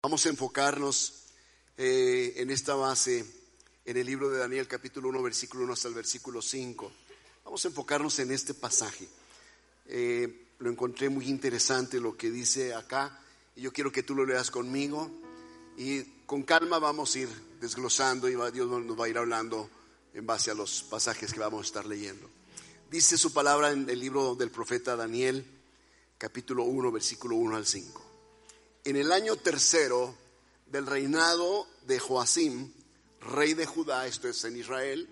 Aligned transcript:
Vamos 0.00 0.24
a 0.26 0.28
enfocarnos 0.28 1.24
eh, 1.76 2.34
en 2.36 2.52
esta 2.52 2.76
base, 2.76 3.24
en 3.84 3.96
el 3.96 4.06
libro 4.06 4.30
de 4.30 4.38
Daniel 4.38 4.68
capítulo 4.68 5.08
1, 5.08 5.20
versículo 5.24 5.64
1 5.64 5.72
hasta 5.72 5.88
el 5.88 5.94
versículo 5.94 6.40
5. 6.40 6.92
Vamos 7.44 7.64
a 7.64 7.68
enfocarnos 7.68 8.16
en 8.20 8.30
este 8.30 8.54
pasaje. 8.54 9.08
Eh, 9.86 10.50
lo 10.60 10.70
encontré 10.70 11.08
muy 11.08 11.26
interesante 11.26 11.98
lo 11.98 12.16
que 12.16 12.30
dice 12.30 12.74
acá 12.74 13.18
y 13.56 13.62
yo 13.62 13.72
quiero 13.72 13.90
que 13.90 14.04
tú 14.04 14.14
lo 14.14 14.24
leas 14.24 14.52
conmigo 14.52 15.10
y 15.76 16.04
con 16.26 16.44
calma 16.44 16.78
vamos 16.78 17.16
a 17.16 17.18
ir 17.18 17.28
desglosando 17.60 18.28
y 18.28 18.36
Dios 18.52 18.68
nos 18.68 19.00
va 19.00 19.06
a 19.06 19.08
ir 19.08 19.18
hablando 19.18 19.68
en 20.14 20.24
base 20.24 20.52
a 20.52 20.54
los 20.54 20.84
pasajes 20.84 21.32
que 21.32 21.40
vamos 21.40 21.62
a 21.62 21.66
estar 21.66 21.86
leyendo. 21.86 22.30
Dice 22.88 23.18
su 23.18 23.32
palabra 23.32 23.72
en 23.72 23.90
el 23.90 23.98
libro 23.98 24.36
del 24.36 24.52
profeta 24.52 24.94
Daniel, 24.94 25.44
capítulo 26.18 26.62
1, 26.62 26.92
versículo 26.92 27.34
1 27.34 27.56
al 27.56 27.66
5 27.66 28.07
en 28.88 28.96
el 28.96 29.12
año 29.12 29.36
tercero 29.36 30.14
del 30.66 30.86
reinado 30.86 31.66
de 31.86 31.98
Joacim, 31.98 32.72
rey 33.20 33.52
de 33.52 33.66
Judá, 33.66 34.06
esto 34.06 34.28
es 34.28 34.42
en 34.44 34.56
Israel, 34.56 35.06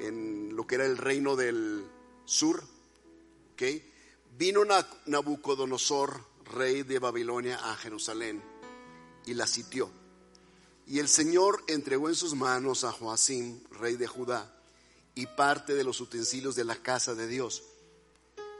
en 0.00 0.56
lo 0.56 0.66
que 0.66 0.74
era 0.74 0.86
el 0.86 0.96
reino 0.96 1.36
del 1.36 1.86
sur, 2.24 2.64
¿okay? 3.52 3.88
vino 4.36 4.62
Nabucodonosor, 5.06 6.20
rey 6.46 6.82
de 6.82 6.98
Babilonia, 6.98 7.60
a 7.70 7.76
Jerusalén 7.76 8.42
y 9.24 9.34
la 9.34 9.46
sitió. 9.46 9.88
Y 10.88 10.98
el 10.98 11.06
Señor 11.06 11.62
entregó 11.68 12.08
en 12.08 12.16
sus 12.16 12.34
manos 12.34 12.82
a 12.82 12.90
Joacim, 12.90 13.60
rey 13.70 13.94
de 13.94 14.08
Judá, 14.08 14.52
y 15.14 15.26
parte 15.26 15.74
de 15.74 15.84
los 15.84 16.00
utensilios 16.00 16.56
de 16.56 16.64
la 16.64 16.74
casa 16.74 17.14
de 17.14 17.28
Dios, 17.28 17.62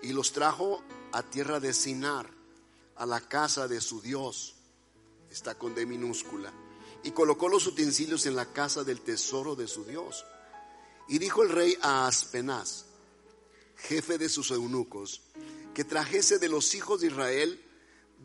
y 0.03 0.13
los 0.13 0.31
trajo 0.31 0.85
a 1.11 1.25
tierra 1.25 1.59
de 1.59 1.75
Sinar 1.75 2.40
a 3.01 3.07
la 3.07 3.21
casa 3.21 3.67
de 3.67 3.81
su 3.81 4.03
Dios. 4.03 4.55
Está 5.31 5.57
con 5.57 5.75
D 5.75 5.87
minúscula. 5.87 6.53
Y 7.03 7.13
colocó 7.13 7.49
los 7.49 7.67
utensilios 7.67 8.27
en 8.27 8.37
la 8.37 8.53
casa 8.53 8.85
del 8.85 9.01
tesoro 9.01 9.57
de 9.57 9.67
su 9.67 9.85
Dios. 9.85 10.27
Y 11.09 11.19
dijo 11.19 11.43
el 11.43 11.49
rey 11.49 11.79
a 11.81 12.07
Aspenaz, 12.07 12.85
jefe 13.77 14.19
de 14.19 14.29
sus 14.29 14.51
eunucos, 14.51 15.23
que 15.73 15.83
trajese 15.83 16.39
de 16.39 16.51
los 16.51 16.75
hijos 16.75 17.01
de 17.01 17.07
Israel, 17.07 17.65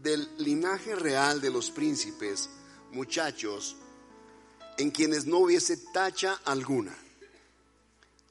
del 0.03 0.29
linaje 0.39 0.93
real 0.93 1.39
de 1.39 1.51
los 1.51 1.71
príncipes, 1.71 2.49
muchachos, 2.91 3.77
en 4.77 4.91
quienes 4.91 5.25
no 5.25 5.37
hubiese 5.39 5.77
tacha 5.77 6.41
alguna, 6.43 6.93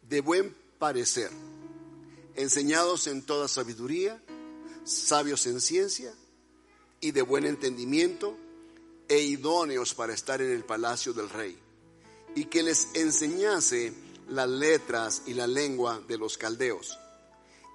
de 0.02 0.20
buen 0.20 0.55
parecer, 0.78 1.30
enseñados 2.34 3.06
en 3.06 3.22
toda 3.22 3.48
sabiduría, 3.48 4.22
sabios 4.84 5.46
en 5.46 5.62
ciencia 5.62 6.14
y 7.05 7.12
de 7.12 7.20
buen 7.20 7.44
entendimiento 7.44 8.34
e 9.08 9.20
idóneos 9.20 9.92
para 9.92 10.14
estar 10.14 10.41
en 10.41 10.50
el 10.50 10.64
palacio 10.64 11.12
del 11.12 11.28
rey, 11.28 11.55
y 12.34 12.46
que 12.46 12.62
les 12.62 12.88
enseñase 12.94 13.92
las 14.30 14.48
letras 14.48 15.20
y 15.27 15.34
la 15.34 15.46
lengua 15.46 16.02
de 16.08 16.16
los 16.16 16.38
caldeos. 16.38 16.98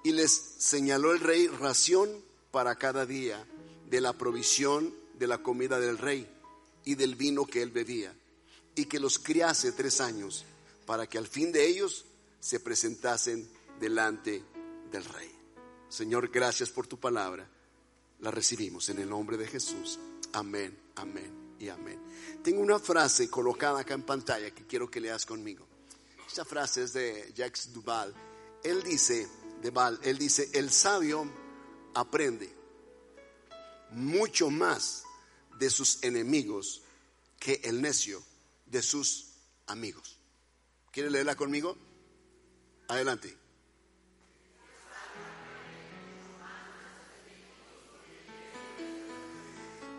Y 0.02 0.10
les 0.10 0.32
señaló 0.32 1.12
el 1.12 1.20
rey 1.20 1.46
ración 1.46 2.10
para 2.50 2.74
cada 2.74 3.06
día 3.06 3.46
de 3.88 4.00
la 4.00 4.14
provisión 4.14 4.92
de 5.16 5.28
la 5.28 5.38
comida 5.38 5.78
del 5.78 5.98
rey 5.98 6.28
y 6.84 6.96
del 6.96 7.14
vino 7.14 7.46
que 7.46 7.62
él 7.62 7.70
bebía, 7.70 8.12
y 8.74 8.86
que 8.86 8.98
los 8.98 9.20
criase 9.20 9.70
tres 9.70 10.00
años, 10.00 10.44
para 10.86 11.06
que 11.06 11.18
al 11.18 11.28
fin 11.28 11.52
de 11.52 11.68
ellos 11.68 12.04
se 12.40 12.58
presentasen 12.58 13.48
delante 13.78 14.42
del 14.90 15.04
rey. 15.04 15.30
Señor, 15.88 16.30
gracias 16.30 16.70
por 16.70 16.88
tu 16.88 16.98
palabra 16.98 17.48
la 18.20 18.30
recibimos 18.30 18.88
en 18.88 18.98
el 18.98 19.08
nombre 19.08 19.36
de 19.36 19.46
Jesús. 19.46 19.98
Amén, 20.32 20.78
amén 20.96 21.56
y 21.58 21.68
amén. 21.68 22.00
Tengo 22.42 22.60
una 22.60 22.78
frase 22.78 23.28
colocada 23.28 23.80
acá 23.80 23.94
en 23.94 24.02
pantalla 24.02 24.50
que 24.50 24.66
quiero 24.66 24.90
que 24.90 25.00
leas 25.00 25.26
conmigo. 25.26 25.66
Esta 26.26 26.44
frase 26.44 26.84
es 26.84 26.92
de 26.92 27.32
Jacques 27.34 27.72
Duval. 27.72 28.14
Él 28.62 28.82
dice, 28.82 29.28
Duval, 29.62 29.98
él 30.02 30.18
dice, 30.18 30.50
el 30.54 30.70
sabio 30.70 31.28
aprende 31.94 32.54
mucho 33.90 34.50
más 34.50 35.02
de 35.58 35.70
sus 35.70 36.02
enemigos 36.02 36.82
que 37.38 37.60
el 37.64 37.82
necio 37.82 38.22
de 38.66 38.82
sus 38.82 39.32
amigos. 39.66 40.18
¿Quiere 40.92 41.10
leerla 41.10 41.34
conmigo? 41.34 41.76
Adelante. 42.88 43.39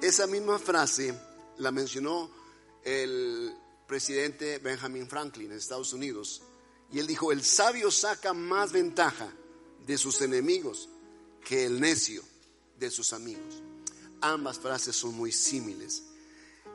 Esa 0.02 0.26
misma 0.26 0.58
frase 0.58 1.14
la 1.60 1.72
mencionó 1.72 2.32
el 2.84 3.56
presidente 3.88 4.58
Benjamin 4.58 5.08
Franklin 5.08 5.50
de 5.50 5.58
Estados 5.58 5.94
Unidos. 5.94 6.42
Y 6.92 6.98
él 6.98 7.06
dijo, 7.06 7.32
el 7.32 7.44
sabio 7.44 7.92
saca 7.92 8.34
más 8.34 8.72
ventaja 8.72 9.32
de 9.86 9.98
sus 10.00 10.22
enemigos 10.22 10.90
que 11.46 11.66
el 11.66 11.80
necio 11.80 12.24
de 12.80 12.90
sus 12.90 13.14
amigos. 13.14 13.62
Ambas 14.22 14.58
frases 14.58 14.96
son 14.96 15.14
muy 15.14 15.32
símiles. 15.32 16.04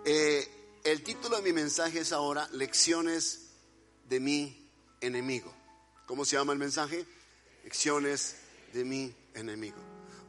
Eh, 0.05 0.49
el 0.85 1.03
título 1.03 1.37
de 1.37 1.43
mi 1.43 1.53
mensaje 1.53 1.99
es 1.99 2.13
ahora 2.13 2.49
Lecciones 2.53 3.49
de 4.09 4.21
mi 4.21 4.71
enemigo. 5.01 5.53
¿Cómo 6.07 6.25
se 6.25 6.37
llama 6.37 6.53
el 6.53 6.61
mensaje? 6.61 7.05
Lecciones 7.65 8.37
de 8.73 8.85
mi 8.85 9.13
enemigo. 9.35 9.79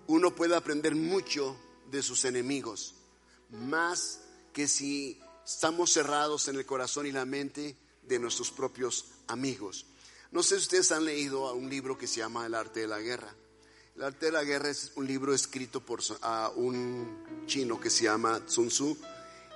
Uno 0.08 0.34
puede 0.34 0.56
aprender 0.56 0.96
mucho 0.96 1.56
de 1.92 2.04
sus 2.04 2.26
enemigos, 2.26 2.96
más 3.52 4.20
que 4.54 4.68
si 4.68 5.20
estamos 5.46 5.94
cerrados 5.94 6.48
en 6.48 6.56
el 6.56 6.66
corazón 6.66 7.08
y 7.08 7.12
la 7.12 7.26
mente 7.26 7.76
de 8.04 8.20
nuestros 8.20 8.52
propios 8.52 9.06
amigos. 9.28 9.86
No 10.32 10.44
sé 10.44 10.56
si 10.56 10.64
ustedes 10.64 10.92
han 10.92 11.06
leído 11.06 11.54
un 11.54 11.70
libro 11.70 11.98
que 11.98 12.08
se 12.08 12.20
llama 12.20 12.46
El 12.46 12.54
arte 12.54 12.82
de 12.82 12.88
la 12.88 13.00
guerra. 13.00 13.34
El 13.96 14.04
arte 14.04 14.28
de 14.28 14.32
la 14.34 14.44
guerra 14.44 14.70
es 14.70 14.92
un 14.96 15.08
libro 15.08 15.34
escrito 15.34 15.80
por 15.80 16.02
un 16.56 17.46
chino 17.48 17.80
que 17.80 17.90
se 17.90 18.04
llama 18.04 18.42
Sun 18.46 18.68
Tzu. 18.68 18.98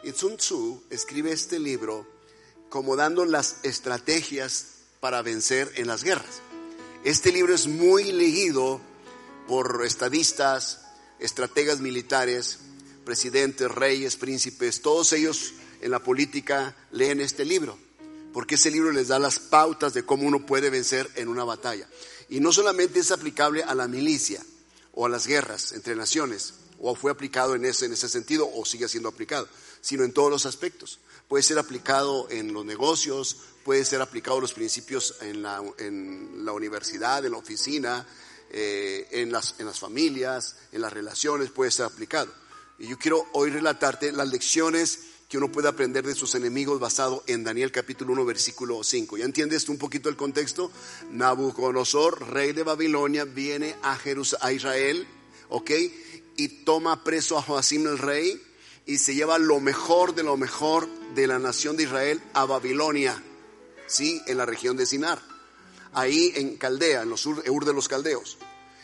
Y 0.03 0.11
Sun 0.13 0.37
Tzu 0.37 0.83
escribe 0.89 1.31
este 1.31 1.59
libro 1.59 2.07
como 2.69 2.95
dando 2.95 3.25
las 3.25 3.57
estrategias 3.63 4.67
para 5.01 5.21
vencer 5.21 5.71
en 5.75 5.87
las 5.87 6.03
guerras. 6.03 6.41
Este 7.03 7.31
libro 7.31 7.53
es 7.53 7.67
muy 7.67 8.11
leído 8.11 8.79
por 9.47 9.83
estadistas, 9.85 10.79
estrategas 11.21 11.79
militares, 11.79 12.59
presidentes, 13.05 13.69
reyes, 13.71 14.15
príncipes, 14.17 14.81
todos 14.81 15.13
ellos 15.13 15.53
en 15.81 15.91
la 15.91 15.99
política 15.99 16.75
leen 16.91 17.21
este 17.21 17.45
libro, 17.45 17.77
porque 18.33 18.55
ese 18.55 18.71
libro 18.71 18.91
les 18.91 19.07
da 19.07 19.19
las 19.19 19.39
pautas 19.39 19.93
de 19.93 20.03
cómo 20.03 20.27
uno 20.27 20.45
puede 20.45 20.69
vencer 20.69 21.09
en 21.15 21.27
una 21.27 21.43
batalla. 21.43 21.87
Y 22.29 22.39
no 22.39 22.51
solamente 22.51 22.99
es 22.99 23.11
aplicable 23.11 23.63
a 23.63 23.75
la 23.75 23.87
milicia 23.87 24.43
o 24.93 25.05
a 25.05 25.09
las 25.09 25.27
guerras 25.27 25.71
entre 25.73 25.95
naciones, 25.95 26.55
o 26.79 26.95
fue 26.95 27.11
aplicado 27.11 27.55
en 27.55 27.65
ese, 27.65 27.85
en 27.85 27.93
ese 27.93 28.09
sentido, 28.09 28.49
o 28.53 28.65
sigue 28.65 28.89
siendo 28.89 29.09
aplicado, 29.09 29.47
sino 29.81 30.03
en 30.03 30.13
todos 30.13 30.31
los 30.31 30.45
aspectos. 30.45 30.99
Puede 31.27 31.43
ser 31.43 31.59
aplicado 31.59 32.27
en 32.29 32.53
los 32.53 32.65
negocios, 32.65 33.37
puede 33.63 33.85
ser 33.85 34.01
aplicado 34.01 34.41
los 34.41 34.53
principios 34.53 35.15
en 35.21 35.43
la, 35.43 35.61
en 35.77 36.43
la 36.43 36.51
universidad, 36.53 37.23
en 37.23 37.33
la 37.33 37.37
oficina, 37.37 38.07
eh, 38.53 39.07
en, 39.11 39.31
las, 39.31 39.55
en 39.59 39.65
las 39.65 39.79
familias, 39.79 40.57
en 40.73 40.81
las 40.81 40.91
relaciones, 40.91 41.51
puede 41.51 41.71
ser 41.71 41.85
aplicado. 41.85 42.29
Y 42.79 42.87
yo 42.87 42.97
quiero 42.97 43.25
hoy 43.31 43.49
relatarte 43.49 44.11
las 44.11 44.27
lecciones 44.27 44.99
que 45.29 45.37
uno 45.37 45.49
puede 45.49 45.69
aprender 45.69 46.05
de 46.05 46.13
sus 46.13 46.35
enemigos 46.35 46.77
basado 46.81 47.23
en 47.27 47.45
Daniel 47.45 47.71
capítulo 47.71 48.11
1 48.11 48.25
versículo 48.25 48.83
5. 48.83 49.17
¿Ya 49.17 49.23
entiendes 49.23 49.69
un 49.69 49.77
poquito 49.77 50.09
el 50.09 50.17
contexto? 50.17 50.69
Nabucodonosor, 51.11 52.29
rey 52.33 52.51
de 52.51 52.63
Babilonia, 52.63 53.23
viene 53.23 53.77
a, 53.83 53.97
a 54.41 54.51
Israel, 54.51 55.07
¿ok? 55.47 55.71
Y 56.35 56.47
toma 56.65 57.05
preso 57.05 57.37
a 57.37 57.41
Joacim 57.41 57.87
el 57.87 57.99
rey 57.99 58.41
y 58.85 58.97
se 58.97 59.15
lleva 59.15 59.37
lo 59.37 59.61
mejor 59.61 60.13
de 60.13 60.23
lo 60.23 60.35
mejor 60.35 60.89
de 61.15 61.27
la 61.27 61.39
nación 61.39 61.77
de 61.77 61.83
Israel 61.83 62.21
a 62.33 62.43
Babilonia, 62.43 63.23
¿sí? 63.87 64.21
En 64.27 64.37
la 64.37 64.45
región 64.45 64.75
de 64.75 64.85
Sinar 64.85 65.30
ahí 65.93 66.31
en 66.35 66.57
Caldea, 66.57 67.03
en 67.03 67.09
los 67.09 67.21
sur, 67.21 67.43
Ur 67.47 67.65
de 67.65 67.73
los 67.73 67.87
Caldeos. 67.87 68.37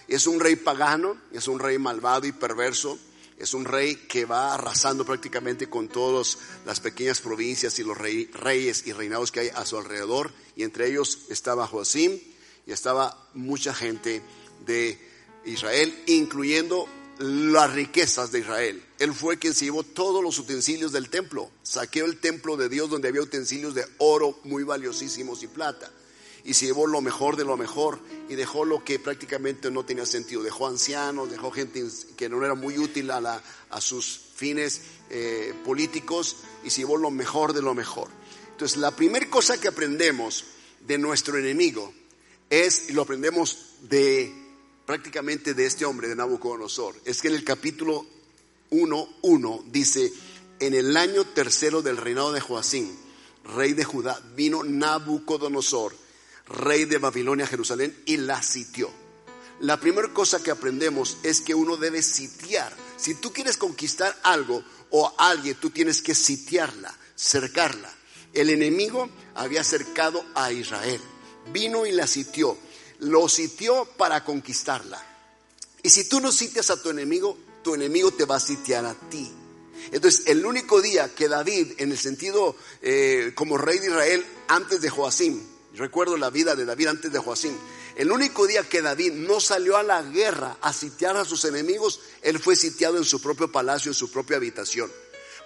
Es 0.07 0.27
un 0.27 0.39
rey 0.39 0.55
pagano, 0.55 1.17
es 1.31 1.47
un 1.47 1.59
rey 1.59 1.77
malvado 1.77 2.27
y 2.27 2.31
perverso, 2.31 2.97
es 3.37 3.53
un 3.53 3.65
rey 3.65 3.95
que 3.95 4.25
va 4.25 4.53
arrasando 4.53 5.05
prácticamente 5.05 5.69
con 5.69 5.89
todas 5.89 6.37
las 6.65 6.79
pequeñas 6.79 7.21
provincias 7.21 7.77
y 7.77 7.83
los 7.83 7.97
reyes 7.97 8.87
y 8.87 8.93
reinados 8.93 9.31
que 9.31 9.41
hay 9.41 9.49
a 9.53 9.65
su 9.65 9.77
alrededor. 9.77 10.31
Y 10.55 10.63
entre 10.63 10.87
ellos 10.87 11.19
estaba 11.29 11.67
Joacim 11.67 12.19
y 12.65 12.71
estaba 12.71 13.27
mucha 13.33 13.73
gente 13.73 14.21
de 14.65 14.97
Israel, 15.45 16.03
incluyendo 16.07 16.87
las 17.19 17.73
riquezas 17.73 18.31
de 18.31 18.39
Israel. 18.39 18.83
Él 18.97 19.13
fue 19.13 19.37
quien 19.37 19.53
se 19.53 19.65
llevó 19.65 19.83
todos 19.83 20.23
los 20.23 20.39
utensilios 20.39 20.91
del 20.91 21.09
templo. 21.09 21.51
Saqueó 21.63 22.05
el 22.05 22.19
templo 22.19 22.57
de 22.57 22.69
Dios 22.69 22.89
donde 22.89 23.09
había 23.09 23.21
utensilios 23.21 23.75
de 23.75 23.85
oro 23.99 24.39
muy 24.45 24.63
valiosísimos 24.63 25.43
y 25.43 25.47
plata 25.47 25.91
y 26.47 26.53
se 26.53 26.65
llevó 26.65 26.87
lo 26.87 27.01
mejor 27.01 27.35
de 27.35 27.43
lo 27.43 27.57
mejor 27.57 27.99
y 28.29 28.35
dejó 28.35 28.63
lo 28.63 28.81
que 28.81 28.99
prácticamente 28.99 29.69
no 29.69 29.83
tenía 29.83 30.05
sentido. 30.05 30.41
Dejó 30.41 30.67
ancianos, 30.67 31.29
dejó 31.29 31.51
gente 31.51 31.85
que 32.15 32.29
no 32.29 32.43
era 32.43 32.55
muy 32.55 32.79
útil 32.79 33.11
a, 33.11 33.43
sus 33.81 34.21
fines 34.33 34.81
eh, 35.09 35.53
políticos 35.65 36.37
y 36.63 36.69
se 36.69 36.81
llevó 36.81 36.95
lo 36.95 37.11
mejor 37.11 37.51
de 37.51 37.61
lo 37.61 37.73
mejor. 37.73 38.07
Entonces, 38.49 38.77
la 38.77 38.95
primera 38.95 39.29
cosa 39.29 39.59
que 39.59 39.67
aprendemos 39.67 40.45
de 40.87 40.97
nuestro 40.97 41.37
enemigo 41.37 41.93
es, 42.49 42.89
y 42.89 42.93
lo 42.93 43.01
aprendemos 43.01 43.73
de 43.81 44.33
prácticamente 44.85 45.53
de 45.53 45.65
este 45.65 45.83
hombre, 45.83 46.07
de 46.07 46.15
Nabucodonosor, 46.15 46.95
es 47.03 47.21
que 47.21 47.27
en 47.27 47.35
el 47.35 47.43
capítulo 47.43 48.05
1.1 48.71 49.65
dice, 49.65 50.13
en 50.61 50.73
el 50.73 50.95
año 50.95 51.25
tercero 51.25 51.81
del 51.81 51.97
reinado 51.97 52.31
de 52.31 52.39
Joacín, 52.39 52.97
rey 53.53 53.73
de 53.73 53.83
Judá, 53.83 54.17
vino 54.33 54.63
Nabucodonosor, 54.63 56.06
rey 56.47 56.85
de 56.85 56.97
Babilonia 56.97 57.45
a 57.45 57.49
Jerusalén, 57.49 57.95
y 58.05 58.17
la 58.17 58.41
sitió. 58.41 58.91
La 59.59 59.79
primera 59.79 60.13
cosa 60.13 60.41
que 60.41 60.51
aprendemos 60.51 61.17
es 61.23 61.41
que 61.41 61.55
uno 61.55 61.77
debe 61.77 62.01
sitiar. 62.01 62.75
Si 62.95 63.15
tú 63.15 63.33
quieres 63.33 63.57
conquistar 63.57 64.15
algo 64.23 64.63
o 64.91 65.13
alguien, 65.17 65.55
tú 65.55 65.71
tienes 65.71 66.01
que 66.01 66.13
sitiarla, 66.13 66.95
cercarla. 67.15 67.91
El 68.33 68.51
enemigo 68.51 69.09
había 69.33 69.63
cercado 69.63 70.23
a 70.35 70.51
Israel. 70.51 71.01
Vino 71.51 71.85
y 71.87 71.91
la 71.91 72.05
sitió. 72.05 72.55
Lo 72.99 73.27
sitió 73.29 73.85
para 73.97 74.23
conquistarla. 74.23 75.03
Y 75.81 75.89
si 75.89 76.07
tú 76.07 76.19
no 76.19 76.31
sitias 76.31 76.69
a 76.69 76.81
tu 76.81 76.89
enemigo, 76.89 77.37
tu 77.63 77.73
enemigo 77.73 78.11
te 78.11 78.25
va 78.25 78.35
a 78.35 78.39
sitiar 78.39 78.85
a 78.85 78.93
ti. 78.93 79.31
Entonces, 79.91 80.27
el 80.27 80.45
único 80.45 80.81
día 80.81 81.13
que 81.15 81.27
David, 81.27 81.73
en 81.77 81.91
el 81.91 81.97
sentido 81.97 82.55
eh, 82.81 83.31
como 83.35 83.57
rey 83.57 83.79
de 83.79 83.87
Israel, 83.87 84.25
antes 84.47 84.81
de 84.81 84.89
Joacim, 84.89 85.41
recuerdo 85.77 86.17
la 86.17 86.29
vida 86.29 86.55
de 86.55 86.65
David 86.65 86.87
antes 86.87 87.11
de 87.11 87.19
Joacim, 87.19 87.55
el 87.95 88.11
único 88.11 88.45
día 88.47 88.67
que 88.67 88.81
David 88.81 89.13
no 89.13 89.39
salió 89.39 89.77
a 89.77 89.83
la 89.83 90.01
guerra 90.03 90.57
a 90.61 90.73
sitiar 90.73 91.17
a 91.17 91.25
sus 91.25 91.45
enemigos, 91.45 91.99
él 92.21 92.39
fue 92.39 92.55
sitiado 92.55 92.97
en 92.97 93.05
su 93.05 93.21
propio 93.21 93.51
palacio, 93.51 93.89
en 93.89 93.95
su 93.95 94.11
propia 94.11 94.37
habitación. 94.37 94.91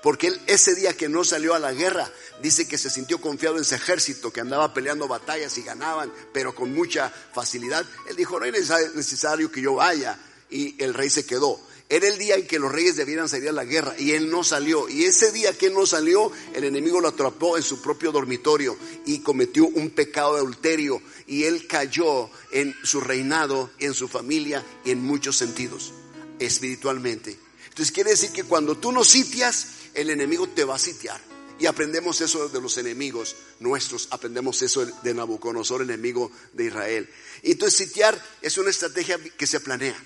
Porque 0.01 0.27
él 0.27 0.41
ese 0.47 0.75
día 0.75 0.97
que 0.97 1.07
no 1.07 1.23
salió 1.23 1.53
a 1.53 1.59
la 1.59 1.73
guerra, 1.73 2.11
dice 2.41 2.67
que 2.67 2.77
se 2.77 2.89
sintió 2.89 3.21
confiado 3.21 3.57
en 3.57 3.61
ese 3.61 3.75
ejército 3.75 4.33
que 4.33 4.41
andaba 4.41 4.73
peleando 4.73 5.07
batallas 5.07 5.57
y 5.57 5.63
ganaban, 5.63 6.11
pero 6.33 6.55
con 6.55 6.73
mucha 6.73 7.09
facilidad. 7.09 7.85
Él 8.09 8.15
dijo, 8.15 8.39
no 8.39 8.45
es 8.45 8.95
necesario 8.95 9.51
que 9.51 9.61
yo 9.61 9.75
vaya. 9.75 10.17
Y 10.49 10.81
el 10.83 10.93
rey 10.93 11.09
se 11.09 11.25
quedó. 11.25 11.59
Era 11.91 12.07
el 12.07 12.17
día 12.17 12.35
en 12.35 12.47
que 12.47 12.57
los 12.57 12.71
reyes 12.71 12.95
debieran 12.95 13.27
salir 13.27 13.49
a 13.49 13.51
la 13.51 13.65
guerra 13.65 13.93
y 13.99 14.11
él 14.11 14.29
no 14.29 14.45
salió. 14.45 14.87
Y 14.87 15.03
ese 15.03 15.33
día 15.33 15.51
que 15.57 15.65
él 15.65 15.73
no 15.73 15.85
salió, 15.85 16.31
el 16.53 16.63
enemigo 16.63 17.01
lo 17.01 17.09
atrapó 17.09 17.57
en 17.57 17.63
su 17.63 17.81
propio 17.81 18.13
dormitorio 18.13 18.77
y 19.05 19.19
cometió 19.19 19.65
un 19.65 19.89
pecado 19.89 20.35
de 20.35 20.39
adulterio. 20.39 21.01
Y 21.27 21.43
él 21.43 21.67
cayó 21.67 22.29
en 22.53 22.73
su 22.81 23.01
reinado, 23.01 23.71
en 23.77 23.93
su 23.93 24.07
familia 24.07 24.65
y 24.85 24.91
en 24.91 25.03
muchos 25.03 25.35
sentidos, 25.35 25.91
espiritualmente. 26.39 27.37
Entonces 27.67 27.91
quiere 27.91 28.11
decir 28.11 28.31
que 28.31 28.45
cuando 28.45 28.77
tú 28.77 28.93
no 28.93 29.03
sitias, 29.03 29.67
el 29.93 30.11
enemigo 30.11 30.47
te 30.47 30.63
va 30.63 30.75
a 30.75 30.79
sitiar. 30.79 31.19
Y 31.59 31.65
aprendemos 31.65 32.21
eso 32.21 32.47
de 32.47 32.61
los 32.61 32.77
enemigos 32.77 33.35
nuestros, 33.59 34.07
aprendemos 34.11 34.61
eso 34.61 34.85
de 34.85 35.13
Nabucodonosor, 35.13 35.81
enemigo 35.81 36.31
de 36.53 36.67
Israel. 36.67 37.09
Entonces 37.43 37.77
sitiar 37.77 38.17
es 38.41 38.57
una 38.57 38.69
estrategia 38.69 39.19
que 39.37 39.45
se 39.45 39.59
planea. 39.59 40.01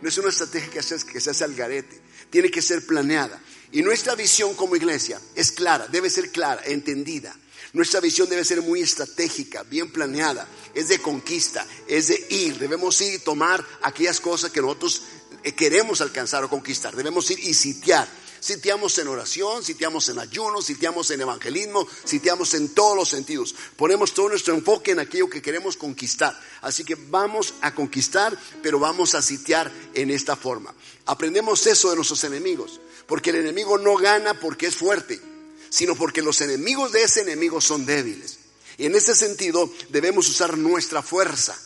No 0.00 0.08
es 0.08 0.18
una 0.18 0.28
estrategia 0.28 0.70
que 0.70 0.82
se, 0.82 1.04
que 1.04 1.18
hace 1.18 1.44
al 1.44 1.54
garete. 1.54 2.00
Tiene 2.30 2.50
que 2.50 2.62
ser 2.62 2.86
planeada. 2.86 3.40
Y 3.72 3.82
nuestra 3.82 4.14
visión 4.14 4.54
como 4.54 4.76
iglesia 4.76 5.20
es 5.34 5.52
clara, 5.52 5.86
debe 5.88 6.08
ser 6.08 6.30
clara, 6.30 6.62
entendida. 6.64 7.34
Nuestra 7.74 8.00
visión 8.00 8.28
debe 8.28 8.44
ser 8.44 8.62
muy 8.62 8.80
estratégica, 8.80 9.62
bien 9.64 9.92
planeada. 9.92 10.48
Es 10.74 10.88
de 10.88 11.00
conquista, 11.00 11.66
es 11.86 12.08
de 12.08 12.26
ir. 12.30 12.58
Debemos 12.58 13.00
ir 13.02 13.14
y 13.14 13.18
tomar 13.18 13.64
aquellas 13.82 14.20
cosas 14.20 14.50
que 14.50 14.62
nosotros 14.62 15.02
eh, 15.42 15.52
queremos 15.52 16.00
alcanzar 16.00 16.44
o 16.44 16.48
conquistar. 16.48 16.96
Debemos 16.96 17.30
ir 17.30 17.38
y 17.40 17.52
sitiar. 17.52 18.08
Sitiamos 18.40 18.96
en 18.98 19.08
oración, 19.08 19.64
sitiamos 19.64 20.08
en 20.08 20.18
ayuno, 20.18 20.62
sitiamos 20.62 21.10
en 21.10 21.20
evangelismo, 21.20 21.86
sitiamos 22.04 22.54
en 22.54 22.68
todos 22.68 22.96
los 22.96 23.08
sentidos. 23.08 23.54
Ponemos 23.76 24.14
todo 24.14 24.28
nuestro 24.28 24.54
enfoque 24.54 24.92
en 24.92 25.00
aquello 25.00 25.28
que 25.28 25.42
queremos 25.42 25.76
conquistar. 25.76 26.38
Así 26.60 26.84
que 26.84 26.94
vamos 26.94 27.54
a 27.60 27.74
conquistar, 27.74 28.38
pero 28.62 28.78
vamos 28.78 29.14
a 29.14 29.22
sitiar 29.22 29.72
en 29.94 30.10
esta 30.10 30.36
forma. 30.36 30.74
Aprendemos 31.06 31.66
eso 31.66 31.90
de 31.90 31.96
nuestros 31.96 32.22
enemigos, 32.24 32.80
porque 33.06 33.30
el 33.30 33.36
enemigo 33.36 33.76
no 33.76 33.96
gana 33.96 34.34
porque 34.34 34.68
es 34.68 34.76
fuerte, 34.76 35.20
sino 35.68 35.96
porque 35.96 36.22
los 36.22 36.40
enemigos 36.40 36.92
de 36.92 37.02
ese 37.02 37.22
enemigo 37.22 37.60
son 37.60 37.86
débiles. 37.86 38.38
Y 38.76 38.86
en 38.86 38.94
ese 38.94 39.14
sentido 39.16 39.68
debemos 39.88 40.28
usar 40.28 40.56
nuestra 40.56 41.02
fuerza. 41.02 41.58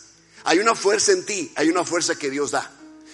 Hay 0.45 0.59
una 0.59 0.73
fuerza 0.73 1.11
en 1.11 1.25
ti, 1.25 1.51
hay 1.55 1.69
una 1.69 1.85
fuerza 1.85 2.15
que 2.15 2.31
Dios 2.31 2.51
da. 2.51 2.71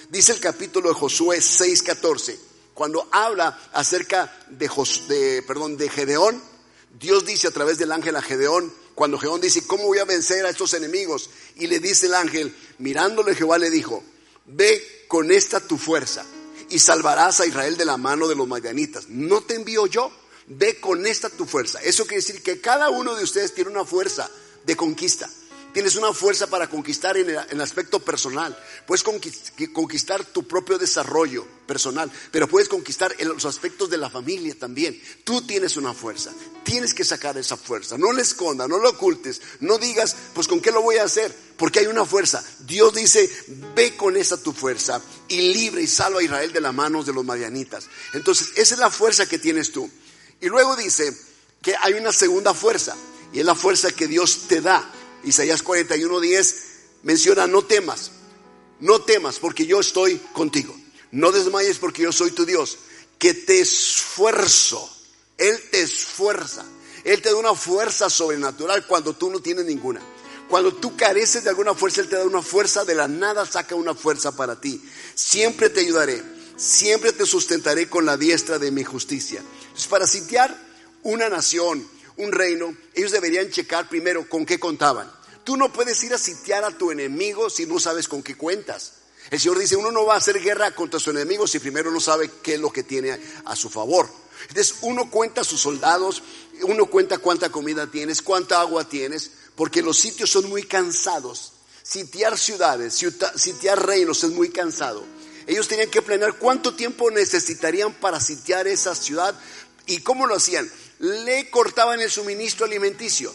Dice 0.09 0.31
el 0.31 0.39
capítulo 0.39 0.89
de 0.89 0.95
Josué 0.95 1.39
6:14 1.39 2.48
cuando 2.79 3.09
habla 3.11 3.59
acerca 3.73 4.33
de, 4.51 5.43
perdón, 5.45 5.75
de 5.75 5.89
Gedeón, 5.89 6.41
Dios 6.97 7.25
dice 7.25 7.49
a 7.49 7.51
través 7.51 7.77
del 7.77 7.91
ángel 7.91 8.15
a 8.15 8.21
Gedeón, 8.21 8.73
cuando 8.95 9.19
Gedeón 9.19 9.41
dice, 9.41 9.67
¿cómo 9.67 9.83
voy 9.83 9.97
a 9.97 10.05
vencer 10.05 10.45
a 10.45 10.49
estos 10.49 10.73
enemigos? 10.73 11.29
Y 11.57 11.67
le 11.67 11.81
dice 11.81 12.05
el 12.05 12.13
ángel, 12.13 12.55
mirándole 12.77 13.35
Jehová 13.35 13.57
le 13.57 13.69
dijo, 13.69 14.01
ve 14.45 15.03
con 15.09 15.29
esta 15.29 15.59
tu 15.59 15.77
fuerza 15.77 16.25
y 16.69 16.79
salvarás 16.79 17.41
a 17.41 17.45
Israel 17.45 17.75
de 17.75 17.83
la 17.83 17.97
mano 17.97 18.29
de 18.29 18.35
los 18.35 18.47
madianitas. 18.47 19.09
¿No 19.09 19.41
te 19.41 19.55
envío 19.55 19.85
yo? 19.85 20.09
Ve 20.47 20.79
con 20.79 21.05
esta 21.05 21.29
tu 21.29 21.45
fuerza. 21.45 21.81
Eso 21.81 22.05
quiere 22.05 22.23
decir 22.23 22.41
que 22.41 22.61
cada 22.61 22.91
uno 22.91 23.13
de 23.13 23.25
ustedes 23.25 23.53
tiene 23.53 23.71
una 23.71 23.83
fuerza 23.83 24.31
de 24.65 24.77
conquista. 24.77 25.29
Tienes 25.79 25.95
una 25.95 26.11
fuerza 26.11 26.47
para 26.47 26.69
conquistar 26.69 27.15
en 27.15 27.29
el, 27.29 27.61
aspecto 27.61 28.01
personal. 28.01 28.53
Puedes 28.85 29.01
conquistar 29.01 30.25
tu 30.25 30.45
propio 30.45 30.77
desarrollo 30.77 31.47
personal, 31.65 32.11
pero 32.31 32.49
puedes 32.49 32.67
conquistar 32.67 33.15
los 33.21 33.45
aspectos 33.45 33.89
de 33.89 33.95
la 33.95 34.09
familia 34.09 34.53
también. 34.59 35.01
Tú 35.23 35.41
tienes 35.43 35.77
una 35.77 35.93
fuerza. 35.93 36.33
Tienes 36.65 36.93
que 36.93 37.05
sacar 37.05 37.37
esa 37.37 37.55
fuerza. 37.55 37.97
No 37.97 38.11
la 38.11 38.21
escondas, 38.23 38.67
no 38.67 38.77
la 38.77 38.89
ocultes. 38.89 39.41
No 39.61 39.77
digas, 39.77 40.17
pues 40.33 40.49
con 40.49 40.59
qué 40.59 40.69
lo 40.69 40.81
voy 40.81 40.97
a 40.97 41.05
hacer. 41.05 41.33
Porque 41.55 41.79
hay 41.79 41.87
una 41.87 42.03
fuerza. 42.03 42.43
Dios 42.59 42.93
dice, 42.93 43.31
ve 43.73 43.95
con 43.95 44.17
esa 44.17 44.35
tu 44.35 44.51
fuerza 44.51 45.01
y 45.29 45.53
libre 45.53 45.83
y 45.83 45.87
salva 45.87 46.19
a 46.19 46.23
Israel 46.23 46.51
de 46.51 46.59
las 46.59 46.73
manos 46.73 47.05
de 47.05 47.13
los 47.13 47.23
madianitas. 47.23 47.87
Entonces, 48.11 48.49
esa 48.57 48.73
es 48.73 48.79
la 48.81 48.91
fuerza 48.91 49.29
que 49.29 49.39
tienes 49.39 49.71
tú. 49.71 49.89
Y 50.41 50.47
luego 50.47 50.75
dice 50.75 51.17
que 51.61 51.73
hay 51.81 51.93
una 51.93 52.11
segunda 52.11 52.53
fuerza. 52.53 52.97
Y 53.31 53.39
es 53.39 53.45
la 53.45 53.55
fuerza 53.55 53.91
que 53.91 54.07
Dios 54.07 54.47
te 54.49 54.59
da 54.59 54.91
Isaías 55.23 55.63
41:10 55.63 56.55
menciona, 57.03 57.47
no 57.47 57.63
temas, 57.63 58.11
no 58.79 59.01
temas 59.01 59.39
porque 59.39 59.65
yo 59.65 59.79
estoy 59.79 60.17
contigo. 60.33 60.75
No 61.11 61.31
desmayes 61.31 61.79
porque 61.79 62.03
yo 62.03 62.11
soy 62.11 62.31
tu 62.31 62.45
Dios, 62.45 62.77
que 63.17 63.33
te 63.33 63.59
esfuerzo. 63.59 64.89
Él 65.37 65.57
te 65.71 65.81
esfuerza. 65.81 66.65
Él 67.03 67.21
te 67.21 67.29
da 67.29 67.35
una 67.35 67.55
fuerza 67.55 68.09
sobrenatural 68.09 68.85
cuando 68.85 69.15
tú 69.15 69.29
no 69.29 69.39
tienes 69.39 69.65
ninguna. 69.65 70.01
Cuando 70.49 70.73
tú 70.73 70.97
careces 70.97 71.43
de 71.43 71.49
alguna 71.49 71.73
fuerza, 71.73 72.01
Él 72.01 72.09
te 72.09 72.15
da 72.15 72.25
una 72.25 72.41
fuerza 72.41 72.83
de 72.83 72.95
la 72.95 73.07
nada, 73.07 73.45
saca 73.45 73.75
una 73.75 73.93
fuerza 73.93 74.35
para 74.35 74.59
ti. 74.59 74.83
Siempre 75.13 75.69
te 75.69 75.81
ayudaré, 75.81 76.23
siempre 76.57 77.13
te 77.13 77.25
sustentaré 77.25 77.87
con 77.87 78.05
la 78.05 78.17
diestra 78.17 78.57
de 78.57 78.71
mi 78.71 78.83
justicia. 78.83 79.39
Entonces, 79.39 79.87
para 79.87 80.07
sitiar 80.07 80.55
una 81.03 81.29
nación, 81.29 81.87
un 82.17 82.31
reino, 82.31 82.75
ellos 82.95 83.11
deberían 83.11 83.49
checar 83.51 83.87
primero 83.87 84.27
con 84.27 84.45
qué 84.45 84.59
contaban. 84.59 85.09
Tú 85.49 85.57
no 85.57 85.73
puedes 85.73 86.03
ir 86.03 86.13
a 86.13 86.19
sitiar 86.19 86.63
a 86.63 86.69
tu 86.69 86.91
enemigo 86.91 87.49
si 87.49 87.65
no 87.65 87.79
sabes 87.79 88.07
con 88.07 88.21
qué 88.21 88.37
cuentas. 88.37 88.91
El 89.31 89.39
Señor 89.39 89.57
dice, 89.57 89.75
uno 89.75 89.91
no 89.91 90.05
va 90.05 90.13
a 90.13 90.17
hacer 90.17 90.39
guerra 90.39 90.75
contra 90.75 90.99
su 90.99 91.09
enemigo 91.09 91.47
si 91.47 91.57
primero 91.57 91.89
no 91.89 91.99
sabe 91.99 92.29
qué 92.43 92.53
es 92.53 92.59
lo 92.59 92.71
que 92.71 92.83
tiene 92.83 93.19
a 93.45 93.55
su 93.55 93.67
favor. 93.67 94.07
Entonces 94.47 94.75
uno 94.81 95.09
cuenta 95.09 95.41
a 95.41 95.43
sus 95.43 95.59
soldados, 95.59 96.21
uno 96.61 96.85
cuenta 96.85 97.17
cuánta 97.17 97.49
comida 97.49 97.87
tienes, 97.87 98.21
cuánta 98.21 98.61
agua 98.61 98.87
tienes, 98.87 99.31
porque 99.55 99.81
los 99.81 99.97
sitios 99.97 100.29
son 100.29 100.47
muy 100.49 100.61
cansados. 100.61 101.53
Sitiar 101.81 102.37
ciudades, 102.37 103.03
sitiar 103.35 103.83
reinos 103.83 104.23
es 104.23 104.29
muy 104.29 104.49
cansado. 104.49 105.03
Ellos 105.47 105.67
tenían 105.67 105.89
que 105.89 106.03
planear 106.03 106.37
cuánto 106.37 106.75
tiempo 106.75 107.09
necesitarían 107.09 107.91
para 107.95 108.19
sitiar 108.19 108.67
esa 108.67 108.93
ciudad 108.93 109.33
y 109.87 110.01
cómo 110.01 110.27
lo 110.27 110.35
hacían 110.35 110.69
le 110.99 111.49
cortaban 111.49 112.01
el 112.01 112.11
suministro 112.11 112.65
alimenticio, 112.65 113.33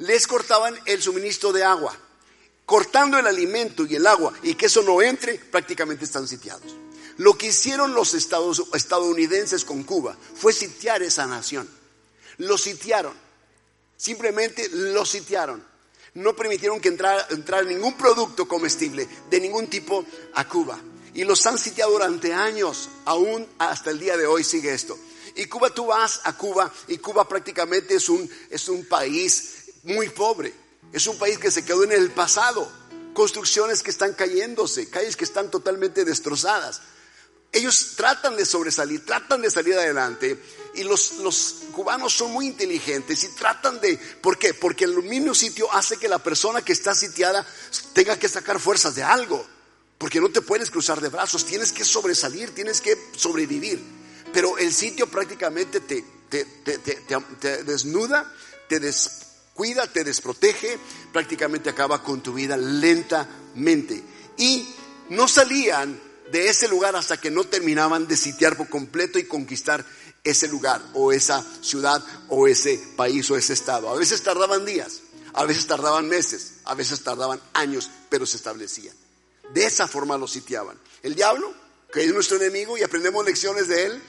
les 0.00 0.26
cortaban 0.26 0.78
el 0.86 1.02
suministro 1.02 1.52
de 1.52 1.62
agua, 1.62 1.94
cortando 2.64 3.18
el 3.18 3.26
alimento 3.26 3.84
y 3.84 3.96
el 3.96 4.06
agua 4.06 4.32
y 4.42 4.54
que 4.54 4.66
eso 4.66 4.82
no 4.82 5.02
entre, 5.02 5.34
prácticamente 5.34 6.04
están 6.04 6.26
sitiados. 6.26 6.74
Lo 7.18 7.36
que 7.36 7.48
hicieron 7.48 7.92
los 7.94 8.14
estadounidenses 8.14 9.64
con 9.64 9.82
Cuba 9.82 10.16
fue 10.34 10.54
sitiar 10.54 11.02
esa 11.02 11.26
nación. 11.26 11.68
Lo 12.38 12.56
sitiaron, 12.56 13.12
simplemente 13.96 14.70
lo 14.70 15.04
sitiaron. 15.04 15.62
No 16.14 16.34
permitieron 16.34 16.80
que 16.80 16.88
entrara, 16.88 17.26
entrara 17.30 17.62
ningún 17.62 17.92
producto 17.94 18.48
comestible 18.48 19.06
de 19.28 19.40
ningún 19.40 19.68
tipo 19.68 20.04
a 20.34 20.48
Cuba. 20.48 20.80
Y 21.12 21.24
los 21.24 21.44
han 21.46 21.58
sitiado 21.58 21.92
durante 21.92 22.32
años, 22.32 22.88
aún 23.04 23.46
hasta 23.58 23.90
el 23.90 23.98
día 23.98 24.16
de 24.16 24.26
hoy 24.26 24.44
sigue 24.44 24.72
esto. 24.72 24.98
Y 25.36 25.46
Cuba, 25.46 25.70
tú 25.70 25.86
vas 25.86 26.20
a 26.24 26.36
Cuba 26.36 26.72
y 26.88 26.98
Cuba 26.98 27.28
prácticamente 27.28 27.94
es 27.94 28.08
un, 28.08 28.28
es 28.48 28.68
un 28.68 28.84
país 28.86 29.59
muy 29.82 30.08
pobre. 30.08 30.52
Es 30.92 31.06
un 31.06 31.18
país 31.18 31.38
que 31.38 31.50
se 31.50 31.64
quedó 31.64 31.84
en 31.84 31.92
el 31.92 32.10
pasado. 32.10 32.70
Construcciones 33.14 33.82
que 33.82 33.90
están 33.90 34.14
cayéndose, 34.14 34.88
calles 34.88 35.16
que 35.16 35.24
están 35.24 35.50
totalmente 35.50 36.04
destrozadas. 36.04 36.82
Ellos 37.52 37.94
tratan 37.96 38.36
de 38.36 38.46
sobresalir, 38.46 39.04
tratan 39.04 39.42
de 39.42 39.50
salir 39.50 39.74
adelante 39.74 40.40
y 40.74 40.84
los, 40.84 41.14
los, 41.14 41.56
cubanos 41.72 42.12
son 42.12 42.30
muy 42.32 42.46
inteligentes 42.46 43.24
y 43.24 43.28
tratan 43.34 43.80
de... 43.80 43.96
¿Por 43.96 44.38
qué? 44.38 44.54
Porque 44.54 44.84
el 44.84 45.02
mismo 45.02 45.34
sitio 45.34 45.72
hace 45.72 45.96
que 45.96 46.08
la 46.08 46.20
persona 46.20 46.62
que 46.62 46.72
está 46.72 46.94
sitiada 46.94 47.44
tenga 47.92 48.16
que 48.16 48.28
sacar 48.28 48.60
fuerzas 48.60 48.94
de 48.94 49.02
algo. 49.02 49.44
Porque 49.98 50.20
no 50.20 50.30
te 50.30 50.42
puedes 50.42 50.70
cruzar 50.70 51.00
de 51.00 51.08
brazos, 51.08 51.44
tienes 51.44 51.72
que 51.72 51.84
sobresalir, 51.84 52.54
tienes 52.54 52.80
que 52.80 52.96
sobrevivir. 53.16 53.82
Pero 54.32 54.56
el 54.56 54.72
sitio 54.72 55.08
prácticamente 55.08 55.80
te, 55.80 56.04
te, 56.28 56.44
te, 56.44 56.78
te 56.78 57.64
desnuda, 57.64 58.32
te 58.68 58.78
descuida, 59.60 59.86
te 59.86 60.04
desprotege, 60.04 60.78
prácticamente 61.12 61.68
acaba 61.68 62.02
con 62.02 62.22
tu 62.22 62.32
vida 62.32 62.56
lentamente. 62.56 64.02
Y 64.38 64.66
no 65.10 65.28
salían 65.28 66.00
de 66.32 66.48
ese 66.48 66.66
lugar 66.66 66.96
hasta 66.96 67.20
que 67.20 67.30
no 67.30 67.44
terminaban 67.44 68.08
de 68.08 68.16
sitiar 68.16 68.56
por 68.56 68.70
completo 68.70 69.18
y 69.18 69.24
conquistar 69.24 69.84
ese 70.24 70.48
lugar 70.48 70.80
o 70.94 71.12
esa 71.12 71.44
ciudad 71.60 72.02
o 72.28 72.48
ese 72.48 72.80
país 72.96 73.30
o 73.30 73.36
ese 73.36 73.52
estado. 73.52 73.90
A 73.90 73.96
veces 73.96 74.22
tardaban 74.22 74.64
días, 74.64 75.02
a 75.34 75.44
veces 75.44 75.66
tardaban 75.66 76.08
meses, 76.08 76.54
a 76.64 76.74
veces 76.74 77.02
tardaban 77.02 77.38
años, 77.52 77.90
pero 78.08 78.24
se 78.24 78.38
establecían. 78.38 78.96
De 79.52 79.66
esa 79.66 79.86
forma 79.86 80.16
lo 80.16 80.26
sitiaban. 80.26 80.78
El 81.02 81.14
diablo, 81.14 81.52
que 81.92 82.02
es 82.02 82.14
nuestro 82.14 82.38
enemigo 82.38 82.78
y 82.78 82.82
aprendemos 82.82 83.26
lecciones 83.26 83.68
de 83.68 83.84
él, 83.84 84.02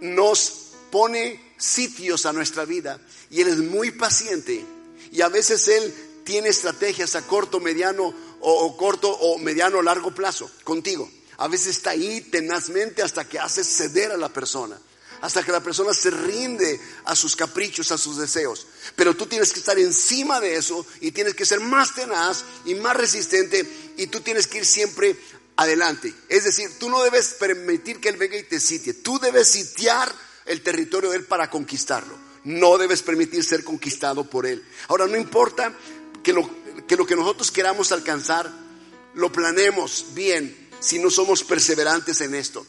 nos 0.00 0.67
pone 0.90 1.54
sitios 1.58 2.26
a 2.26 2.32
nuestra 2.32 2.64
vida 2.64 3.00
y 3.30 3.40
él 3.40 3.48
es 3.48 3.58
muy 3.58 3.90
paciente 3.90 4.64
y 5.12 5.20
a 5.20 5.28
veces 5.28 5.68
él 5.68 5.94
tiene 6.24 6.50
estrategias 6.50 7.14
a 7.14 7.22
corto, 7.22 7.60
mediano 7.60 8.14
o, 8.40 8.76
corto 8.76 9.10
o 9.10 9.38
mediano 9.38 9.80
largo 9.82 10.14
plazo 10.14 10.50
contigo. 10.64 11.10
A 11.38 11.48
veces 11.48 11.76
está 11.76 11.90
ahí 11.90 12.20
tenazmente 12.20 13.02
hasta 13.02 13.26
que 13.26 13.38
hace 13.38 13.64
ceder 13.64 14.10
a 14.10 14.16
la 14.16 14.28
persona, 14.28 14.78
hasta 15.20 15.42
que 15.42 15.52
la 15.52 15.62
persona 15.62 15.94
se 15.94 16.10
rinde 16.10 16.80
a 17.04 17.16
sus 17.16 17.36
caprichos, 17.36 17.92
a 17.92 17.98
sus 17.98 18.18
deseos. 18.18 18.66
Pero 18.96 19.16
tú 19.16 19.26
tienes 19.26 19.52
que 19.52 19.60
estar 19.60 19.78
encima 19.78 20.40
de 20.40 20.56
eso 20.56 20.84
y 21.00 21.12
tienes 21.12 21.34
que 21.34 21.46
ser 21.46 21.60
más 21.60 21.94
tenaz 21.94 22.44
y 22.64 22.74
más 22.74 22.96
resistente 22.96 23.66
y 23.96 24.08
tú 24.08 24.20
tienes 24.20 24.46
que 24.46 24.58
ir 24.58 24.66
siempre 24.66 25.16
adelante. 25.56 26.12
Es 26.28 26.44
decir, 26.44 26.70
tú 26.78 26.90
no 26.90 27.02
debes 27.02 27.34
permitir 27.34 28.00
que 28.00 28.08
Él 28.10 28.16
venga 28.16 28.36
y 28.36 28.42
te 28.42 28.60
sitie, 28.60 28.94
tú 28.94 29.18
debes 29.18 29.48
sitiar 29.48 30.12
el 30.48 30.62
territorio 30.62 31.10
de 31.10 31.18
Él 31.18 31.24
para 31.24 31.50
conquistarlo. 31.50 32.16
No 32.44 32.78
debes 32.78 33.02
permitir 33.02 33.44
ser 33.44 33.64
conquistado 33.64 34.24
por 34.24 34.46
Él. 34.46 34.64
Ahora, 34.88 35.06
no 35.06 35.16
importa 35.16 35.74
que 36.22 36.32
lo 36.32 37.06
que 37.06 37.16
nosotros 37.16 37.50
queramos 37.50 37.92
alcanzar, 37.92 38.50
lo 39.14 39.32
planeemos 39.32 40.06
bien 40.14 40.68
si 40.80 40.98
no 40.98 41.10
somos 41.10 41.44
perseverantes 41.44 42.20
en 42.20 42.34
esto. 42.34 42.66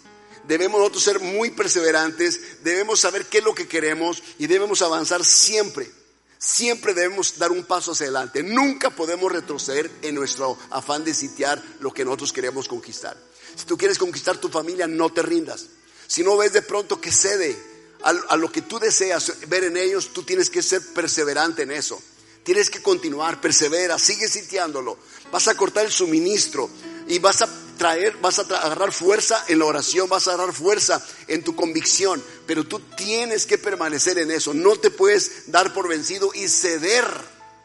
Debemos 0.48 0.80
nosotros 0.80 1.04
ser 1.04 1.20
muy 1.20 1.52
perseverantes, 1.52 2.64
debemos 2.64 3.00
saber 3.00 3.26
qué 3.26 3.38
es 3.38 3.44
lo 3.44 3.54
que 3.54 3.68
queremos 3.68 4.24
y 4.40 4.48
debemos 4.48 4.82
avanzar 4.82 5.24
siempre. 5.24 5.92
Siempre 6.40 6.94
debemos 6.94 7.38
dar 7.38 7.52
un 7.52 7.66
paso 7.66 7.92
hacia 7.92 8.06
adelante. 8.06 8.42
Nunca 8.42 8.90
podemos 8.90 9.32
retroceder 9.32 9.92
en 10.02 10.16
nuestro 10.16 10.58
afán 10.72 11.04
de 11.04 11.14
sitiar 11.14 11.62
lo 11.82 11.94
que 11.94 12.06
nosotros 12.06 12.34
queremos 12.34 12.68
conquistar. 12.68 13.18
Si 13.56 13.66
tú 13.66 13.78
quieres 13.78 13.98
conquistar 13.98 14.38
tu 14.38 14.50
familia, 14.50 14.88
no 14.88 15.12
te 15.12 15.22
rindas. 15.22 15.68
Si 16.08 16.24
no 16.24 16.38
ves 16.38 16.54
de 16.54 16.62
pronto 16.62 17.00
que 17.00 17.12
cede 17.12 17.56
a, 18.04 18.38
lo 18.38 18.52
que 18.52 18.62
tú 18.62 18.80
deseas 18.80 19.34
ver 19.48 19.66
en 19.66 19.78
ellos, 19.78 20.12
tú 20.14 20.24
tienes 20.24 20.50
que 20.50 20.62
ser 20.62 20.82
perseverante 20.94 21.64
en 21.64 21.72
eso. 21.72 22.02
Tienes 22.44 22.70
que 22.70 22.82
continuar, 22.82 23.42
persevera, 23.42 24.00
sigue 24.00 24.28
sitiándolo. 24.28 24.98
Vas 25.32 25.48
a 25.48 25.56
cortar 25.56 25.86
el 25.86 25.92
suministro 25.92 26.70
y 27.08 27.20
vas 27.20 27.42
a 27.42 27.50
traer, 27.78 28.18
vas 28.18 28.40
a 28.40 28.44
agarrar 28.44 28.92
fuerza 28.92 29.44
en 29.48 29.60
la 29.60 29.66
oración, 29.66 30.10
vas 30.10 30.28
a 30.28 30.34
agarrar 30.34 30.54
fuerza 30.54 31.06
en 31.28 31.44
tu 31.44 31.56
convicción, 31.56 32.24
pero 32.48 32.66
tú 32.66 32.80
tienes 32.98 33.46
que 33.46 33.58
permanecer 33.58 34.18
en 34.18 34.32
eso. 34.32 34.54
No 34.54 34.76
te 34.78 34.90
puedes 34.90 35.52
dar 35.52 35.74
por 35.74 35.88
vencido 35.88 36.32
y 36.34 36.48
ceder 36.48 37.06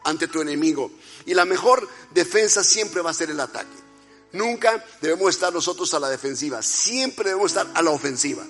ante 0.03 0.27
tu 0.27 0.41
enemigo. 0.41 0.91
Y 1.25 1.33
la 1.33 1.45
mejor 1.45 1.87
defensa 2.13 2.63
siempre 2.63 3.01
va 3.01 3.11
a 3.11 3.15
ser 3.15 3.31
el 3.31 3.39
ataque. 3.39 3.85
Nunca 4.33 4.85
debemos 5.01 5.29
estar 5.29 5.53
nosotros 5.53 5.93
a 5.93 5.99
la 5.99 6.09
defensiva, 6.09 6.61
siempre 6.61 7.29
debemos 7.29 7.51
estar 7.51 7.71
a 7.73 7.81
la 7.81 7.91
ofensiva. 7.91 8.45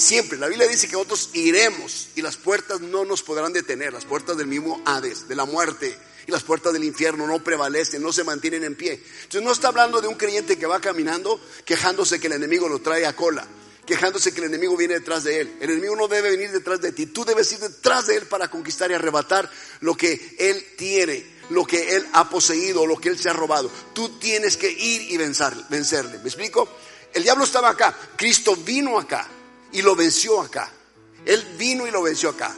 Siempre. 0.00 0.38
La 0.38 0.48
Biblia 0.48 0.66
dice 0.66 0.86
que 0.88 0.94
nosotros 0.94 1.28
iremos 1.34 2.08
y 2.14 2.22
las 2.22 2.38
puertas 2.38 2.80
no 2.80 3.04
nos 3.04 3.22
podrán 3.22 3.52
detener. 3.52 3.92
Las 3.92 4.06
puertas 4.06 4.34
del 4.38 4.46
mismo 4.46 4.80
Hades, 4.86 5.28
de 5.28 5.34
la 5.34 5.44
muerte 5.44 5.94
y 6.26 6.30
las 6.32 6.42
puertas 6.42 6.72
del 6.72 6.84
infierno 6.84 7.26
no 7.26 7.44
prevalecen, 7.44 8.02
no 8.02 8.10
se 8.10 8.24
mantienen 8.24 8.64
en 8.64 8.76
pie. 8.76 8.92
Entonces 8.94 9.42
no 9.42 9.52
está 9.52 9.68
hablando 9.68 10.00
de 10.00 10.08
un 10.08 10.14
creyente 10.14 10.58
que 10.58 10.64
va 10.64 10.80
caminando 10.80 11.38
quejándose 11.66 12.18
que 12.18 12.28
el 12.28 12.32
enemigo 12.32 12.66
lo 12.66 12.78
trae 12.78 13.04
a 13.04 13.14
cola, 13.14 13.46
quejándose 13.84 14.32
que 14.32 14.40
el 14.40 14.46
enemigo 14.46 14.74
viene 14.74 14.94
detrás 14.94 15.24
de 15.24 15.42
él. 15.42 15.56
El 15.60 15.68
enemigo 15.68 15.94
no 15.94 16.08
debe 16.08 16.30
venir 16.30 16.50
detrás 16.50 16.80
de 16.80 16.92
ti, 16.92 17.04
tú 17.04 17.26
debes 17.26 17.52
ir 17.52 17.58
detrás 17.58 18.06
de 18.06 18.16
él 18.16 18.26
para 18.26 18.48
conquistar 18.48 18.90
y 18.90 18.94
arrebatar 18.94 19.50
lo 19.80 19.94
que 19.94 20.34
él 20.38 20.64
tiene, 20.78 21.26
lo 21.50 21.66
que 21.66 21.96
él 21.96 22.08
ha 22.14 22.30
poseído, 22.30 22.86
lo 22.86 22.96
que 22.96 23.10
él 23.10 23.18
se 23.18 23.28
ha 23.28 23.34
robado. 23.34 23.70
Tú 23.92 24.18
tienes 24.18 24.56
que 24.56 24.70
ir 24.70 25.12
y 25.12 25.18
vencerle. 25.18 26.18
¿Me 26.20 26.28
explico? 26.28 26.66
El 27.12 27.22
diablo 27.22 27.44
estaba 27.44 27.68
acá, 27.68 27.94
Cristo 28.16 28.56
vino 28.56 28.98
acá 28.98 29.28
y 29.72 29.82
lo 29.82 29.94
venció 29.94 30.40
acá. 30.40 30.70
Él 31.24 31.44
vino 31.58 31.86
y 31.86 31.90
lo 31.90 32.02
venció 32.02 32.30
acá. 32.30 32.54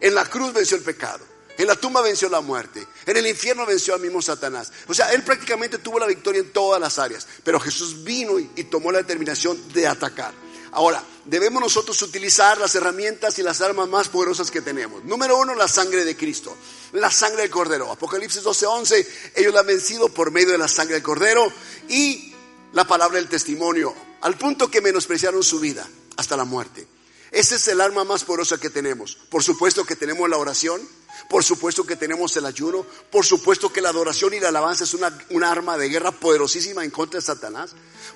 En 0.00 0.14
la 0.14 0.24
cruz 0.24 0.52
venció 0.52 0.76
el 0.76 0.82
pecado. 0.82 1.24
En 1.56 1.68
la 1.68 1.76
tumba 1.76 2.00
venció 2.00 2.28
la 2.28 2.40
muerte. 2.40 2.84
En 3.06 3.16
el 3.16 3.26
infierno 3.26 3.64
venció 3.64 3.94
al 3.94 4.00
mismo 4.00 4.20
Satanás. 4.20 4.72
O 4.88 4.94
sea, 4.94 5.12
él 5.12 5.22
prácticamente 5.22 5.78
tuvo 5.78 5.98
la 5.98 6.06
victoria 6.06 6.40
en 6.40 6.52
todas 6.52 6.80
las 6.80 6.98
áreas. 6.98 7.26
Pero 7.44 7.60
Jesús 7.60 8.02
vino 8.02 8.38
y, 8.38 8.50
y, 8.56 8.64
tomó 8.64 8.90
la 8.90 8.98
determinación 8.98 9.72
de 9.72 9.86
atacar. 9.86 10.34
Ahora, 10.72 11.04
debemos 11.24 11.62
nosotros 11.62 12.00
utilizar 12.02 12.58
las 12.58 12.74
herramientas 12.74 13.38
y 13.38 13.42
las 13.44 13.60
armas 13.60 13.88
más 13.88 14.08
poderosas 14.08 14.50
que 14.50 14.62
tenemos. 14.62 15.04
Número 15.04 15.38
uno, 15.38 15.54
la 15.54 15.68
sangre 15.68 16.04
de 16.04 16.16
Cristo. 16.16 16.56
La 16.92 17.10
sangre 17.12 17.42
del 17.42 17.50
Cordero. 17.50 17.92
Apocalipsis 17.92 18.42
12:11. 18.42 19.06
Ellos 19.36 19.54
la 19.54 19.60
han 19.60 19.66
vencido 19.66 20.08
por 20.08 20.32
medio 20.32 20.50
de 20.50 20.58
la 20.58 20.68
sangre 20.68 20.94
del 20.94 21.04
Cordero 21.04 21.52
y 21.88 22.34
la 22.72 22.84
palabra 22.84 23.18
del 23.18 23.28
testimonio. 23.28 23.94
Al 24.22 24.36
punto 24.36 24.68
que 24.68 24.80
menospreciaron 24.80 25.44
su 25.44 25.60
vida 25.60 25.88
hasta 26.16 26.36
la 26.36 26.44
muerte. 26.44 26.86
Ese 27.30 27.56
es 27.56 27.66
el 27.66 27.80
arma 27.80 28.04
más 28.04 28.22
poderosa 28.22 28.58
que 28.58 28.70
tenemos. 28.70 29.16
Por 29.28 29.42
supuesto 29.42 29.84
que 29.84 29.96
tenemos 29.96 30.30
la 30.30 30.36
oración, 30.36 30.80
por 31.28 31.42
supuesto 31.42 31.84
que 31.84 31.96
tenemos 31.96 32.36
el 32.36 32.46
ayuno, 32.46 32.86
por 33.10 33.24
supuesto 33.24 33.72
que 33.72 33.80
la 33.80 33.88
adoración 33.88 34.34
y 34.34 34.40
la 34.40 34.50
alabanza 34.50 34.84
es 34.84 34.94
una, 34.94 35.18
una, 35.30 35.50
arma 35.50 35.76
de 35.76 35.88
guerra 35.88 36.12
poderosísima 36.12 36.84
en 36.84 36.92
contra 36.92 37.18
de 37.18 37.26
Satanás. 37.26 37.72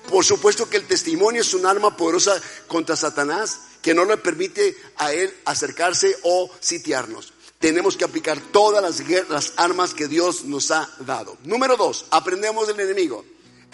Por 0.09 0.23
supuesto 0.23 0.69
que 0.69 0.77
el 0.77 0.87
testimonio 0.87 1.41
es 1.41 1.53
un 1.53 1.65
arma 1.65 1.97
poderosa 1.97 2.41
contra 2.67 2.95
Satanás 2.95 3.59
que 3.81 3.93
no 3.93 4.05
le 4.05 4.17
permite 4.17 4.77
a 4.97 5.11
él 5.11 5.35
acercarse 5.45 6.15
o 6.23 6.49
sitiarnos. 6.61 7.33
Tenemos 7.59 7.97
que 7.97 8.05
aplicar 8.05 8.39
todas 8.39 8.81
las, 8.81 9.29
las 9.29 9.53
armas 9.57 9.93
que 9.93 10.07
Dios 10.07 10.45
nos 10.45 10.71
ha 10.71 10.89
dado. 10.99 11.37
Número 11.43 11.75
dos, 11.75 12.05
aprendemos 12.09 12.67
del 12.67 12.79
enemigo. 12.79 13.25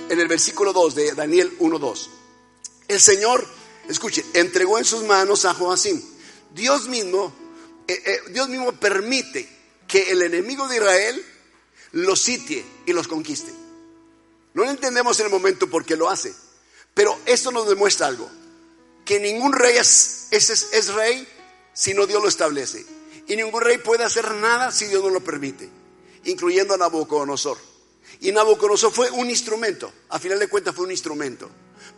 En 0.10 0.20
el 0.20 0.28
versículo 0.28 0.74
2 0.74 0.96
de 0.96 1.14
Daniel 1.14 1.56
1.2. 1.60 2.08
El 2.88 3.00
Señor 3.00 3.48
escuche, 3.90 4.26
entregó 4.34 4.78
en 4.78 4.86
sus 4.86 5.04
manos 5.04 5.46
a 5.46 5.54
Joacim. 5.54 6.02
Dios 6.54 6.88
mismo, 6.88 7.34
eh, 7.88 8.02
eh, 8.06 8.20
Dios 8.32 8.50
mismo 8.50 8.72
permite 8.74 9.48
que 9.88 10.12
el 10.12 10.22
enemigo 10.22 10.68
de 10.68 10.78
Israel 10.78 11.26
los 11.92 12.22
sitie 12.22 12.66
y 12.86 12.94
los 12.94 13.08
conquiste. 13.08 13.52
No 14.54 14.64
lo 14.64 14.70
entendemos 14.70 15.20
en 15.20 15.28
el 15.28 15.32
momento 15.32 15.70
por 15.70 15.86
qué 15.86 15.96
lo 15.96 16.10
hace, 16.10 16.34
pero 16.94 17.18
esto 17.26 17.52
nos 17.52 17.68
demuestra 17.68 18.08
algo, 18.08 18.30
que 19.04 19.20
ningún 19.20 19.54
rey 19.54 19.78
es, 19.78 20.28
es, 20.32 20.50
es 20.50 20.94
rey 20.94 21.28
si 21.74 21.94
no 21.94 22.08
Dios 22.08 22.22
lo 22.22 22.30
establece. 22.30 22.86
Y 23.28 23.36
ningún 23.36 23.62
rey 23.62 23.78
puede 23.80 24.04
hacer 24.04 24.32
nada 24.36 24.72
si 24.72 24.86
Dios 24.86 25.04
no 25.04 25.10
lo 25.10 25.22
permite, 25.22 25.70
incluyendo 26.26 26.74
a 26.74 26.78
Nabucodonosor. 26.78 27.58
Y 28.22 28.32
Nabucodonosor 28.32 28.94
fue 28.94 29.12
un 29.12 29.30
instrumento, 29.30 29.92
a 30.10 30.20
final 30.20 30.40
de 30.40 30.48
cuentas 30.48 30.74
fue 30.74 30.86
un 30.86 30.92
instrumento 30.92 31.50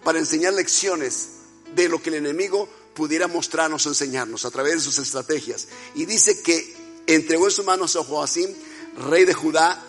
para 0.04 0.20
enseñar 0.20 0.54
lecciones 0.54 1.30
de 1.76 1.90
lo 1.90 2.02
que 2.02 2.10
el 2.10 2.16
enemigo 2.16 2.70
pudiera 2.94 3.28
mostrarnos 3.28 3.86
o 3.86 3.90
enseñarnos 3.90 4.46
a 4.46 4.52
través 4.52 4.74
de 4.76 4.82
sus 4.82 4.98
estrategias. 4.98 5.68
Y 5.96 6.06
dice 6.06 6.42
que 6.42 6.76
entregó 7.06 7.46
en 7.46 7.52
sus 7.52 7.66
manos 7.66 7.96
a 7.96 8.04
Joacim, 8.04 8.54
rey 8.98 9.26
de 9.26 9.34
Judá, 9.34 9.84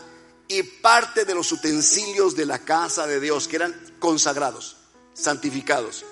y 0.47 0.63
parte 0.63 1.25
de 1.25 1.35
los 1.35 1.51
utensilios 1.53 2.35
de 2.35 2.47
la 2.47 2.59
casa 2.61 3.07
de 3.07 3.21
Dios, 3.21 3.49
que 3.49 3.57
eran 3.57 3.97
consagrados, 3.99 4.77
santificados, 5.15 6.05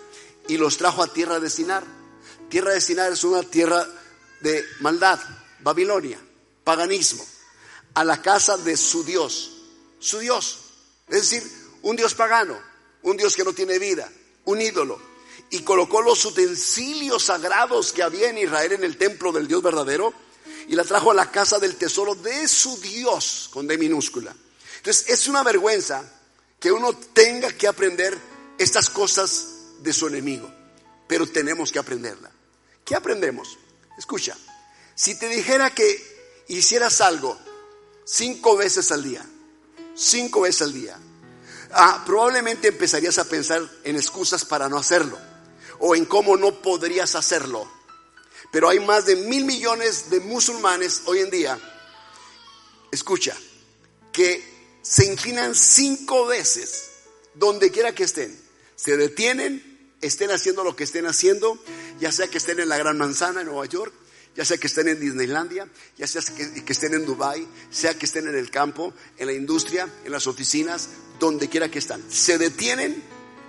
y 0.49 0.59
los 0.59 0.77
trajo 0.77 1.03
a 1.03 1.13
tierra 1.13 1.41
de 1.41 1.51
Sinar. 1.51 1.85
Tierra 2.49 2.73
de 2.73 2.81
Sinar 2.81 3.13
es 3.13 3.25
una 3.25 3.43
tierra 3.43 3.87
de 4.41 4.65
maldad, 4.81 5.19
Babilonia, 5.61 6.21
paganismo, 6.65 7.25
a 7.95 8.05
la 8.05 8.21
casa 8.21 8.57
de 8.59 8.77
su 8.77 9.05
Dios, 9.05 9.53
su 9.99 10.19
Dios, 10.19 10.61
es 11.09 11.31
decir, 11.31 11.43
un 11.83 11.97
Dios 11.97 12.15
pagano, 12.15 12.59
un 13.03 13.17
Dios 13.17 13.37
que 13.37 13.45
no 13.45 13.53
tiene 13.53 13.79
vida, 13.79 14.11
un 14.45 14.61
ídolo, 14.61 15.01
y 15.51 15.61
colocó 15.61 16.03
los 16.03 16.25
utensilios 16.25 17.25
sagrados 17.25 17.93
que 17.93 18.03
había 18.03 18.31
en 18.31 18.39
Israel 18.39 18.73
en 18.73 18.85
el 18.85 18.97
templo 18.97 19.33
del 19.33 19.47
Dios 19.47 19.63
verdadero 19.63 20.13
y 20.69 20.75
la 20.75 20.85
trajo 20.85 21.13
a 21.13 21.15
la 21.15 21.31
casa 21.31 21.59
del 21.59 21.77
tesoro 21.77 22.15
de 22.15 22.49
su 22.49 22.81
Dios, 22.81 23.49
con 23.53 23.67
D 23.67 23.79
minúscula. 23.79 24.35
Entonces 24.79 25.09
es 25.09 25.29
una 25.29 25.43
vergüenza 25.43 26.03
que 26.59 26.73
uno 26.73 26.93
tenga 27.13 27.53
que 27.53 27.69
aprender 27.69 28.17
estas 28.59 28.91
cosas 28.91 29.47
de 29.81 29.93
su 29.93 30.09
enemigo, 30.09 30.53
pero 31.07 31.27
tenemos 31.27 31.71
que 31.71 31.79
aprenderla. 31.79 32.31
¿Qué 32.85 32.95
aprendemos? 32.95 33.59
Escucha, 33.97 34.37
si 34.95 35.19
te 35.19 35.29
dijera 35.29 35.71
que 35.71 36.45
hicieras 36.49 37.01
algo 37.01 37.39
cinco 38.05 38.57
veces 38.57 38.91
al 38.91 39.05
día, 39.05 39.25
cinco 39.95 40.41
veces 40.41 40.63
al 40.63 40.73
día, 40.73 40.99
ah, 41.73 42.03
probablemente 42.05 42.69
empezarías 42.69 43.19
a 43.19 43.29
pensar 43.29 43.63
en 43.85 43.97
excusas 43.97 44.45
para 44.45 44.69
no 44.69 44.79
hacerlo 44.79 45.19
o 45.79 45.95
en 45.95 46.05
cómo 46.05 46.37
no 46.37 46.63
podrías 46.63 47.15
hacerlo. 47.15 47.71
Pero 48.53 48.69
hay 48.69 48.81
más 48.81 49.07
de 49.07 49.17
mil 49.17 49.45
millones 49.45 50.11
de 50.11 50.21
musulmanes 50.21 51.03
hoy 51.07 51.21
en 51.21 51.31
día, 51.31 51.59
escucha, 52.91 53.37
que 54.13 54.43
se 54.83 55.05
inclinan 55.05 55.55
cinco 55.55 56.27
veces 56.27 56.91
donde 57.35 57.71
quiera 57.71 57.95
que 57.95 58.05
estén. 58.05 58.39
Se 58.77 58.97
detienen, 58.97 59.95
estén 60.01 60.31
haciendo 60.31 60.65
lo 60.65 60.77
que 60.77 60.85
estén 60.85 61.07
haciendo, 61.07 61.59
ya 61.99 62.13
sea 62.13 62.29
que 62.29 62.39
estén 62.39 62.61
en 62.61 62.69
la 62.69 62.79
Gran 62.79 62.99
Manzana 62.99 63.41
en 63.41 63.49
Nueva 63.49 63.67
York, 63.67 63.93
ya 64.37 64.45
sea 64.45 64.59
que 64.59 64.67
estén 64.67 64.89
en 64.89 65.01
Disneylandia, 65.01 65.69
ya 65.97 66.07
sea 66.07 66.23
que, 66.23 66.65
que, 66.65 66.73
estén 66.73 66.95
en 66.95 67.07
Dubai, 67.07 67.47
sea 67.71 67.99
que 67.99 68.05
estén 68.05 68.29
en 68.29 68.37
el 68.37 68.51
campo, 68.51 68.93
en 69.17 69.27
la 69.27 69.33
industria, 69.33 69.89
en 70.05 70.13
las 70.13 70.27
oficinas, 70.27 70.91
donde 71.19 71.49
quiera 71.49 71.71
que 71.71 71.79
están. 71.79 72.03
Se 72.11 72.37
detienen, 72.37 73.03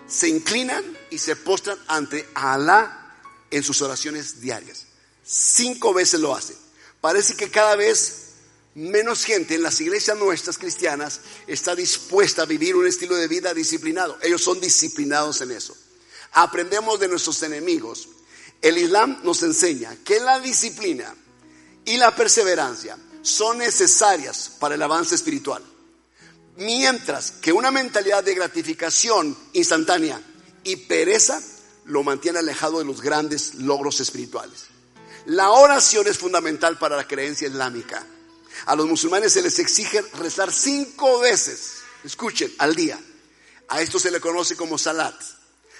se 0.07 0.29
inclinan 0.29 0.83
y 1.09 1.17
se 1.17 1.35
postran 1.35 1.77
ante 1.87 2.27
Alá 2.33 3.15
en 3.51 3.63
sus 3.63 3.81
oraciones 3.81 4.41
diarias. 4.41 4.85
Cinco 5.23 5.93
veces 5.93 6.19
lo 6.19 6.35
hacen. 6.35 6.55
Parece 7.01 7.35
que 7.35 7.51
cada 7.51 7.75
vez 7.75 8.27
menos 8.75 9.23
gente 9.23 9.55
en 9.55 9.63
las 9.63 9.81
iglesias 9.81 10.17
nuestras 10.17 10.57
cristianas 10.57 11.21
está 11.47 11.75
dispuesta 11.75 12.43
a 12.43 12.45
vivir 12.45 12.75
un 12.75 12.87
estilo 12.87 13.15
de 13.15 13.27
vida 13.27 13.53
disciplinado. 13.53 14.17
Ellos 14.21 14.41
son 14.41 14.59
disciplinados 14.61 15.41
en 15.41 15.51
eso. 15.51 15.75
Aprendemos 16.33 16.99
de 16.99 17.07
nuestros 17.07 17.41
enemigos. 17.43 18.09
El 18.61 18.77
Islam 18.77 19.19
nos 19.23 19.43
enseña 19.43 19.95
que 20.03 20.19
la 20.19 20.39
disciplina 20.39 21.13
y 21.85 21.97
la 21.97 22.15
perseverancia 22.15 22.97
son 23.21 23.57
necesarias 23.57 24.51
para 24.59 24.75
el 24.75 24.81
avance 24.81 25.15
espiritual. 25.15 25.63
Mientras 26.57 27.31
que 27.31 27.53
una 27.53 27.69
mentalidad 27.71 28.23
de 28.23 28.33
gratificación 28.33 29.37
instantánea 29.53 30.19
y 30.63 30.75
pereza 30.75 31.41
lo 31.85 32.03
mantiene 32.03 32.39
alejado 32.39 32.79
de 32.79 32.85
los 32.85 33.01
grandes 33.01 33.55
logros 33.55 33.99
espirituales. 33.99 34.65
La 35.27 35.51
oración 35.51 36.07
es 36.07 36.17
fundamental 36.17 36.77
para 36.77 36.95
la 36.95 37.07
creencia 37.07 37.47
islámica. 37.47 38.05
A 38.65 38.75
los 38.75 38.87
musulmanes 38.87 39.33
se 39.33 39.41
les 39.41 39.59
exige 39.59 40.01
rezar 40.17 40.51
cinco 40.51 41.19
veces, 41.19 41.81
escuchen, 42.03 42.51
al 42.57 42.75
día. 42.75 42.99
A 43.67 43.81
esto 43.81 43.99
se 43.99 44.09
le 44.09 44.19
conoce 44.19 44.55
como 44.55 44.77
salat. 44.77 45.15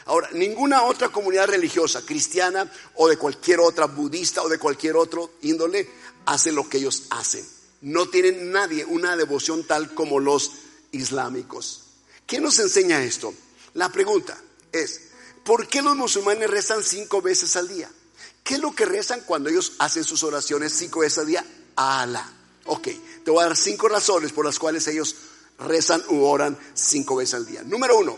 Ahora, 0.06 0.30
ninguna 0.34 0.84
otra 0.84 1.10
comunidad 1.10 1.48
religiosa, 1.48 2.06
cristiana 2.06 2.72
o 2.96 3.08
de 3.08 3.18
cualquier 3.18 3.60
otra, 3.60 3.88
budista 3.88 4.44
o 4.44 4.50
de 4.50 4.60
cualquier 4.60 4.96
otro 4.96 5.32
índole, 5.42 5.90
hace 6.26 6.52
lo 6.52 6.70
que 6.70 6.78
ellos 6.78 7.04
hacen. 7.10 7.46
No 7.82 8.10
tienen 8.10 8.52
nadie 8.52 8.86
una 8.86 9.18
devoción 9.18 9.66
tal 9.66 9.94
como 9.94 10.20
los 10.20 10.52
islámicos. 10.92 11.84
¿Qué 12.26 12.40
nos 12.40 12.60
enseña 12.60 13.04
esto? 13.04 13.34
La 13.74 13.92
pregunta 13.92 14.38
es, 14.72 15.10
¿por 15.44 15.68
qué 15.68 15.82
los 15.82 15.96
musulmanes 15.96 16.50
rezan 16.50 16.84
cinco 16.84 17.22
veces 17.22 17.56
al 17.56 17.68
día? 17.68 17.90
¿Qué 18.44 18.56
es 18.56 18.60
lo 18.60 18.74
que 18.74 18.86
rezan 18.86 19.22
cuando 19.26 19.50
ellos 19.50 19.74
hacen 19.80 20.04
sus 20.04 20.24
oraciones 20.24 20.74
cinco 20.74 21.02
veces 21.02 21.20
al 21.20 21.28
día? 21.28 21.46
Alá. 21.76 22.34
Ok, 22.66 22.88
te 23.24 23.32
voy 23.32 23.44
a 23.44 23.48
dar 23.48 23.58
cinco 23.58 23.88
razones 23.88 24.32
por 24.32 24.46
las 24.46 24.60
cuales 24.60 24.88
ellos 24.88 25.16
rezan 25.60 26.04
u 26.10 26.24
oran 26.24 26.58
cinco 26.74 27.16
veces 27.18 27.36
al 27.36 27.46
día. 27.46 27.64
Número 27.64 27.98
uno, 27.98 28.18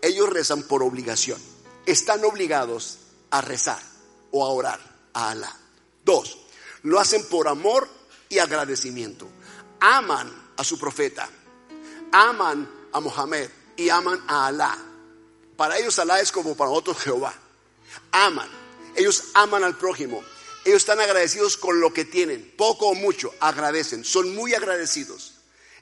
ellos 0.00 0.28
rezan 0.28 0.62
por 0.62 0.82
obligación. 0.82 1.40
Están 1.86 2.24
obligados 2.24 2.98
a 3.30 3.40
rezar 3.40 3.82
o 4.30 4.44
a 4.44 4.50
orar 4.50 4.80
a 5.12 5.30
Alá. 5.30 5.54
Dos, 6.04 6.38
lo 6.82 7.00
hacen 7.00 7.24
por 7.28 7.48
amor 7.48 7.88
y 8.28 8.38
agradecimiento. 8.38 9.28
Aman 9.80 10.30
a 10.56 10.64
su 10.64 10.78
profeta, 10.78 11.28
aman 12.14 12.70
a 12.92 13.00
Mohammed 13.00 13.50
y 13.76 13.88
aman 13.88 14.22
a 14.28 14.46
Alá. 14.46 14.78
Para 15.56 15.78
ellos 15.78 15.98
Alá 15.98 16.20
es 16.20 16.30
como 16.30 16.56
para 16.56 16.70
otros 16.70 16.98
Jehová. 16.98 17.34
Aman. 18.12 18.48
Ellos 18.94 19.24
aman 19.34 19.64
al 19.64 19.76
prójimo. 19.76 20.22
Ellos 20.64 20.78
están 20.78 21.00
agradecidos 21.00 21.56
con 21.56 21.80
lo 21.80 21.92
que 21.92 22.04
tienen, 22.04 22.54
poco 22.56 22.86
o 22.86 22.94
mucho, 22.94 23.34
agradecen, 23.40 24.02
son 24.02 24.34
muy 24.34 24.54
agradecidos. 24.54 25.34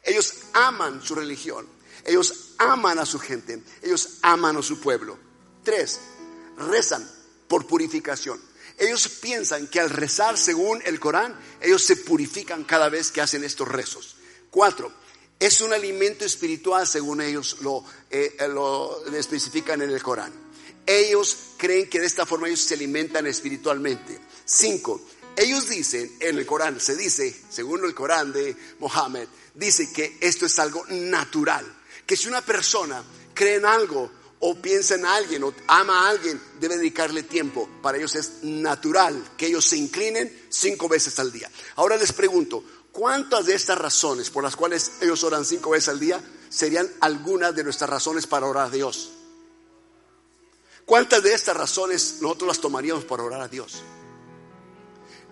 Ellos 0.02 0.34
aman 0.54 1.00
su 1.02 1.14
religión, 1.14 1.68
ellos 2.04 2.54
aman 2.58 2.98
a 2.98 3.06
su 3.06 3.20
gente, 3.20 3.62
ellos 3.82 4.18
aman 4.22 4.56
a 4.56 4.62
su 4.62 4.80
pueblo. 4.80 5.16
Tres, 5.62 6.00
rezan 6.56 7.08
por 7.46 7.68
purificación. 7.68 8.40
Ellos 8.76 9.06
piensan 9.06 9.68
que 9.68 9.78
al 9.78 9.90
rezar 9.90 10.36
según 10.36 10.82
el 10.84 10.98
Corán, 10.98 11.38
ellos 11.60 11.84
se 11.84 11.94
purifican 11.94 12.64
cada 12.64 12.88
vez 12.88 13.12
que 13.12 13.20
hacen 13.20 13.44
estos 13.44 13.68
rezos. 13.68 14.16
Cuatro, 14.50 14.92
es 15.46 15.60
un 15.60 15.72
alimento 15.72 16.24
espiritual 16.24 16.86
según 16.86 17.20
ellos 17.20 17.56
lo, 17.62 17.84
eh, 18.10 18.36
lo 18.48 19.04
especifican 19.12 19.82
en 19.82 19.90
el 19.90 20.00
Corán. 20.00 20.32
Ellos 20.86 21.36
creen 21.56 21.90
que 21.90 21.98
de 21.98 22.06
esta 22.06 22.24
forma 22.24 22.46
ellos 22.46 22.60
se 22.60 22.74
alimentan 22.74 23.26
espiritualmente. 23.26 24.20
Cinco, 24.44 25.00
ellos 25.34 25.68
dicen 25.68 26.16
en 26.20 26.38
el 26.38 26.46
Corán, 26.46 26.80
se 26.80 26.96
dice, 26.96 27.34
según 27.50 27.84
el 27.84 27.92
Corán 27.92 28.32
de 28.32 28.56
Mohammed, 28.78 29.26
dice 29.54 29.92
que 29.92 30.16
esto 30.20 30.46
es 30.46 30.58
algo 30.60 30.84
natural. 30.88 31.64
Que 32.06 32.16
si 32.16 32.28
una 32.28 32.44
persona 32.44 33.02
cree 33.34 33.56
en 33.56 33.66
algo 33.66 34.12
o 34.38 34.54
piensa 34.60 34.94
en 34.94 35.06
alguien 35.06 35.42
o 35.42 35.54
ama 35.66 36.06
a 36.06 36.10
alguien, 36.10 36.40
debe 36.60 36.76
dedicarle 36.76 37.24
tiempo. 37.24 37.68
Para 37.82 37.98
ellos 37.98 38.14
es 38.14 38.42
natural 38.42 39.32
que 39.36 39.46
ellos 39.46 39.64
se 39.64 39.76
inclinen 39.76 40.46
cinco 40.50 40.88
veces 40.88 41.18
al 41.18 41.32
día. 41.32 41.50
Ahora 41.76 41.96
les 41.96 42.12
pregunto, 42.12 42.64
¿cuántas 42.92 43.46
de 43.46 43.54
estas 43.54 43.78
razones 43.78 44.30
por 44.30 44.44
las 44.44 44.54
cuales 44.54 44.92
ellos 45.00 45.24
oran 45.24 45.44
cinco 45.44 45.70
veces 45.70 45.88
al 45.88 45.98
día 45.98 46.22
serían 46.48 46.88
algunas 47.00 47.54
de 47.54 47.64
nuestras 47.64 47.90
razones 47.90 48.26
para 48.26 48.46
orar 48.46 48.66
a 48.68 48.70
Dios? 48.70 49.10
¿Cuántas 50.84 51.22
de 51.22 51.32
estas 51.32 51.56
razones 51.56 52.18
nosotros 52.20 52.48
las 52.48 52.60
tomaríamos 52.60 53.04
para 53.04 53.22
orar 53.22 53.40
a 53.40 53.48
Dios? 53.48 53.82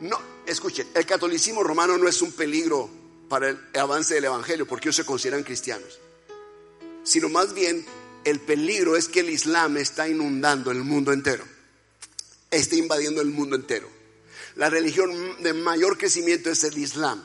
No, 0.01 0.19
escuchen, 0.47 0.89
el 0.95 1.05
catolicismo 1.05 1.63
romano 1.63 1.99
no 1.99 2.09
es 2.09 2.23
un 2.23 2.33
peligro 2.33 2.89
para 3.29 3.51
el 3.51 3.59
avance 3.75 4.15
del 4.15 4.25
Evangelio 4.25 4.67
porque 4.67 4.89
ellos 4.89 4.97
se 4.97 5.05
consideran 5.05 5.43
cristianos, 5.43 5.99
sino 7.05 7.29
más 7.29 7.53
bien 7.53 7.85
el 8.25 8.41
peligro 8.41 8.97
es 8.97 9.09
que 9.09 9.21
el 9.21 9.31
Islam 9.31 9.77
está 9.77 10.09
inundando 10.09 10.71
el 10.71 10.83
mundo 10.85 11.13
entero, 11.13 11.45
está 12.51 12.77
invadiendo 12.77 13.21
el 13.21 13.29
mundo 13.29 13.57
entero. 13.57 13.89
La 14.57 14.69
religión 14.69 15.11
de 15.43 15.53
mayor 15.53 15.97
crecimiento 15.97 16.51
es 16.51 16.65
el 16.65 16.77
Islam, 16.79 17.25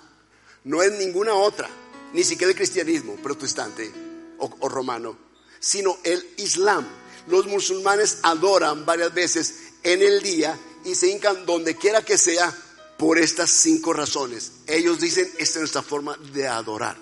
no 0.65 0.81
es 0.81 0.91
ninguna 0.93 1.33
otra, 1.33 1.69
ni 2.13 2.23
siquiera 2.23 2.51
el 2.51 2.57
cristianismo 2.57 3.15
protestante 3.15 3.91
o, 4.37 4.67
romano, 4.67 5.17
sino 5.59 5.97
el 6.03 6.27
Islam. 6.37 6.85
Los 7.27 7.47
musulmanes 7.47 8.19
adoran 8.23 8.85
varias 8.85 9.13
veces 9.13 9.55
en 9.83 10.01
el 10.01 10.21
día 10.21 10.57
y 10.83 10.95
se 10.95 11.07
hincan 11.07 11.45
donde 11.45 11.75
quiera 11.75 12.03
que 12.03 12.17
sea 12.17 12.53
por 12.97 13.17
estas 13.17 13.49
cinco 13.49 13.93
razones. 13.93 14.51
Ellos 14.67 14.99
dicen, 14.99 15.25
esta 15.37 15.59
es 15.59 15.61
nuestra 15.61 15.81
forma 15.81 16.17
de 16.33 16.47
adorar. 16.47 16.97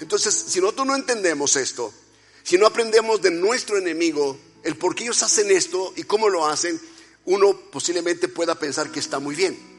Entonces, 0.00 0.34
si 0.34 0.60
nosotros 0.60 0.86
no 0.86 0.94
entendemos 0.94 1.56
esto, 1.56 1.92
si 2.42 2.58
no 2.58 2.66
aprendemos 2.66 3.22
de 3.22 3.30
nuestro 3.30 3.78
enemigo, 3.78 4.36
el 4.62 4.76
por 4.76 4.94
qué 4.94 5.04
ellos 5.04 5.22
hacen 5.22 5.50
esto 5.50 5.92
y 5.96 6.02
cómo 6.02 6.28
lo 6.28 6.46
hacen, 6.46 6.80
uno 7.26 7.56
posiblemente 7.70 8.28
pueda 8.28 8.56
pensar 8.56 8.90
que 8.90 9.00
está 9.00 9.18
muy 9.18 9.34
bien. 9.34 9.69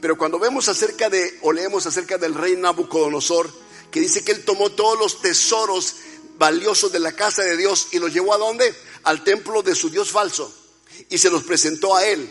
Pero 0.00 0.16
cuando 0.16 0.38
vemos 0.38 0.68
acerca 0.68 1.10
de, 1.10 1.38
o 1.42 1.52
leemos 1.52 1.86
acerca 1.86 2.18
del 2.18 2.34
rey 2.34 2.56
Nabucodonosor, 2.56 3.50
que 3.90 4.00
dice 4.00 4.22
que 4.22 4.32
él 4.32 4.44
tomó 4.44 4.70
todos 4.70 4.98
los 4.98 5.20
tesoros 5.20 5.96
valiosos 6.38 6.92
de 6.92 7.00
la 7.00 7.12
casa 7.12 7.42
de 7.42 7.56
Dios 7.56 7.88
y 7.92 7.98
los 7.98 8.12
llevó 8.12 8.34
a 8.34 8.38
dónde? 8.38 8.74
Al 9.04 9.24
templo 9.24 9.62
de 9.62 9.74
su 9.74 9.90
Dios 9.90 10.10
falso. 10.10 10.52
Y 11.08 11.18
se 11.18 11.30
los 11.30 11.42
presentó 11.42 11.96
a 11.96 12.06
él. 12.06 12.30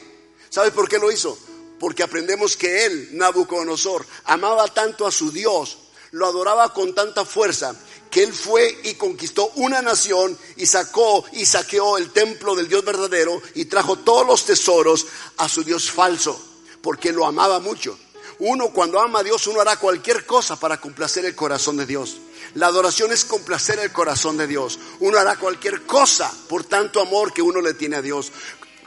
¿Sabe 0.50 0.72
por 0.72 0.88
qué 0.88 0.98
lo 0.98 1.12
hizo? 1.12 1.38
porque 1.80 2.04
aprendemos 2.04 2.58
que 2.58 2.86
él, 2.86 3.10
Nabucodonosor, 3.14 4.06
amaba 4.26 4.68
tanto 4.68 5.06
a 5.06 5.12
su 5.12 5.32
Dios, 5.32 5.78
lo 6.12 6.26
adoraba 6.26 6.74
con 6.74 6.96
tanta 6.96 7.26
fuerza, 7.26 7.76
que 8.10 8.24
él 8.24 8.34
fue 8.34 8.80
y 8.84 8.96
conquistó 8.96 9.52
una 9.56 9.82
nación 9.82 10.38
y 10.56 10.66
sacó 10.66 11.26
y 11.34 11.46
saqueó 11.46 11.98
el 11.98 12.12
templo 12.12 12.56
del 12.56 12.68
Dios 12.68 12.84
verdadero 12.84 13.42
y 13.54 13.66
trajo 13.66 13.98
todos 13.98 14.26
los 14.26 14.46
tesoros 14.46 15.06
a 15.38 15.50
su 15.50 15.64
Dios 15.64 15.92
falso, 15.92 16.42
porque 16.82 17.12
lo 17.12 17.26
amaba 17.26 17.60
mucho. 17.60 17.98
Uno 18.40 18.70
cuando 18.70 19.00
ama 19.00 19.20
a 19.20 19.24
Dios, 19.24 19.48
uno 19.48 19.62
hará 19.62 19.78
cualquier 19.78 20.26
cosa 20.26 20.60
para 20.60 20.80
complacer 20.80 21.26
el 21.26 21.36
corazón 21.36 21.78
de 21.78 21.86
Dios. 21.86 22.18
La 22.54 22.68
adoración 22.68 23.12
es 23.12 23.26
complacer 23.26 23.80
el 23.80 23.92
corazón 23.92 24.38
de 24.38 24.48
Dios. 24.48 24.80
Uno 25.00 25.18
hará 25.18 25.38
cualquier 25.38 25.84
cosa 25.84 26.32
por 26.48 26.63
tanto 26.63 27.02
amor 27.02 27.34
que 27.34 27.42
uno 27.42 27.62
le 27.62 27.74
tiene 27.74 27.96
a 27.96 28.02
Dios. 28.02 28.32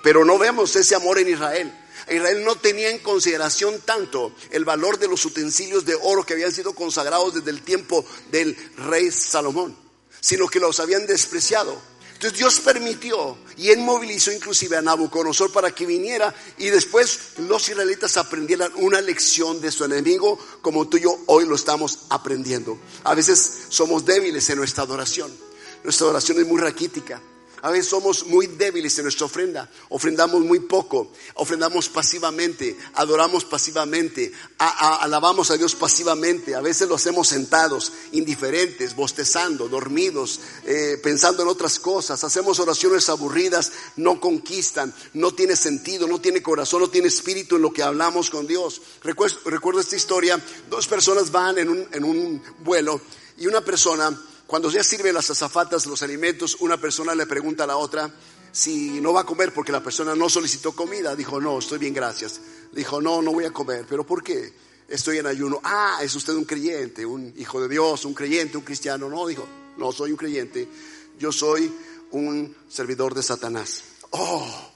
Pero 0.03 0.25
no 0.25 0.39
vemos 0.39 0.77
ese 0.77 0.95
amor 0.95 1.19
en 1.19 1.29
Israel. 1.29 1.73
Israel 2.09 2.45
no 2.45 2.57
tenía 2.57 2.91
en 2.91 2.99
consideración 3.01 3.81
tanto 3.81 4.33
el 4.51 4.65
valor 4.65 4.99
de 4.99 5.09
los 5.09 5.25
utensilios 5.25 5.85
de 5.85 5.97
oro 6.01 6.25
que 6.25 6.35
habían 6.35 6.53
sido 6.53 6.75
consagrados 6.75 7.35
desde 7.35 7.51
el 7.51 7.63
tiempo 7.63 8.05
del 8.31 8.57
rey 8.77 9.11
Salomón, 9.11 9.77
sino 10.21 10.49
que 10.49 10.61
los 10.61 10.81
habían 10.81 11.07
despreciado. 11.07 11.90
Entonces 12.21 12.39
Dios 12.39 12.61
permitió 12.61 13.39
y 13.57 13.71
él 13.71 13.79
movilizó 13.79 14.31
inclusive 14.31 14.77
a 14.77 14.83
Nabucodonosor 14.83 15.51
para 15.53 15.71
que 15.71 15.87
viniera 15.87 16.35
y 16.59 16.67
después 16.67 17.39
los 17.39 17.67
israelitas 17.67 18.19
aprendieran 18.19 18.71
una 18.77 19.01
lección 19.01 19.59
de 19.63 19.73
su 19.73 19.87
enemigo 19.87 20.39
como 20.61 20.87
tú 20.87 20.99
y 20.99 21.01
yo 21.01 21.19
hoy 21.29 21.47
lo 21.47 21.55
estamos 21.55 22.01
aprendiendo. 22.11 22.79
A 23.05 23.15
veces 23.15 23.61
somos 23.71 24.05
débiles 24.05 24.51
en 24.51 24.59
nuestra 24.59 24.85
adoración. 24.85 25.33
Nuestra 25.83 26.09
adoración 26.09 26.39
es 26.41 26.47
muy 26.47 26.61
raquítica. 26.61 27.23
A 27.63 27.71
veces 27.71 27.89
somos 27.89 28.27
muy 28.27 28.47
débiles 28.47 28.97
en 28.99 29.05
nuestra 29.05 29.27
ofrenda, 29.27 29.71
ofrendamos 29.91 30.41
muy 30.43 30.61
poco, 30.61 31.13
ofrendamos 31.35 31.89
pasivamente, 31.91 32.77
adoramos 32.95 33.45
pasivamente, 33.45 34.33
alabamos 34.59 35.51
a 35.51 35.59
Dios 35.59 35.75
pasivamente, 35.75 36.55
a 36.55 36.61
veces 36.61 36.89
lo 36.89 36.95
hacemos 36.95 37.29
sentados, 37.29 37.93
indiferentes, 38.13 38.97
bostezando, 38.97 39.69
dormidos, 39.69 40.41
eh, 40.65 40.99
pensando 41.03 41.43
en 41.43 41.49
otras 41.49 41.79
cosas, 41.79 42.25
hacemos 42.25 42.59
oraciones 42.61 43.09
aburridas, 43.11 43.73
no 43.97 44.21
conquistan, 44.21 44.95
no 45.13 45.35
tiene 45.35 45.55
sentido, 45.55 46.07
no 46.07 46.19
tiene 46.21 46.43
corazón, 46.43 46.81
no 46.81 46.89
tiene 46.89 47.09
espíritu 47.09 47.57
en 47.57 47.63
lo 47.63 47.73
que 47.73 47.83
hablamos 47.83 48.31
con 48.31 48.47
Dios. 48.47 48.81
Recuerdo, 49.03 49.81
esta 49.81 49.97
historia, 49.97 50.43
dos 50.71 50.89
personas 50.89 51.31
van 51.31 51.59
en 51.59 51.69
un, 51.69 51.87
en 51.93 52.05
un 52.05 52.43
vuelo 52.61 53.01
y 53.37 53.47
una 53.47 53.61
persona 53.61 54.19
cuando 54.51 54.69
ya 54.69 54.83
sirven 54.83 55.15
las 55.15 55.31
azafatas 55.31 55.87
los 55.87 56.03
alimentos, 56.03 56.57
una 56.59 56.77
persona 56.77 57.15
le 57.15 57.25
pregunta 57.25 57.63
a 57.63 57.67
la 57.69 57.77
otra 57.77 58.13
si 58.51 59.01
no 59.01 59.13
va 59.13 59.21
a 59.21 59.25
comer 59.25 59.55
porque 59.55 59.71
la 59.71 59.81
persona 59.81 60.17
no 60.17 60.29
solicitó 60.29 60.73
comida. 60.73 61.15
Dijo, 61.15 61.41
no, 61.41 61.61
estoy 61.61 61.79
bien, 61.79 61.95
gracias. 61.95 62.41
Dijo, 62.73 63.01
no, 63.01 63.23
no 63.23 63.31
voy 63.31 63.45
a 63.45 63.53
comer. 63.53 63.87
¿Pero 63.89 64.05
por 64.05 64.25
qué? 64.25 64.53
Estoy 64.89 65.19
en 65.19 65.29
ayuno. 65.29 65.61
Ah, 65.63 66.01
es 66.03 66.17
usted 66.17 66.33
un 66.33 66.47
creyente, 66.47 67.07
un 67.07 67.33
hijo 67.37 67.63
de 67.63 67.69
Dios, 67.69 68.05
un 68.05 68.13
creyente, 68.13 68.57
un 68.57 68.65
cristiano. 68.65 69.09
No, 69.09 69.25
dijo, 69.25 69.47
no 69.77 69.93
soy 69.93 70.11
un 70.11 70.17
creyente. 70.17 70.67
Yo 71.17 71.31
soy 71.31 71.73
un 72.11 72.57
servidor 72.69 73.15
de 73.15 73.23
Satanás. 73.23 73.85
Oh, 74.11 74.73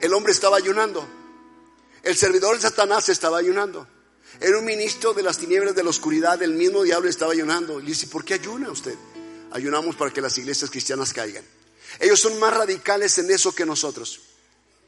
el 0.00 0.14
hombre 0.14 0.32
estaba 0.32 0.56
ayunando. 0.56 1.06
El 2.02 2.16
servidor 2.16 2.56
de 2.56 2.62
Satanás 2.62 3.10
estaba 3.10 3.36
ayunando. 3.36 3.86
Era 4.40 4.58
un 4.58 4.64
ministro 4.64 5.12
de 5.14 5.22
las 5.22 5.38
tinieblas 5.38 5.74
de 5.74 5.84
la 5.84 5.90
oscuridad, 5.90 6.42
el 6.42 6.54
mismo 6.54 6.82
diablo 6.82 7.08
estaba 7.08 7.32
ayunando. 7.32 7.78
Y 7.78 7.82
le 7.82 7.88
dice, 7.90 8.06
¿por 8.06 8.24
qué 8.24 8.34
ayuna 8.34 8.70
usted? 8.70 8.94
Ayunamos 9.50 9.96
para 9.96 10.10
que 10.10 10.20
las 10.20 10.36
iglesias 10.38 10.70
cristianas 10.70 11.12
caigan. 11.12 11.44
Ellos 12.00 12.20
son 12.20 12.38
más 12.38 12.54
radicales 12.54 13.18
en 13.18 13.30
eso 13.30 13.54
que 13.54 13.66
nosotros. 13.66 14.20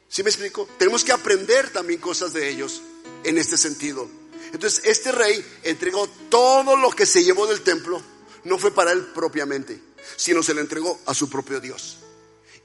¿Sí 0.09 0.23
me 0.23 0.29
explico? 0.29 0.67
Tenemos 0.77 1.03
que 1.03 1.11
aprender 1.11 1.69
también 1.71 1.99
cosas 1.99 2.33
de 2.33 2.49
ellos 2.49 2.81
en 3.23 3.37
este 3.37 3.57
sentido. 3.57 4.09
Entonces, 4.53 4.81
este 4.85 5.11
rey 5.11 5.43
entregó 5.63 6.07
todo 6.29 6.77
lo 6.77 6.89
que 6.91 7.05
se 7.05 7.23
llevó 7.23 7.47
del 7.47 7.61
templo, 7.61 8.01
no 8.43 8.57
fue 8.57 8.73
para 8.73 8.91
él 8.91 9.05
propiamente, 9.07 9.81
sino 10.15 10.43
se 10.43 10.53
le 10.53 10.61
entregó 10.61 10.99
a 11.05 11.13
su 11.13 11.29
propio 11.29 11.59
Dios. 11.59 11.97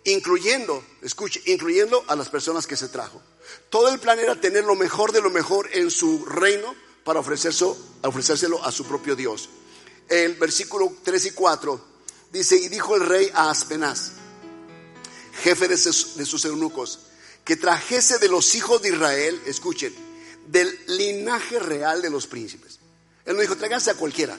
Incluyendo, 0.04 0.84
escuche, 1.02 1.42
incluyendo 1.46 2.04
a 2.06 2.16
las 2.16 2.28
personas 2.28 2.66
que 2.66 2.76
se 2.76 2.88
trajo. 2.88 3.20
Todo 3.70 3.88
el 3.88 4.00
plan 4.00 4.18
era 4.18 4.40
tener 4.40 4.64
lo 4.64 4.74
mejor 4.74 5.12
de 5.12 5.20
lo 5.20 5.30
mejor 5.30 5.68
en 5.72 5.90
su 5.90 6.24
reino 6.24 6.74
para 7.04 7.20
ofrecérselo, 7.20 7.76
ofrecérselo 8.02 8.64
a 8.64 8.72
su 8.72 8.84
propio 8.84 9.14
Dios. 9.16 9.48
El 10.08 10.34
versículo 10.34 10.92
3 11.04 11.26
y 11.26 11.30
4 11.30 11.84
dice, 12.32 12.56
y 12.56 12.68
dijo 12.68 12.96
el 12.96 13.06
rey 13.06 13.30
a 13.32 13.50
Aspenaz, 13.50 14.12
jefe 15.42 15.68
de 15.68 15.76
sus, 15.76 16.16
de 16.16 16.26
sus 16.26 16.44
eunucos, 16.44 17.00
que 17.44 17.56
trajese 17.56 18.18
de 18.18 18.28
los 18.28 18.54
hijos 18.54 18.82
de 18.82 18.90
Israel, 18.90 19.40
escuchen, 19.46 19.94
del 20.48 20.78
linaje 20.88 21.58
real 21.58 22.02
de 22.02 22.10
los 22.10 22.26
príncipes. 22.26 22.80
Él 23.24 23.36
no 23.36 23.42
dijo, 23.42 23.56
tráiganse 23.56 23.90
a 23.90 23.94
cualquiera. 23.94 24.36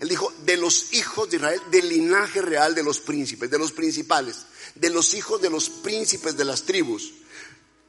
Él 0.00 0.08
dijo, 0.08 0.30
de 0.44 0.58
los 0.58 0.92
hijos 0.92 1.30
de 1.30 1.36
Israel, 1.36 1.62
del 1.70 1.88
linaje 1.88 2.42
real 2.42 2.74
de 2.74 2.82
los 2.82 3.00
príncipes, 3.00 3.50
de 3.50 3.58
los 3.58 3.72
principales, 3.72 4.44
de 4.74 4.90
los 4.90 5.14
hijos 5.14 5.40
de 5.40 5.48
los 5.48 5.70
príncipes 5.70 6.36
de 6.36 6.44
las 6.44 6.64
tribus 6.64 7.12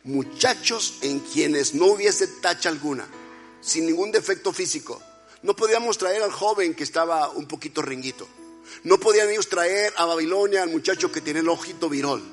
muchachos 0.08 0.96
en 1.02 1.20
quienes 1.20 1.76
no 1.76 1.88
hubiese 1.88 2.28
tacha 2.28 2.70
alguna, 2.70 3.08
sin 3.62 3.86
ningún 3.86 4.12
defecto 4.12 4.52
físico. 4.52 5.02
No 5.43 5.56
podíamos 5.56 5.98
traer 5.98 6.24
al 6.24 6.32
joven 6.32 6.74
que 6.74 6.84
estaba 6.84 7.30
un 7.30 7.48
poquito 7.48 7.82
ringuito. 7.82 8.28
No 8.84 9.00
podían 9.00 9.30
ellos 9.30 9.50
traer 9.50 9.93
a 9.98 10.06
Babilonia 10.06 10.63
al 10.63 10.70
muchacho 10.70 11.12
que 11.12 11.22
tenía 11.22 11.41
el 11.41 11.50
ojito 11.50 11.89
virol. 11.89 12.24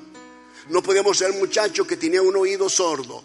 No 0.69 0.81
podíamos 0.81 1.17
traer 1.17 1.33
al 1.33 1.39
muchacho 1.39 1.85
que 1.85 1.97
tenía 1.97 2.21
un 2.21 2.35
oído 2.35 2.69
sordo. 2.69 3.23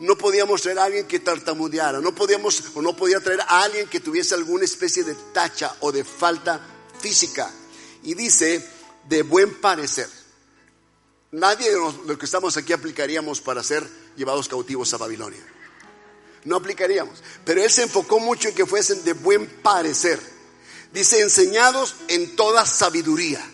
No 0.00 0.16
podíamos 0.16 0.62
traer 0.62 0.78
a 0.78 0.84
alguien 0.84 1.06
que 1.06 1.18
tartamudeara. 1.18 2.00
No 2.00 2.14
podíamos 2.14 2.62
o 2.74 2.82
no 2.82 2.96
podía 2.96 3.20
traer 3.20 3.40
a 3.42 3.62
alguien 3.62 3.88
que 3.88 4.00
tuviese 4.00 4.34
alguna 4.34 4.64
especie 4.64 5.02
de 5.04 5.14
tacha 5.32 5.74
o 5.80 5.92
de 5.92 6.04
falta 6.04 6.60
física. 7.00 7.52
Y 8.04 8.14
dice 8.14 8.64
de 9.08 9.22
buen 9.22 9.60
parecer. 9.60 10.08
Nadie 11.30 11.70
de 11.70 11.76
los 11.76 12.18
que 12.18 12.24
estamos 12.24 12.56
aquí 12.56 12.72
aplicaríamos 12.72 13.40
para 13.40 13.62
ser 13.62 13.86
llevados 14.16 14.48
cautivos 14.48 14.92
a 14.94 14.96
Babilonia. 14.96 15.44
No 16.44 16.56
aplicaríamos. 16.56 17.22
Pero 17.44 17.62
él 17.62 17.70
se 17.70 17.82
enfocó 17.82 18.18
mucho 18.18 18.48
en 18.48 18.54
que 18.54 18.64
fuesen 18.64 19.04
de 19.04 19.12
buen 19.12 19.46
parecer. 19.46 20.18
Dice, 20.92 21.20
enseñados 21.20 21.96
en 22.08 22.34
toda 22.34 22.64
sabiduría. 22.64 23.44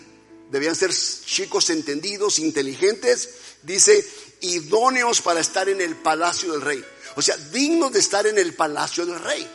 Debían 0.50 0.76
ser 0.76 0.92
chicos 0.94 1.70
entendidos, 1.70 2.38
inteligentes. 2.38 3.30
Dice, 3.62 4.06
idóneos 4.40 5.20
para 5.20 5.40
estar 5.40 5.68
en 5.68 5.80
el 5.80 5.96
palacio 5.96 6.52
del 6.52 6.60
rey. 6.60 6.84
O 7.16 7.22
sea, 7.22 7.36
dignos 7.36 7.92
de 7.92 7.98
estar 7.98 8.26
en 8.26 8.38
el 8.38 8.54
palacio 8.54 9.04
del 9.04 9.18
rey. 9.18 9.48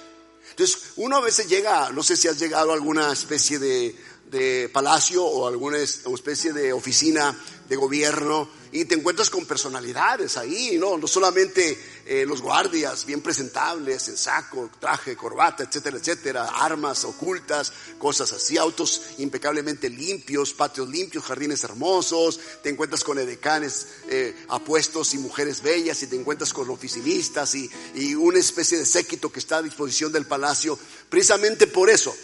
Entonces, 0.49 0.91
uno 0.97 1.15
a 1.15 1.21
veces 1.21 1.47
llega, 1.47 1.89
no 1.91 2.03
sé 2.03 2.17
si 2.17 2.27
has 2.27 2.37
llegado 2.37 2.71
a 2.71 2.73
alguna 2.73 3.13
especie 3.13 3.59
de, 3.59 3.95
de 4.29 4.69
palacio 4.71 5.23
o 5.25 5.47
alguna 5.47 5.77
especie 5.77 6.53
de 6.53 6.71
oficina 6.73 7.35
de 7.67 7.75
gobierno 7.75 8.49
y 8.71 8.85
te 8.85 8.95
encuentras 8.95 9.29
con 9.29 9.45
personalidades 9.45 10.37
ahí, 10.37 10.77
¿no? 10.77 10.97
No 10.97 11.07
solamente 11.07 11.79
eh, 12.05 12.25
los 12.27 12.41
guardias 12.41 13.05
bien 13.05 13.21
presentables, 13.21 14.07
en 14.09 14.17
saco, 14.17 14.69
traje, 14.79 15.15
corbata, 15.15 15.63
etcétera, 15.63 15.97
etcétera, 15.97 16.45
armas 16.45 17.03
ocultas, 17.03 17.71
cosas 17.97 18.31
así, 18.31 18.57
autos 18.57 19.01
impecablemente 19.17 19.89
limpios, 19.89 20.53
patios 20.53 20.87
limpios, 20.89 21.23
jardines 21.23 21.63
hermosos, 21.63 22.39
te 22.61 22.69
encuentras 22.69 23.03
con 23.03 23.17
edecanes 23.17 23.87
eh, 24.09 24.35
apuestos 24.49 25.13
y 25.15 25.17
mujeres 25.17 25.63
bellas 25.63 26.03
y 26.03 26.07
te 26.07 26.15
encuentras 26.15 26.53
con 26.53 26.69
oficinistas 26.69 27.55
y, 27.55 27.69
y 27.95 28.13
una 28.13 28.39
especie 28.39 28.77
de 28.77 28.85
séquito 28.85 29.31
que 29.31 29.39
está 29.39 29.57
a 29.57 29.63
disposición 29.63 30.11
del 30.11 30.25
palacio, 30.25 30.77
precisamente 31.09 31.65
por 31.65 31.89
eso 31.89 32.15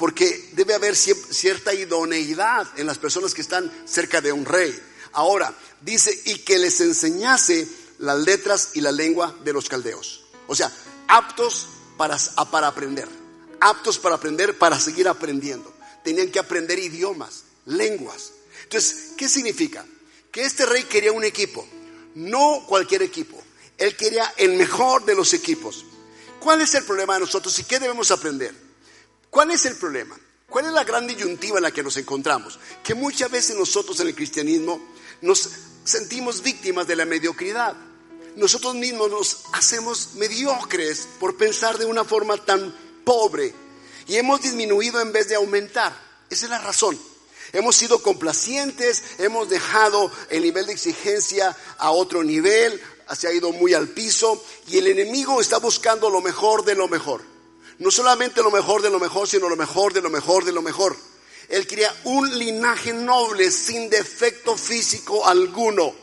porque 0.00 0.48
debe 0.52 0.72
haber 0.72 0.96
cierta 0.96 1.74
idoneidad 1.74 2.66
en 2.78 2.86
las 2.86 2.96
personas 2.96 3.34
que 3.34 3.42
están 3.42 3.70
cerca 3.84 4.22
de 4.22 4.32
un 4.32 4.46
rey. 4.46 4.74
Ahora, 5.12 5.54
dice, 5.82 6.22
y 6.24 6.38
que 6.38 6.58
les 6.58 6.80
enseñase 6.80 7.68
las 7.98 8.18
letras 8.18 8.70
y 8.72 8.80
la 8.80 8.92
lengua 8.92 9.36
de 9.44 9.52
los 9.52 9.68
caldeos. 9.68 10.24
O 10.46 10.56
sea, 10.56 10.72
aptos 11.06 11.68
para, 11.98 12.16
para 12.50 12.68
aprender, 12.68 13.06
aptos 13.60 13.98
para 13.98 14.14
aprender, 14.14 14.56
para 14.56 14.80
seguir 14.80 15.06
aprendiendo. 15.06 15.70
Tenían 16.02 16.30
que 16.30 16.38
aprender 16.38 16.78
idiomas, 16.78 17.44
lenguas. 17.66 18.32
Entonces, 18.62 19.10
¿qué 19.18 19.28
significa? 19.28 19.84
Que 20.32 20.46
este 20.46 20.64
rey 20.64 20.84
quería 20.84 21.12
un 21.12 21.24
equipo, 21.24 21.68
no 22.14 22.64
cualquier 22.66 23.02
equipo. 23.02 23.38
Él 23.76 23.94
quería 23.96 24.32
el 24.38 24.52
mejor 24.56 25.04
de 25.04 25.14
los 25.14 25.34
equipos. 25.34 25.84
¿Cuál 26.38 26.62
es 26.62 26.74
el 26.74 26.84
problema 26.84 27.12
de 27.12 27.20
nosotros 27.20 27.58
y 27.58 27.64
qué 27.64 27.78
debemos 27.78 28.10
aprender? 28.10 28.54
¿Cuál 29.30 29.52
es 29.52 29.64
el 29.64 29.76
problema? 29.76 30.18
¿Cuál 30.48 30.66
es 30.66 30.72
la 30.72 30.82
gran 30.82 31.06
disyuntiva 31.06 31.58
en 31.58 31.62
la 31.62 31.70
que 31.70 31.84
nos 31.84 31.96
encontramos? 31.96 32.58
Que 32.82 32.94
muchas 32.94 33.30
veces 33.30 33.56
nosotros 33.56 34.00
en 34.00 34.08
el 34.08 34.14
cristianismo 34.14 34.80
nos 35.20 35.48
sentimos 35.84 36.42
víctimas 36.42 36.88
de 36.88 36.96
la 36.96 37.04
mediocridad. 37.04 37.76
Nosotros 38.34 38.74
mismos 38.74 39.10
nos 39.10 39.42
hacemos 39.52 40.14
mediocres 40.14 41.08
por 41.20 41.36
pensar 41.36 41.78
de 41.78 41.86
una 41.86 42.04
forma 42.04 42.36
tan 42.44 42.74
pobre 43.04 43.54
y 44.08 44.16
hemos 44.16 44.42
disminuido 44.42 45.00
en 45.00 45.12
vez 45.12 45.28
de 45.28 45.36
aumentar. 45.36 45.96
Esa 46.28 46.46
es 46.46 46.50
la 46.50 46.58
razón. 46.58 46.98
Hemos 47.52 47.76
sido 47.76 48.02
complacientes, 48.02 49.02
hemos 49.18 49.48
dejado 49.48 50.10
el 50.30 50.42
nivel 50.42 50.66
de 50.66 50.72
exigencia 50.72 51.56
a 51.78 51.90
otro 51.90 52.22
nivel, 52.24 52.80
se 53.16 53.28
ha 53.28 53.32
ido 53.32 53.52
muy 53.52 53.74
al 53.74 53.88
piso 53.88 54.44
y 54.68 54.78
el 54.78 54.88
enemigo 54.88 55.40
está 55.40 55.58
buscando 55.58 56.10
lo 56.10 56.20
mejor 56.20 56.64
de 56.64 56.74
lo 56.74 56.88
mejor. 56.88 57.22
No 57.80 57.90
solamente 57.90 58.42
lo 58.42 58.50
mejor 58.50 58.82
de 58.82 58.90
lo 58.90 59.00
mejor, 59.00 59.26
sino 59.26 59.48
lo 59.48 59.56
mejor 59.56 59.94
de 59.94 60.02
lo 60.02 60.10
mejor 60.10 60.44
de 60.44 60.52
lo 60.52 60.60
mejor. 60.60 60.96
Él 61.48 61.66
quería 61.66 61.94
un 62.04 62.38
linaje 62.38 62.92
noble 62.92 63.50
sin 63.50 63.88
defecto 63.88 64.56
físico 64.56 65.26
alguno. 65.26 65.94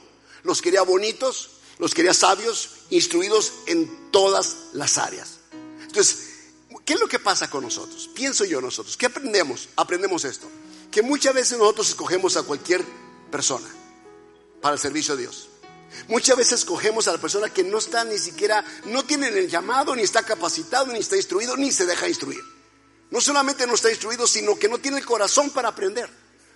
Los 0.42 0.62
quería 0.62 0.82
bonitos, 0.82 1.52
los 1.78 1.94
quería 1.94 2.16
sabios, 2.16 2.72
instruidos 2.90 3.54
en 3.68 4.12
todas 4.12 4.56
las 4.74 4.98
áreas. 4.98 5.38
Entonces, 5.84 6.18
¿qué 6.84 6.94
es 6.94 7.00
lo 7.00 7.08
que 7.08 7.20
pasa 7.20 7.50
con 7.50 7.63
nosotros? 7.63 8.10
Pienso 8.13 8.44
yo 8.44 8.60
nosotros. 8.60 8.98
¿Qué 8.98 9.06
aprendemos? 9.06 9.70
Aprendemos 9.76 10.26
esto. 10.26 10.48
Que 10.90 11.04
muchas 11.04 11.36
veces 11.36 11.60
nosotros 11.60 11.90
escogemos 11.90 12.38
a 12.38 12.44
cualquier 12.44 12.84
persona 13.30 13.68
para 14.62 14.74
el 14.74 14.82
servicio 14.82 15.16
de 15.16 15.22
Dios. 15.24 15.47
Muchas 16.08 16.38
veces 16.38 16.65
cogemos 16.65 17.08
a 17.08 17.13
la 17.13 17.17
persona 17.17 17.50
que 17.50 17.63
no 17.63 17.78
está 17.78 18.04
ni 18.04 18.17
siquiera, 18.17 18.63
no 18.86 19.04
tiene 19.04 19.28
el 19.28 19.50
llamado, 19.50 19.95
ni 19.95 20.04
está 20.04 20.23
capacitado, 20.23 20.88
ni 20.88 21.00
está 21.00 21.15
instruido, 21.15 21.58
ni 21.58 21.71
se 21.71 21.86
deja 21.86 22.08
instruir. 22.08 22.41
No 23.10 23.21
solamente 23.21 23.65
no 23.65 23.76
está 23.76 23.89
instruido, 23.89 24.28
sino 24.28 24.58
que 24.58 24.67
no 24.67 24.80
tiene 24.80 24.97
el 24.97 25.06
corazón 25.06 25.50
para 25.50 25.69
aprender. 25.69 26.10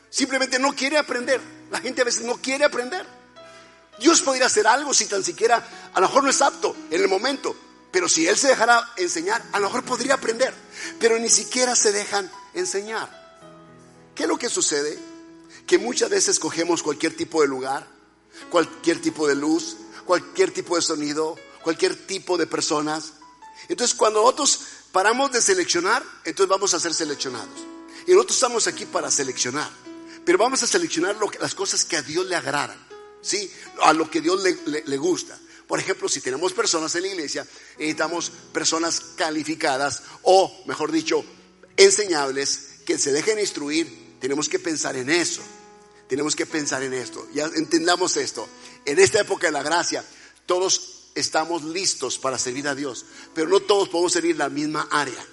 Simplemente 0.09 0.59
no 0.59 0.73
quiere 0.73 0.97
aprender. 0.97 1.39
La 1.71 1.79
gente 1.79 2.01
a 2.01 2.05
veces 2.05 2.23
no 2.23 2.35
quiere 2.37 2.65
aprender. 2.65 3.05
Dios 3.99 4.21
podría 4.21 4.47
hacer 4.47 4.67
algo 4.67 4.93
si 4.93 5.05
tan 5.05 5.23
siquiera, 5.23 5.91
a 5.93 5.99
lo 5.99 6.07
mejor 6.07 6.23
no 6.23 6.29
es 6.29 6.41
apto 6.41 6.75
en 6.89 7.01
el 7.01 7.07
momento, 7.07 7.55
pero 7.91 8.09
si 8.09 8.27
Él 8.27 8.37
se 8.37 8.47
dejara 8.47 8.91
enseñar, 8.97 9.43
a 9.51 9.59
lo 9.59 9.67
mejor 9.67 9.83
podría 9.83 10.15
aprender. 10.15 10.53
Pero 10.99 11.19
ni 11.19 11.29
siquiera 11.29 11.75
se 11.75 11.91
dejan 11.91 12.29
enseñar. 12.53 13.21
¿Qué 14.15 14.23
es 14.23 14.29
lo 14.29 14.37
que 14.37 14.49
sucede? 14.49 14.97
Que 15.67 15.77
muchas 15.77 16.09
veces 16.09 16.39
cogemos 16.39 16.83
cualquier 16.83 17.15
tipo 17.15 17.41
de 17.41 17.47
lugar, 17.47 17.87
cualquier 18.49 19.01
tipo 19.01 19.27
de 19.27 19.35
luz, 19.35 19.77
cualquier 20.05 20.51
tipo 20.51 20.75
de 20.75 20.81
sonido, 20.81 21.35
cualquier 21.63 22.07
tipo 22.07 22.37
de 22.37 22.47
personas. 22.47 23.13
Entonces 23.67 23.95
cuando 23.95 24.21
nosotros 24.21 24.59
paramos 24.91 25.31
de 25.31 25.41
seleccionar, 25.41 26.03
entonces 26.25 26.49
vamos 26.49 26.73
a 26.73 26.79
ser 26.79 26.93
seleccionados. 26.93 27.59
Y 28.07 28.11
nosotros 28.11 28.37
estamos 28.37 28.67
aquí 28.67 28.85
para 28.85 29.11
seleccionar. 29.11 29.69
Pero 30.25 30.37
vamos 30.37 30.61
a 30.63 30.67
seleccionar 30.67 31.15
las 31.39 31.55
cosas 31.55 31.85
que 31.85 31.97
a 31.97 32.01
Dios 32.01 32.25
le 32.27 32.35
agradan, 32.35 32.77
¿sí? 33.21 33.51
A 33.81 33.93
lo 33.93 34.09
que 34.09 34.21
Dios 34.21 34.41
le, 34.43 34.83
le 34.85 34.97
gusta. 34.97 35.37
Por 35.67 35.79
ejemplo, 35.79 36.09
si 36.09 36.21
tenemos 36.21 36.53
personas 36.53 36.93
en 36.95 37.03
la 37.03 37.07
iglesia, 37.07 37.47
necesitamos 37.77 38.31
personas 38.51 38.99
calificadas 39.15 40.03
o, 40.23 40.63
mejor 40.67 40.91
dicho, 40.91 41.23
enseñables 41.77 42.81
que 42.85 42.99
se 42.99 43.11
dejen 43.11 43.39
instruir. 43.39 44.17
Tenemos 44.19 44.49
que 44.49 44.59
pensar 44.59 44.95
en 44.97 45.09
eso. 45.09 45.41
Tenemos 46.11 46.35
que 46.35 46.45
pensar 46.45 46.83
en 46.83 46.93
esto. 46.93 47.25
Ya 47.33 47.45
entendamos 47.45 48.17
esto. 48.17 48.45
En 48.83 48.99
esta 48.99 49.21
época 49.21 49.47
de 49.47 49.53
la 49.53 49.63
gracia, 49.63 50.03
todos 50.45 51.05
estamos 51.15 51.63
listos 51.63 52.17
para 52.17 52.37
servir 52.37 52.67
a 52.67 52.75
Dios, 52.75 53.05
pero 53.33 53.47
no 53.47 53.61
todos 53.61 53.87
podemos 53.87 54.11
servir 54.11 54.31
en 54.31 54.39
la 54.39 54.49
misma 54.49 54.89
área. 54.91 55.25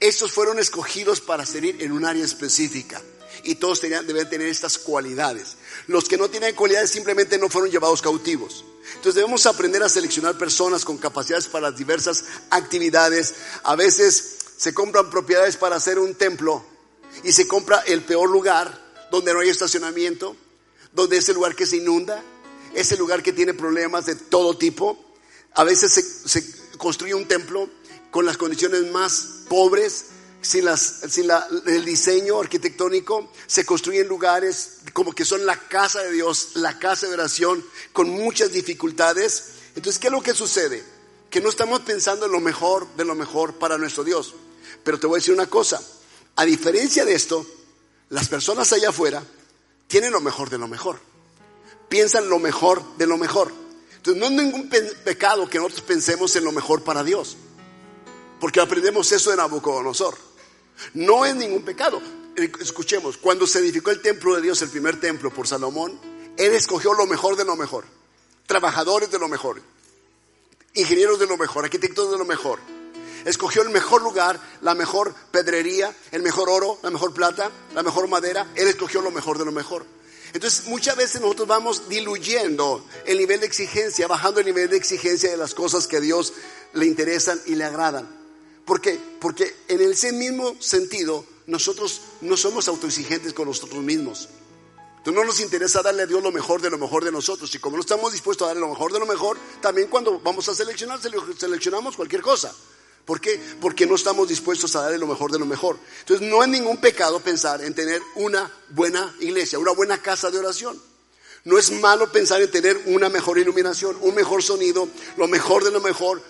Estos 0.00 0.32
fueron 0.32 0.58
escogidos 0.58 1.20
para 1.20 1.46
servir 1.46 1.80
en 1.80 1.92
un 1.92 2.04
área 2.04 2.24
específica 2.24 3.00
y 3.44 3.54
todos 3.54 3.78
tenían, 3.78 4.04
deben 4.04 4.28
tener 4.28 4.48
estas 4.48 4.78
cualidades. 4.78 5.58
Los 5.86 6.08
que 6.08 6.16
no 6.16 6.28
tienen 6.28 6.56
cualidades 6.56 6.90
simplemente 6.90 7.38
no 7.38 7.48
fueron 7.48 7.70
llevados 7.70 8.02
cautivos. 8.02 8.64
Entonces 8.96 9.14
debemos 9.14 9.46
aprender 9.46 9.84
a 9.84 9.88
seleccionar 9.88 10.36
personas 10.36 10.84
con 10.84 10.98
capacidades 10.98 11.46
para 11.46 11.70
diversas 11.70 12.24
actividades. 12.50 13.32
A 13.62 13.76
veces 13.76 14.38
se 14.56 14.74
compran 14.74 15.08
propiedades 15.08 15.56
para 15.56 15.76
hacer 15.76 16.00
un 16.00 16.16
templo 16.16 16.64
y 17.22 17.30
se 17.30 17.46
compra 17.46 17.78
el 17.86 18.02
peor 18.02 18.28
lugar 18.28 18.85
donde 19.10 19.32
no 19.32 19.40
hay 19.40 19.48
estacionamiento, 19.48 20.36
donde 20.92 21.18
es 21.18 21.28
el 21.28 21.34
lugar 21.34 21.54
que 21.54 21.66
se 21.66 21.76
inunda, 21.76 22.22
es 22.74 22.92
el 22.92 22.98
lugar 22.98 23.22
que 23.22 23.32
tiene 23.32 23.54
problemas 23.54 24.06
de 24.06 24.14
todo 24.14 24.56
tipo. 24.56 24.98
A 25.54 25.64
veces 25.64 25.92
se, 26.24 26.76
construye 26.76 27.14
un 27.14 27.26
templo 27.26 27.68
con 28.10 28.26
las 28.26 28.36
condiciones 28.36 28.90
más 28.90 29.44
pobres, 29.48 30.06
sin, 30.42 30.66
el 31.66 31.84
diseño 31.84 32.40
arquitectónico, 32.40 33.30
se 33.46 33.64
construyen 33.64 34.06
lugares 34.06 34.78
como 34.92 35.12
que 35.12 35.24
son 35.24 35.44
la 35.44 35.56
casa 35.56 36.02
de 36.02 36.12
Dios, 36.12 36.50
la 36.54 36.78
casa 36.78 37.06
de 37.06 37.14
oración, 37.14 37.64
con 37.92 38.10
muchas 38.10 38.52
dificultades. 38.52 39.52
Entonces, 39.74 39.98
¿qué 39.98 40.06
es 40.08 40.12
lo 40.12 40.22
que 40.22 40.34
sucede? 40.34 40.84
Que 41.30 41.40
no 41.40 41.48
estamos 41.48 41.80
pensando 41.80 42.26
en 42.26 42.32
lo 42.32 42.40
mejor 42.40 42.86
de 42.96 43.04
lo 43.04 43.14
mejor 43.14 43.54
para 43.54 43.78
nuestro 43.78 44.04
Dios. 44.04 44.34
Pero 44.84 45.00
te 45.00 45.06
voy 45.06 45.16
a 45.16 45.20
decir 45.20 45.34
una 45.34 45.48
cosa, 45.48 45.82
a 46.36 46.44
diferencia 46.44 47.04
de 47.04 47.14
esto, 47.14 47.44
las 48.08 48.28
personas 48.28 48.72
allá 48.72 48.90
afuera 48.90 49.22
tienen 49.86 50.12
lo 50.12 50.20
mejor 50.20 50.50
de 50.50 50.58
lo 50.58 50.68
mejor. 50.68 50.98
Piensan 51.88 52.28
lo 52.28 52.38
mejor 52.38 52.82
de 52.96 53.06
lo 53.06 53.16
mejor. 53.16 53.52
Entonces 53.96 54.20
no 54.20 54.26
es 54.26 54.32
ningún 54.32 54.68
pecado 55.04 55.48
que 55.48 55.58
nosotros 55.58 55.82
pensemos 55.82 56.34
en 56.36 56.44
lo 56.44 56.52
mejor 56.52 56.82
para 56.82 57.02
Dios. 57.02 57.36
Porque 58.40 58.60
aprendemos 58.60 59.10
eso 59.12 59.30
de 59.30 59.36
Nabucodonosor. 59.36 60.16
No 60.94 61.24
es 61.24 61.34
ningún 61.34 61.62
pecado. 61.62 62.00
Escuchemos, 62.60 63.16
cuando 63.16 63.46
se 63.46 63.60
edificó 63.60 63.90
el 63.90 64.02
templo 64.02 64.36
de 64.36 64.42
Dios, 64.42 64.60
el 64.62 64.68
primer 64.68 65.00
templo 65.00 65.32
por 65.32 65.48
Salomón, 65.48 65.98
él 66.36 66.54
escogió 66.54 66.92
lo 66.92 67.06
mejor 67.06 67.36
de 67.36 67.44
lo 67.44 67.56
mejor. 67.56 67.84
Trabajadores 68.46 69.10
de 69.10 69.18
lo 69.18 69.28
mejor. 69.28 69.62
Ingenieros 70.74 71.18
de 71.18 71.26
lo 71.26 71.36
mejor, 71.38 71.64
arquitectos 71.64 72.10
de 72.10 72.18
lo 72.18 72.24
mejor 72.24 72.75
escogió 73.26 73.62
el 73.62 73.70
mejor 73.70 74.02
lugar, 74.02 74.40
la 74.62 74.74
mejor 74.74 75.14
pedrería, 75.30 75.94
el 76.12 76.22
mejor 76.22 76.48
oro, 76.48 76.78
la 76.82 76.90
mejor 76.90 77.12
plata, 77.12 77.50
la 77.74 77.82
mejor 77.82 78.08
madera. 78.08 78.46
Él 78.54 78.68
escogió 78.68 79.02
lo 79.02 79.10
mejor 79.10 79.38
de 79.38 79.44
lo 79.44 79.52
mejor. 79.52 79.84
Entonces 80.32 80.66
muchas 80.66 80.96
veces 80.96 81.20
nosotros 81.20 81.48
vamos 81.48 81.88
diluyendo 81.88 82.84
el 83.04 83.18
nivel 83.18 83.40
de 83.40 83.46
exigencia, 83.46 84.06
bajando 84.06 84.40
el 84.40 84.46
nivel 84.46 84.70
de 84.70 84.76
exigencia 84.76 85.30
de 85.30 85.36
las 85.36 85.54
cosas 85.54 85.86
que 85.86 85.96
a 85.96 86.00
Dios 86.00 86.32
le 86.72 86.86
interesan 86.86 87.40
y 87.46 87.56
le 87.56 87.64
agradan. 87.64 88.08
¿Por 88.64 88.80
qué? 88.80 88.98
Porque 89.20 89.54
en 89.68 89.80
ese 89.80 90.12
mismo 90.12 90.56
sentido 90.60 91.24
nosotros 91.46 92.02
no 92.20 92.36
somos 92.36 92.68
autoexigentes 92.68 93.32
con 93.32 93.48
nosotros 93.48 93.82
mismos. 93.82 94.28
Entonces 94.98 95.22
no 95.22 95.24
nos 95.24 95.40
interesa 95.40 95.82
darle 95.82 96.02
a 96.02 96.06
Dios 96.06 96.22
lo 96.22 96.32
mejor 96.32 96.60
de 96.60 96.68
lo 96.68 96.78
mejor 96.78 97.04
de 97.04 97.12
nosotros. 97.12 97.54
Y 97.54 97.58
como 97.58 97.76
no 97.76 97.80
estamos 97.80 98.12
dispuestos 98.12 98.44
a 98.46 98.48
darle 98.48 98.62
lo 98.62 98.70
mejor 98.70 98.92
de 98.92 98.98
lo 98.98 99.06
mejor, 99.06 99.38
también 99.60 99.86
cuando 99.88 100.18
vamos 100.20 100.48
a 100.48 100.54
seleccionar, 100.54 101.00
seleccionamos 101.00 101.96
cualquier 101.96 102.22
cosa. 102.22 102.52
¿Por 103.06 103.20
qué? 103.20 103.40
Porque 103.60 103.86
no 103.86 103.94
estamos 103.94 104.28
dispuestos 104.28 104.74
a 104.74 104.82
darle 104.82 104.98
lo 104.98 105.06
mejor 105.06 105.30
de 105.30 105.38
lo 105.38 105.46
mejor. 105.46 105.78
Entonces 106.00 106.28
no 106.28 106.42
es 106.42 106.48
ningún 106.48 106.78
pecado 106.78 107.20
pensar 107.20 107.62
en 107.62 107.72
tener 107.72 108.02
una 108.16 108.52
buena 108.70 109.14
iglesia, 109.20 109.60
una 109.60 109.70
buena 109.70 110.02
casa 110.02 110.28
de 110.32 110.38
oración. 110.38 110.76
No 111.44 111.56
es 111.56 111.70
malo 111.70 112.10
pensar 112.10 112.42
en 112.42 112.50
tener 112.50 112.76
una 112.86 113.08
mejor 113.08 113.38
iluminación, 113.38 113.96
un 114.00 114.16
mejor 114.16 114.42
sonido, 114.42 114.88
lo 115.16 115.28
mejor 115.28 115.62
de 115.62 115.70
lo 115.70 115.80
mejor. 115.80 116.20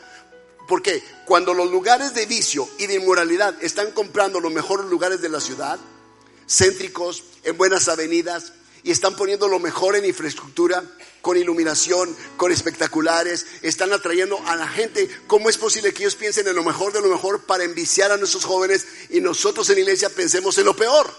Porque 0.69 1.03
cuando 1.25 1.55
los 1.55 1.71
lugares 1.71 2.13
de 2.13 2.27
vicio 2.27 2.69
y 2.77 2.87
de 2.87 2.97
inmoralidad 2.97 3.55
están 3.63 3.93
comprando 3.93 4.39
los 4.39 4.53
mejores 4.53 4.85
lugares 4.87 5.23
de 5.23 5.31
la 5.31 5.41
ciudad, 5.41 5.79
céntricos, 6.47 7.25
en 7.45 7.57
buenas 7.57 7.89
avenidas, 7.89 8.53
y 8.83 8.91
están 8.91 9.17
poniendo 9.17 9.49
lo 9.49 9.59
mejor 9.59 9.97
en 9.97 10.05
infraestructura, 10.05 10.83
con 11.23 11.37
iluminación, 11.37 12.17
con 12.37 12.53
espectaculares, 12.53 13.47
están 13.63 13.93
atrayendo 13.93 14.41
a 14.47 14.55
la 14.57 14.69
gente. 14.69 15.09
¿Cómo 15.27 15.49
es 15.49 15.59
posible 15.59 15.93
que 15.93 16.05
ellos 16.05 16.15
piensen 16.15 16.47
en 16.47 16.55
lo 16.55 16.63
mejor 16.63 16.93
de 16.93 17.01
lo 17.01 17.09
mejor 17.09 17.45
para 17.45 17.65
enviciar 17.65 18.13
a 18.13 18.17
nuestros 18.17 18.45
jóvenes 18.45 18.87
y 19.11 19.21
nosotros 19.21 19.69
en 19.71 19.79
iglesia 19.79 20.09
pensemos 20.09 20.57
en 20.59 20.67
lo 20.67 20.77
peor? 20.77 21.13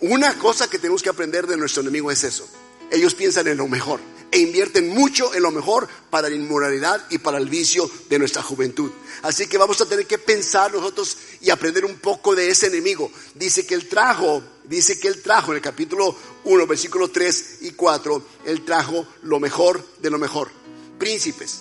Una 0.00 0.38
cosa 0.38 0.68
que 0.68 0.78
tenemos 0.78 1.02
que 1.02 1.10
aprender 1.10 1.46
de 1.46 1.56
nuestro 1.56 1.82
enemigo 1.82 2.10
es 2.10 2.24
eso. 2.24 2.48
Ellos 2.90 3.14
piensan 3.14 3.46
en 3.48 3.58
lo 3.58 3.68
mejor 3.68 4.00
e 4.30 4.38
invierten 4.38 4.88
mucho 4.88 5.32
en 5.34 5.42
lo 5.42 5.50
mejor 5.50 5.88
para 6.10 6.28
la 6.28 6.34
inmoralidad 6.34 7.06
y 7.10 7.18
para 7.18 7.38
el 7.38 7.48
vicio 7.48 7.88
de 8.08 8.18
nuestra 8.18 8.42
juventud. 8.42 8.90
Así 9.22 9.46
que 9.46 9.58
vamos 9.58 9.80
a 9.80 9.86
tener 9.86 10.06
que 10.06 10.18
pensar 10.18 10.72
nosotros 10.72 11.16
y 11.40 11.50
aprender 11.50 11.84
un 11.84 11.98
poco 11.98 12.34
de 12.34 12.48
ese 12.48 12.66
enemigo. 12.66 13.12
Dice 13.34 13.64
que 13.64 13.74
él 13.74 13.88
trajo, 13.88 14.42
dice 14.64 14.98
que 14.98 15.08
él 15.08 15.22
trajo 15.22 15.52
en 15.52 15.56
el 15.56 15.62
capítulo 15.62 16.16
1, 16.44 16.66
versículo 16.66 17.10
3 17.10 17.58
y 17.62 17.72
4, 17.72 18.22
él 18.46 18.64
trajo 18.64 19.06
lo 19.22 19.40
mejor 19.40 19.84
de 20.00 20.10
lo 20.10 20.18
mejor. 20.18 20.50
Príncipes, 20.98 21.60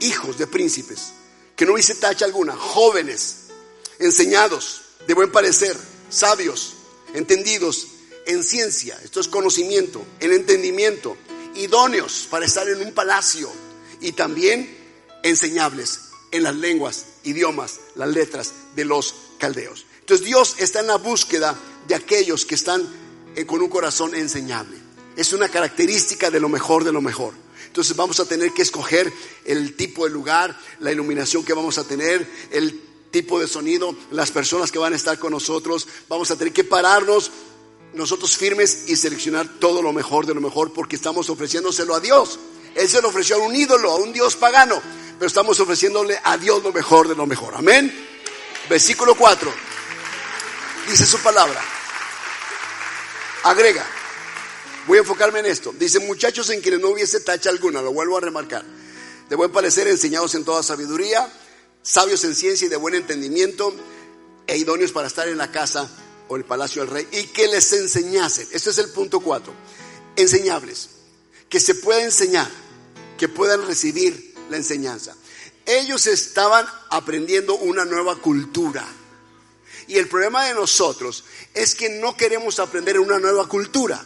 hijos 0.00 0.38
de 0.38 0.46
príncipes, 0.46 1.12
que 1.56 1.66
no 1.66 1.72
hubiese 1.72 1.94
tacha 1.94 2.24
alguna, 2.24 2.56
jóvenes, 2.56 3.48
enseñados, 3.98 4.82
de 5.06 5.14
buen 5.14 5.30
parecer, 5.30 5.76
sabios, 6.08 6.74
entendidos 7.14 7.88
en 8.26 8.42
ciencia, 8.42 8.98
esto 9.04 9.20
es 9.20 9.28
conocimiento, 9.28 10.04
en 10.20 10.32
entendimiento, 10.32 11.16
idóneos 11.54 12.26
para 12.30 12.46
estar 12.46 12.68
en 12.68 12.80
un 12.80 12.92
palacio 12.92 13.50
y 14.00 14.12
también 14.12 14.76
enseñables 15.22 16.00
en 16.30 16.42
las 16.42 16.56
lenguas, 16.56 17.06
idiomas, 17.22 17.80
las 17.94 18.08
letras 18.08 18.52
de 18.74 18.84
los 18.84 19.14
caldeos. 19.38 19.86
Entonces 20.00 20.26
Dios 20.26 20.56
está 20.58 20.80
en 20.80 20.88
la 20.88 20.96
búsqueda 20.96 21.56
de 21.86 21.94
aquellos 21.94 22.44
que 22.44 22.54
están 22.54 22.86
eh, 23.36 23.46
con 23.46 23.60
un 23.60 23.68
corazón 23.68 24.14
enseñable. 24.14 24.76
Es 25.16 25.32
una 25.32 25.48
característica 25.48 26.30
de 26.30 26.40
lo 26.40 26.48
mejor 26.48 26.84
de 26.84 26.92
lo 26.92 27.00
mejor. 27.00 27.34
Entonces 27.66 27.96
vamos 27.96 28.20
a 28.20 28.24
tener 28.24 28.52
que 28.52 28.62
escoger 28.62 29.12
el 29.44 29.74
tipo 29.74 30.04
de 30.04 30.10
lugar, 30.10 30.56
la 30.80 30.92
iluminación 30.92 31.44
que 31.44 31.52
vamos 31.52 31.78
a 31.78 31.84
tener, 31.84 32.28
el 32.50 32.80
tipo 33.10 33.40
de 33.40 33.48
sonido, 33.48 33.96
las 34.10 34.30
personas 34.30 34.70
que 34.70 34.78
van 34.78 34.92
a 34.92 34.96
estar 34.96 35.18
con 35.18 35.32
nosotros. 35.32 35.86
Vamos 36.08 36.30
a 36.30 36.36
tener 36.36 36.52
que 36.52 36.64
pararnos 36.64 37.30
nosotros 37.94 38.36
firmes 38.36 38.84
y 38.88 38.96
seleccionar 38.96 39.48
todo 39.58 39.82
lo 39.82 39.92
mejor 39.92 40.26
de 40.26 40.34
lo 40.34 40.40
mejor 40.40 40.72
porque 40.72 40.96
estamos 40.96 41.30
ofreciéndoselo 41.30 41.94
a 41.94 42.00
Dios. 42.00 42.38
Él 42.74 42.88
se 42.88 43.00
lo 43.00 43.08
ofreció 43.08 43.36
a 43.36 43.38
un 43.38 43.54
ídolo, 43.54 43.90
a 43.90 43.96
un 43.96 44.12
Dios 44.12 44.36
pagano, 44.36 44.80
pero 45.18 45.26
estamos 45.26 45.58
ofreciéndole 45.60 46.18
a 46.22 46.36
Dios 46.36 46.62
lo 46.62 46.72
mejor 46.72 47.08
de 47.08 47.14
lo 47.14 47.26
mejor. 47.26 47.54
Amén. 47.56 47.92
Versículo 48.68 49.14
4. 49.14 49.52
Dice 50.88 51.06
su 51.06 51.18
palabra. 51.18 51.73
Agrega. 53.44 53.84
Voy 54.86 54.96
a 54.96 55.00
enfocarme 55.02 55.40
en 55.40 55.46
esto. 55.46 55.72
Dice, 55.78 55.98
muchachos 55.98 56.48
en 56.48 56.62
quienes 56.62 56.80
no 56.80 56.88
hubiese 56.88 57.20
tacha 57.20 57.50
alguna, 57.50 57.82
lo 57.82 57.92
vuelvo 57.92 58.16
a 58.16 58.20
remarcar. 58.20 58.64
De 59.28 59.36
buen 59.36 59.52
parecer, 59.52 59.86
enseñados 59.86 60.34
en 60.34 60.44
toda 60.44 60.62
sabiduría, 60.62 61.30
sabios 61.82 62.24
en 62.24 62.34
ciencia 62.34 62.66
y 62.66 62.68
de 62.70 62.76
buen 62.76 62.94
entendimiento, 62.94 63.74
e 64.46 64.56
idóneos 64.56 64.92
para 64.92 65.08
estar 65.08 65.28
en 65.28 65.36
la 65.36 65.52
casa 65.52 65.90
o 66.28 66.36
el 66.36 66.44
palacio 66.44 66.82
del 66.82 66.90
rey, 66.90 67.08
y 67.12 67.24
que 67.28 67.46
les 67.48 67.70
enseñasen. 67.74 68.48
Este 68.50 68.70
es 68.70 68.78
el 68.78 68.90
punto 68.90 69.20
4. 69.20 69.52
Enseñables. 70.16 70.88
Que 71.50 71.60
se 71.60 71.74
pueda 71.74 72.02
enseñar. 72.02 72.50
que 73.18 73.28
puedan 73.28 73.64
recibir 73.66 74.34
la 74.50 74.56
enseñanza. 74.56 75.14
Ellos 75.66 76.06
estaban 76.08 76.66
aprendiendo 76.90 77.54
una 77.54 77.84
nueva 77.84 78.16
cultura. 78.16 78.84
Y 79.86 79.98
el 79.98 80.08
problema 80.08 80.46
de 80.46 80.54
nosotros 80.54 81.24
es 81.52 81.74
que 81.74 81.88
no 81.88 82.16
queremos 82.16 82.58
aprender 82.58 82.98
una 82.98 83.18
nueva 83.18 83.48
cultura. 83.48 84.02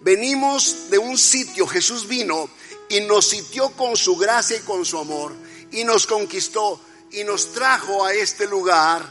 Venimos 0.00 0.90
de 0.90 0.98
un 0.98 1.16
sitio, 1.16 1.66
Jesús 1.66 2.06
vino 2.06 2.50
y 2.88 3.00
nos 3.00 3.28
sitió 3.28 3.70
con 3.70 3.96
su 3.96 4.16
gracia 4.16 4.56
y 4.56 4.60
con 4.60 4.84
su 4.84 4.98
amor 4.98 5.32
y 5.70 5.84
nos 5.84 6.06
conquistó 6.06 6.80
y 7.10 7.24
nos 7.24 7.52
trajo 7.52 8.04
a 8.04 8.12
este 8.12 8.46
lugar 8.46 9.02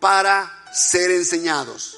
para 0.00 0.70
ser 0.74 1.10
enseñados. 1.10 1.96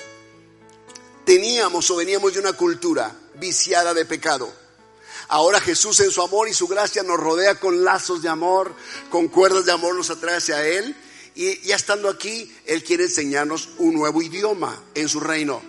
Teníamos 1.24 1.90
o 1.90 1.96
veníamos 1.96 2.35
de 2.35 2.40
una 2.40 2.53
cultura 2.53 3.14
viciada 3.37 3.94
de 3.94 4.05
pecado. 4.05 4.53
Ahora 5.29 5.61
Jesús 5.61 6.00
en 6.00 6.11
su 6.11 6.20
amor 6.20 6.48
y 6.48 6.55
su 6.55 6.68
gracia 6.68 7.03
nos 7.03 7.18
rodea 7.18 7.59
con 7.59 7.83
lazos 7.83 8.22
de 8.22 8.29
amor, 8.29 8.74
con 9.11 9.29
cuerdas 9.29 9.64
de 9.64 9.72
amor 9.72 9.94
nos 9.94 10.11
atrae 10.11 10.37
hacia 10.37 10.66
Él. 10.66 10.94
Y 11.35 11.61
ya 11.62 11.77
estando 11.77 12.09
aquí, 12.09 12.55
Él 12.64 12.85
quiere 12.85 13.05
enseñarnos 13.05 13.70
un 13.79 13.94
nuevo 13.94 14.23
idioma 14.23 14.81
en 14.94 15.09
su 15.09 15.18
reino. 15.18 15.61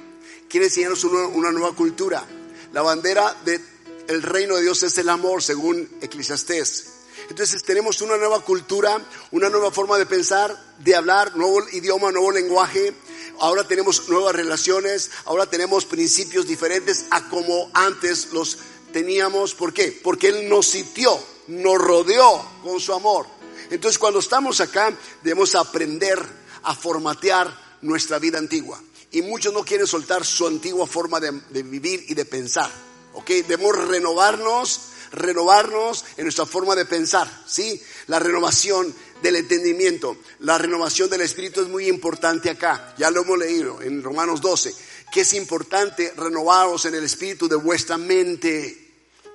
Quiere 0.47 0.67
enseñarnos 0.67 1.03
una, 1.03 1.51
nueva 1.51 1.75
cultura. 1.75 2.23
La 2.71 2.83
bandera 2.83 3.35
del 3.43 4.21
reino 4.21 4.55
de 4.55 4.61
Dios 4.61 4.83
es 4.83 4.97
el 4.99 5.09
amor, 5.09 5.41
según 5.41 5.89
Eclesiastés. 6.01 6.91
Entonces 7.29 7.63
tenemos 7.63 8.01
una 8.01 8.17
nueva 8.17 8.41
cultura, 8.41 9.03
una 9.31 9.49
nueva 9.49 9.71
forma 9.71 9.97
de 9.97 10.05
pensar, 10.05 10.55
de 10.79 10.95
hablar, 10.95 11.35
nuevo 11.35 11.67
idioma, 11.71 12.11
nuevo 12.11 12.31
lenguaje. 12.31 12.93
Ahora 13.39 13.67
tenemos 13.67 14.07
nuevas 14.07 14.35
relaciones, 14.35 15.09
ahora 15.25 15.49
tenemos 15.49 15.85
principios 15.85 16.45
diferentes 16.45 17.05
a 17.09 17.27
como 17.29 17.71
antes 17.73 18.31
los 18.31 18.59
teníamos. 18.93 19.55
¿Por 19.55 19.73
qué? 19.73 19.99
Porque 20.03 20.27
Él 20.27 20.47
nos 20.47 20.67
sitió, 20.67 21.17
nos 21.47 21.79
rodeó 21.79 22.45
con 22.63 22.79
su 22.79 22.93
amor. 22.93 23.34
Entonces 23.69 23.97
cuando 23.97 24.19
estamos 24.19 24.61
acá 24.61 24.93
debemos 25.23 25.55
aprender 25.55 26.19
a 26.63 26.75
formatear 26.75 27.77
nuestra 27.81 28.19
vida 28.19 28.37
antigua. 28.37 28.81
Y 29.11 29.21
muchos 29.21 29.53
no 29.53 29.63
quieren 29.63 29.87
soltar 29.87 30.25
su 30.25 30.45
antigua 30.47 30.87
forma 30.87 31.19
de, 31.19 31.31
vivir 31.63 32.05
y 32.07 32.13
de 32.13 32.25
pensar. 32.25 32.69
¿Ok? 33.13 33.29
Debemos 33.47 33.77
renovarnos 33.87 34.91
renovarnos 35.11 36.03
en 36.17 36.23
nuestra 36.25 36.45
forma 36.45 36.75
de 36.75 36.83
pensar, 36.83 37.29
¿sí? 37.47 37.81
La 38.07 38.19
renovación 38.19 38.93
del 39.21 39.37
entendimiento, 39.37 40.17
la 40.39 40.57
renovación 40.57 41.09
del 41.09 41.21
espíritu 41.21 41.61
es 41.61 41.67
muy 41.67 41.87
importante 41.87 42.49
acá. 42.49 42.93
Ya 42.97 43.09
lo 43.11 43.21
hemos 43.21 43.37
leído 43.37 43.81
en 43.81 44.03
Romanos 44.03 44.41
12, 44.41 44.73
que 45.11 45.21
es 45.21 45.33
importante 45.33 46.13
renovaros 46.17 46.85
en 46.85 46.95
el 46.95 47.03
espíritu 47.03 47.47
de 47.47 47.55
vuestra 47.55 47.97
mente 47.97 48.85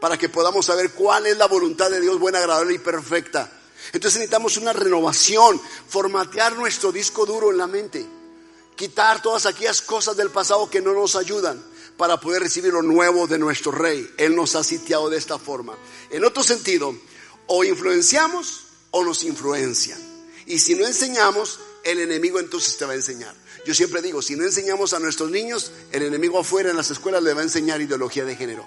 para 0.01 0.17
que 0.17 0.29
podamos 0.29 0.67
saber 0.67 0.93
cuál 0.93 1.27
es 1.27 1.37
la 1.37 1.47
voluntad 1.47 1.91
de 1.91 2.01
Dios 2.01 2.19
buena, 2.19 2.39
agradable 2.39 2.75
y 2.75 2.79
perfecta. 2.79 3.60
Entonces 3.93 4.21
necesitamos 4.21 4.57
una 4.57 4.73
renovación, 4.73 5.61
formatear 5.89 6.57
nuestro 6.57 6.93
disco 6.93 7.27
duro 7.27 7.51
en 7.51 7.59
la 7.59 7.67
mente, 7.67 8.07
quitar 8.77 9.21
todas 9.21 9.47
aquellas 9.47 9.83
cosas 9.83 10.17
del 10.17 10.31
pasado 10.31 10.71
que 10.71 10.81
no 10.81 10.93
nos 10.93 11.17
ayudan 11.17 11.63
para 11.97 12.19
poder 12.19 12.43
recibir 12.43 12.73
lo 12.73 12.83
nuevo 12.83 13.27
de 13.27 13.39
nuestro 13.39 13.73
rey. 13.73 14.09
Él 14.17 14.35
nos 14.35 14.55
ha 14.55 14.65
sitiado 14.65 15.11
de 15.11 15.19
esta 15.19 15.39
forma. 15.39 15.77
En 16.11 16.25
otro 16.25 16.43
sentido, 16.43 16.97
o 17.47 17.65
influenciamos 17.65 18.65
o 18.93 19.05
nos 19.05 19.25
influencian. 19.25 19.99
Y 20.47 20.59
si 20.61 20.75
no 20.75 20.87
enseñamos, 20.87 21.59
el 21.85 22.01
enemigo 22.01 22.39
entonces 22.39 22.77
te 22.77 22.85
va 22.85 22.93
a 22.93 22.97
enseñar. 22.97 23.35
Yo 23.67 23.75
siempre 23.75 24.01
digo, 24.03 24.23
si 24.23 24.37
no 24.37 24.45
enseñamos 24.45 24.95
a 24.95 24.99
nuestros 24.99 25.31
niños, 25.31 25.73
el 25.93 26.03
enemigo 26.03 26.39
afuera 26.39 26.71
en 26.71 26.77
las 26.77 26.91
escuelas 26.91 27.23
le 27.23 27.35
va 27.35 27.41
a 27.41 27.45
enseñar 27.45 27.81
ideología 27.81 28.25
de 28.25 28.37
género. 28.37 28.67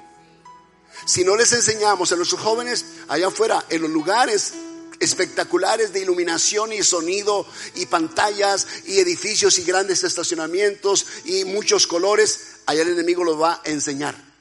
Si 1.06 1.24
no 1.24 1.36
les 1.36 1.52
enseñamos 1.54 2.12
a 2.12 2.16
nuestros 2.16 2.42
jóvenes 2.42 2.86
allá 3.08 3.28
afuera, 3.28 3.66
en 3.70 3.82
los 3.82 3.92
lugares 3.92 4.54
espectaculares 5.00 5.94
de 5.94 6.02
iluminación 6.02 6.74
y 6.74 6.84
sonido 6.84 7.46
y 7.76 7.86
pantallas 7.86 8.68
y 8.86 9.00
edificios 9.00 9.60
y 9.60 9.64
grandes 9.64 10.04
estacionamientos 10.04 11.06
y 11.26 11.46
muchos 11.46 11.88
colores, 11.88 12.40
allá 12.66 12.84
el 12.84 12.90
enemigo 12.90 13.24
los 13.24 13.42
va 13.42 13.62
a 13.64 13.70
enseñar. 13.70 14.34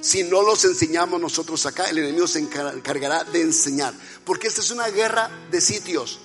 Si 0.00 0.22
no 0.22 0.42
los 0.42 0.64
enseñamos 0.64 1.20
nosotros 1.20 1.66
acá, 1.66 1.90
el 1.90 1.98
enemigo 1.98 2.26
se 2.26 2.38
encargará 2.38 3.24
de 3.24 3.42
enseñar. 3.42 3.92
Porque 4.24 4.48
esta 4.48 4.60
es 4.60 4.70
una 4.70 4.88
guerra 4.88 5.30
de 5.50 5.60
sitios. 5.60 6.20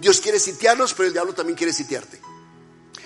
Dios 0.00 0.20
quiere 0.20 0.40
sitiarlos, 0.40 0.94
pero 0.94 1.06
el 1.06 1.12
diablo 1.12 1.34
también 1.34 1.56
quiere 1.56 1.72
sitiarte. 1.72 2.20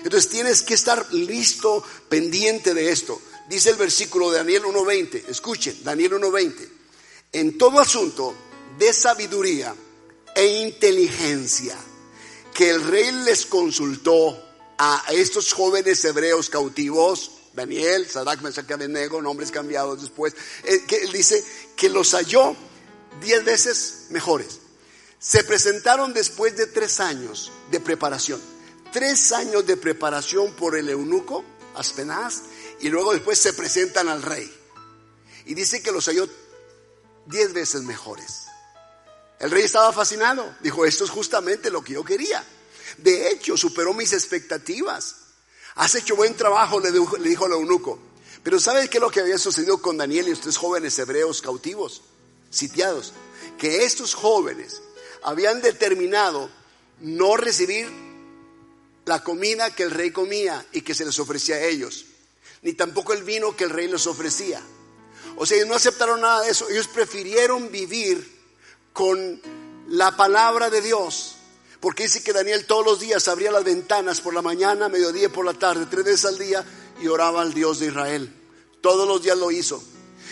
Entonces 0.03 0.29
tienes 0.29 0.63
que 0.63 0.73
estar 0.73 1.13
listo, 1.13 1.83
pendiente 2.09 2.73
de 2.73 2.91
esto. 2.91 3.21
Dice 3.49 3.69
el 3.69 3.75
versículo 3.75 4.31
de 4.31 4.39
Daniel 4.39 4.63
1.20. 4.63 5.29
Escuchen, 5.29 5.83
Daniel 5.83 6.13
1.20. 6.13 6.69
En 7.33 7.57
todo 7.57 7.79
asunto 7.79 8.33
de 8.79 8.93
sabiduría 8.93 9.75
e 10.37 10.61
inteligencia 10.61 11.75
que 12.53 12.69
el 12.69 12.83
rey 12.83 13.11
les 13.11 13.47
consultó 13.47 14.39
a 14.77 15.03
estos 15.11 15.51
jóvenes 15.51 16.05
hebreos 16.05 16.49
cautivos, 16.49 17.31
Daniel, 17.53 18.07
Sadak, 18.07 18.41
Mesach 18.41 18.71
Abednego, 18.71 19.21
nombres 19.21 19.49
cambiados 19.51 20.01
después, 20.01 20.35
eh, 20.63 20.83
que 20.87 21.07
dice 21.07 21.43
que 21.75 21.89
los 21.89 22.11
halló 22.13 22.55
diez 23.19 23.43
veces 23.43 24.05
mejores. 24.11 24.59
Se 25.19 25.43
presentaron 25.43 26.13
después 26.13 26.55
de 26.55 26.67
tres 26.67 26.99
años 26.99 27.51
de 27.71 27.79
preparación. 27.79 28.39
Tres 28.93 29.31
años 29.31 29.65
de 29.65 29.75
preparación 29.75 30.53
por 30.53 30.77
el 30.77 30.89
eunuco, 30.89 31.43
Aspenaz, 31.73 32.43
y 32.79 32.89
luego 32.89 33.13
después 33.13 33.39
se 33.39 33.53
presentan 33.53 34.07
al 34.07 34.21
rey. 34.21 34.51
Y 35.45 35.55
dice 35.55 35.81
que 35.81 35.91
los 35.91 36.05
halló 36.05 36.29
diez 37.25 37.53
veces 37.53 37.81
mejores. 37.81 38.46
El 39.39 39.51
rey 39.51 39.63
estaba 39.63 39.93
fascinado. 39.93 40.55
Dijo, 40.61 40.85
esto 40.85 41.03
es 41.03 41.09
justamente 41.09 41.69
lo 41.69 41.83
que 41.83 41.93
yo 41.93 42.03
quería. 42.03 42.43
De 42.97 43.29
hecho, 43.29 43.57
superó 43.57 43.93
mis 43.93 44.13
expectativas. 44.13 45.15
Has 45.75 45.95
hecho 45.95 46.15
buen 46.15 46.35
trabajo, 46.35 46.79
le 46.79 46.91
dijo, 46.91 47.17
le 47.17 47.29
dijo 47.29 47.45
eunuco. 47.47 47.99
Pero 48.43 48.59
¿sabes 48.59 48.89
qué 48.89 48.97
es 48.97 49.01
lo 49.01 49.11
que 49.11 49.19
había 49.19 49.37
sucedido 49.37 49.81
con 49.81 49.97
Daniel 49.97 50.29
y 50.29 50.31
estos 50.31 50.57
jóvenes 50.57 50.97
hebreos 50.97 51.41
cautivos, 51.41 52.01
sitiados? 52.49 53.13
Que 53.57 53.83
estos 53.83 54.13
jóvenes 54.13 54.81
habían 55.23 55.61
determinado 55.61 56.49
no 57.01 57.37
recibir 57.37 57.87
la 59.05 59.23
comida 59.23 59.73
que 59.75 59.83
el 59.83 59.91
rey 59.91 60.11
comía 60.11 60.65
y 60.71 60.81
que 60.81 60.95
se 60.95 61.05
les 61.05 61.19
ofrecía 61.19 61.55
a 61.55 61.63
ellos, 61.63 62.05
ni 62.61 62.73
tampoco 62.73 63.13
el 63.13 63.23
vino 63.23 63.55
que 63.55 63.65
el 63.65 63.69
rey 63.69 63.87
les 63.87 64.07
ofrecía. 64.07 64.61
O 65.35 65.45
sea, 65.45 65.57
ellos 65.57 65.69
no 65.69 65.75
aceptaron 65.75 66.21
nada 66.21 66.41
de 66.41 66.51
eso, 66.51 66.69
ellos 66.69 66.87
prefirieron 66.87 67.71
vivir 67.71 68.36
con 68.97 69.39
la 69.89 70.17
palabra 70.17 70.71
de 70.71 70.81
Dios 70.81 71.35
porque 71.79 72.03
dice 72.03 72.23
que 72.23 72.33
Daniel 72.33 72.65
todos 72.65 72.83
los 72.83 72.99
días 72.99 73.27
abría 73.27 73.51
las 73.51 73.63
ventanas 73.63 74.21
por 74.21 74.33
la 74.33 74.41
mañana, 74.41 74.89
mediodía 74.89 75.25
y 75.25 75.29
por 75.29 75.45
la 75.45 75.53
tarde, 75.53 75.85
tres 75.87 76.03
veces 76.03 76.25
al 76.25 76.39
día, 76.39 76.65
y 76.99 77.07
oraba 77.07 77.43
al 77.43 77.53
Dios 77.53 77.77
de 77.77 77.87
Israel. 77.87 78.33
Todos 78.81 79.07
los 79.07 79.21
días 79.21 79.37
lo 79.37 79.51
hizo. 79.51 79.83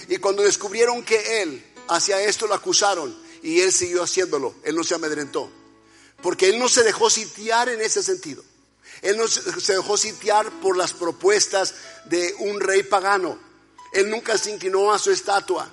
Y 0.09 0.17
cuando 0.17 0.41
descubrieron 0.41 1.03
que 1.03 1.43
él 1.43 1.63
hacía 1.87 2.19
esto, 2.23 2.47
lo 2.47 2.55
acusaron. 2.55 3.15
Y 3.43 3.59
él 3.59 3.71
siguió 3.71 4.01
haciéndolo. 4.01 4.55
Él 4.63 4.75
no 4.75 4.83
se 4.83 4.95
amedrentó. 4.95 5.51
Porque 6.23 6.49
él 6.49 6.57
no 6.57 6.67
se 6.67 6.81
dejó 6.81 7.11
sitiar 7.11 7.69
en 7.69 7.81
ese 7.81 8.01
sentido. 8.01 8.43
Él 9.03 9.17
no 9.17 9.27
se 9.27 9.73
dejó 9.73 9.97
sitiar 9.97 10.49
por 10.61 10.75
las 10.75 10.93
propuestas 10.93 11.75
de 12.05 12.33
un 12.39 12.59
rey 12.59 12.81
pagano. 12.81 13.37
Él 13.93 14.09
nunca 14.09 14.35
se 14.39 14.51
inclinó 14.51 14.91
a 14.91 14.97
su 14.97 15.11
estatua. 15.11 15.69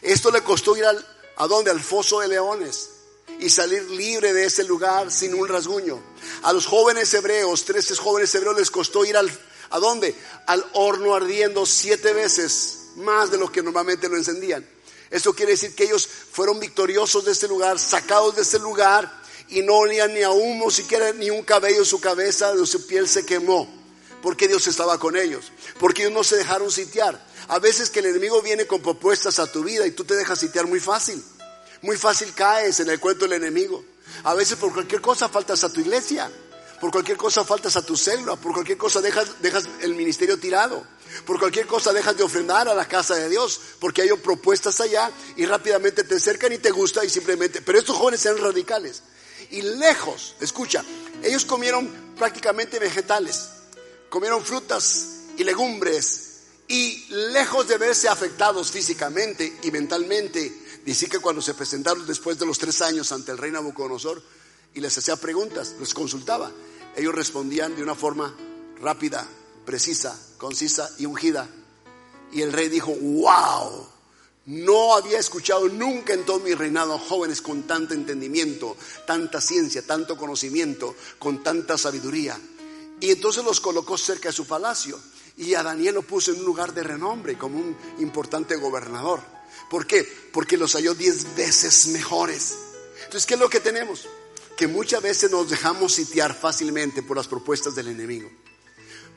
Esto 0.00 0.30
le 0.30 0.42
costó 0.42 0.76
ir 0.76 0.86
al, 0.86 1.06
a 1.40 1.46
donde? 1.46 1.70
Al 1.70 1.80
foso 1.80 2.20
de 2.20 2.28
leones 2.28 2.90
y 3.38 3.48
salir 3.48 3.82
libre 3.90 4.34
de 4.34 4.44
ese 4.44 4.62
lugar 4.64 5.10
sin 5.10 5.32
un 5.32 5.48
rasguño. 5.48 5.98
A 6.42 6.52
los 6.52 6.66
jóvenes 6.66 7.12
hebreos, 7.14 7.64
13 7.64 7.96
jóvenes 7.96 8.34
hebreos 8.34 8.58
les 8.58 8.70
costó 8.70 9.06
ir 9.06 9.16
al, 9.16 9.30
¿a 9.70 9.78
dónde? 9.78 10.14
Al 10.46 10.64
horno 10.74 11.14
ardiendo 11.14 11.64
siete 11.64 12.12
veces 12.12 12.90
más 12.96 13.30
de 13.30 13.38
lo 13.38 13.50
que 13.50 13.62
normalmente 13.62 14.10
lo 14.10 14.18
encendían. 14.18 14.68
Eso 15.08 15.32
quiere 15.32 15.52
decir 15.52 15.74
que 15.74 15.84
ellos 15.84 16.06
fueron 16.06 16.60
victoriosos 16.60 17.24
de 17.24 17.32
ese 17.32 17.48
lugar, 17.48 17.78
sacados 17.78 18.36
de 18.36 18.42
ese 18.42 18.58
lugar 18.58 19.10
y 19.48 19.62
no 19.62 19.76
olían 19.76 20.12
ni 20.12 20.22
a 20.22 20.30
humo, 20.30 20.70
siquiera 20.70 21.10
ni 21.14 21.30
un 21.30 21.42
cabello 21.42 21.78
en 21.78 21.86
su 21.86 22.00
cabeza, 22.00 22.54
de 22.54 22.66
su 22.66 22.86
piel 22.86 23.08
se 23.08 23.24
quemó, 23.24 23.66
porque 24.22 24.48
Dios 24.48 24.66
estaba 24.66 24.98
con 24.98 25.16
ellos, 25.16 25.52
porque 25.78 26.02
ellos 26.02 26.14
no 26.14 26.24
se 26.24 26.36
dejaron 26.36 26.70
sitiar. 26.70 27.24
A 27.48 27.58
veces 27.58 27.90
que 27.90 28.00
el 28.00 28.06
enemigo 28.06 28.42
viene 28.42 28.66
con 28.66 28.80
propuestas 28.80 29.38
a 29.38 29.50
tu 29.50 29.64
vida 29.64 29.86
y 29.86 29.90
tú 29.92 30.04
te 30.04 30.14
dejas 30.14 30.38
sitiar 30.38 30.66
muy 30.66 30.80
fácil. 30.80 31.22
Muy 31.82 31.96
fácil 31.96 32.32
caes 32.34 32.80
en 32.80 32.90
el 32.90 33.00
cuento 33.00 33.26
del 33.26 33.42
enemigo. 33.42 33.84
A 34.24 34.34
veces 34.34 34.56
por 34.56 34.72
cualquier 34.72 35.00
cosa 35.00 35.28
faltas 35.28 35.64
a 35.64 35.72
tu 35.72 35.80
iglesia, 35.80 36.30
por 36.80 36.90
cualquier 36.90 37.16
cosa 37.16 37.44
faltas 37.44 37.76
a 37.76 37.82
tu 37.82 37.96
célula, 37.96 38.36
por 38.36 38.52
cualquier 38.52 38.78
cosa 38.78 39.00
dejas, 39.00 39.28
el 39.80 39.94
ministerio 39.94 40.38
tirado, 40.38 40.84
por 41.26 41.38
cualquier 41.38 41.66
cosa 41.66 41.92
dejas 41.92 42.16
de 42.16 42.22
ofrendar 42.22 42.68
a 42.68 42.74
la 42.74 42.86
casa 42.86 43.14
de 43.14 43.28
Dios, 43.28 43.60
porque 43.78 44.02
hay 44.02 44.10
propuestas 44.14 44.80
allá 44.80 45.10
y 45.36 45.46
rápidamente 45.46 46.04
te 46.04 46.16
acercan 46.16 46.52
y 46.52 46.58
te 46.58 46.70
gusta 46.70 47.04
y 47.04 47.10
simplemente... 47.10 47.62
Pero 47.62 47.78
estos 47.78 47.96
jóvenes 47.96 48.24
eran 48.26 48.38
radicales. 48.38 49.02
Y 49.50 49.62
lejos, 49.62 50.36
escucha, 50.40 50.84
ellos 51.22 51.44
comieron 51.44 52.14
prácticamente 52.16 52.78
vegetales, 52.78 53.48
comieron 54.10 54.44
frutas 54.44 55.20
y 55.38 55.44
legumbres 55.44 56.26
y 56.68 57.06
lejos 57.32 57.66
de 57.66 57.78
verse 57.78 58.08
afectados 58.08 58.70
físicamente 58.70 59.58
y 59.62 59.70
mentalmente, 59.70 60.52
dice 60.84 61.08
que 61.08 61.18
cuando 61.18 61.40
se 61.40 61.54
presentaron 61.54 62.06
después 62.06 62.38
de 62.38 62.46
los 62.46 62.58
tres 62.58 62.82
años 62.82 63.10
ante 63.12 63.32
el 63.32 63.38
rey 63.38 63.50
Nabucodonosor 63.50 64.22
y 64.74 64.80
les 64.80 64.96
hacía 64.98 65.16
preguntas, 65.16 65.74
les 65.80 65.94
consultaba, 65.94 66.52
ellos 66.94 67.14
respondían 67.14 67.74
de 67.74 67.82
una 67.82 67.94
forma 67.94 68.36
rápida, 68.80 69.26
precisa, 69.64 70.16
concisa 70.38 70.90
y 70.98 71.06
ungida. 71.06 71.48
Y 72.32 72.42
el 72.42 72.52
rey 72.52 72.68
dijo, 72.68 72.92
wow, 72.94 73.88
no 74.46 74.94
había 74.94 75.18
escuchado 75.18 75.68
nunca 75.68 76.14
en 76.14 76.24
todo 76.24 76.38
mi 76.38 76.54
reinado 76.54 76.98
jóvenes 76.98 77.42
con 77.42 77.64
tanto 77.64 77.94
entendimiento, 77.94 78.76
tanta 79.06 79.40
ciencia, 79.40 79.82
tanto 79.82 80.16
conocimiento, 80.16 80.94
con 81.18 81.42
tanta 81.42 81.76
sabiduría. 81.76 82.38
Y 83.00 83.10
entonces 83.10 83.44
los 83.44 83.60
colocó 83.60 83.96
cerca 83.96 84.28
de 84.28 84.34
su 84.34 84.46
palacio. 84.46 84.98
Y 85.36 85.54
a 85.54 85.62
Daniel 85.62 85.94
lo 85.96 86.02
puso 86.02 86.32
en 86.32 86.40
un 86.40 86.44
lugar 86.44 86.74
de 86.74 86.82
renombre, 86.82 87.38
como 87.38 87.58
un 87.58 87.76
importante 87.98 88.56
gobernador. 88.56 89.20
¿Por 89.70 89.86
qué? 89.86 90.06
Porque 90.32 90.56
los 90.56 90.74
halló 90.74 90.94
diez 90.94 91.34
veces 91.34 91.88
mejores. 91.88 92.54
Entonces, 93.04 93.26
¿qué 93.26 93.34
es 93.34 93.40
lo 93.40 93.48
que 93.48 93.60
tenemos? 93.60 94.06
Que 94.56 94.66
muchas 94.66 95.02
veces 95.02 95.30
nos 95.30 95.48
dejamos 95.48 95.94
sitiar 95.94 96.34
fácilmente 96.34 97.02
por 97.02 97.16
las 97.16 97.28
propuestas 97.28 97.74
del 97.74 97.88
enemigo. 97.88 98.30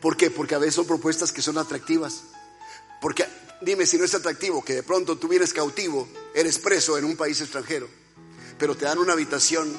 ¿Por 0.01 0.15
qué? 0.15 0.31
Porque 0.31 0.55
a 0.55 0.59
veces 0.59 0.75
son 0.75 0.87
propuestas 0.87 1.31
que 1.31 1.41
son 1.41 1.57
atractivas. 1.57 2.23
Porque 3.01 3.25
dime 3.63 3.85
si 3.85 3.97
no 3.97 4.05
es 4.05 4.13
atractivo 4.13 4.63
que 4.63 4.75
de 4.75 4.83
pronto 4.83 5.17
tú 5.17 5.27
vienes 5.27 5.53
cautivo, 5.53 6.07
eres 6.33 6.59
preso 6.59 6.97
en 6.97 7.05
un 7.05 7.15
país 7.15 7.39
extranjero, 7.41 7.87
pero 8.57 8.75
te 8.75 8.85
dan 8.85 8.97
una 8.97 9.13
habitación 9.13 9.73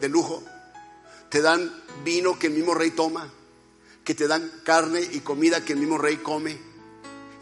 de 0.00 0.08
lujo, 0.08 0.42
te 1.30 1.40
dan 1.40 1.72
vino 2.04 2.38
que 2.38 2.48
el 2.48 2.54
mismo 2.54 2.74
rey 2.74 2.90
toma, 2.90 3.32
que 4.06 4.14
te 4.14 4.28
dan 4.28 4.50
carne 4.62 5.00
y 5.02 5.18
comida 5.18 5.64
que 5.64 5.72
el 5.72 5.80
mismo 5.80 5.98
rey 5.98 6.18
come 6.18 6.56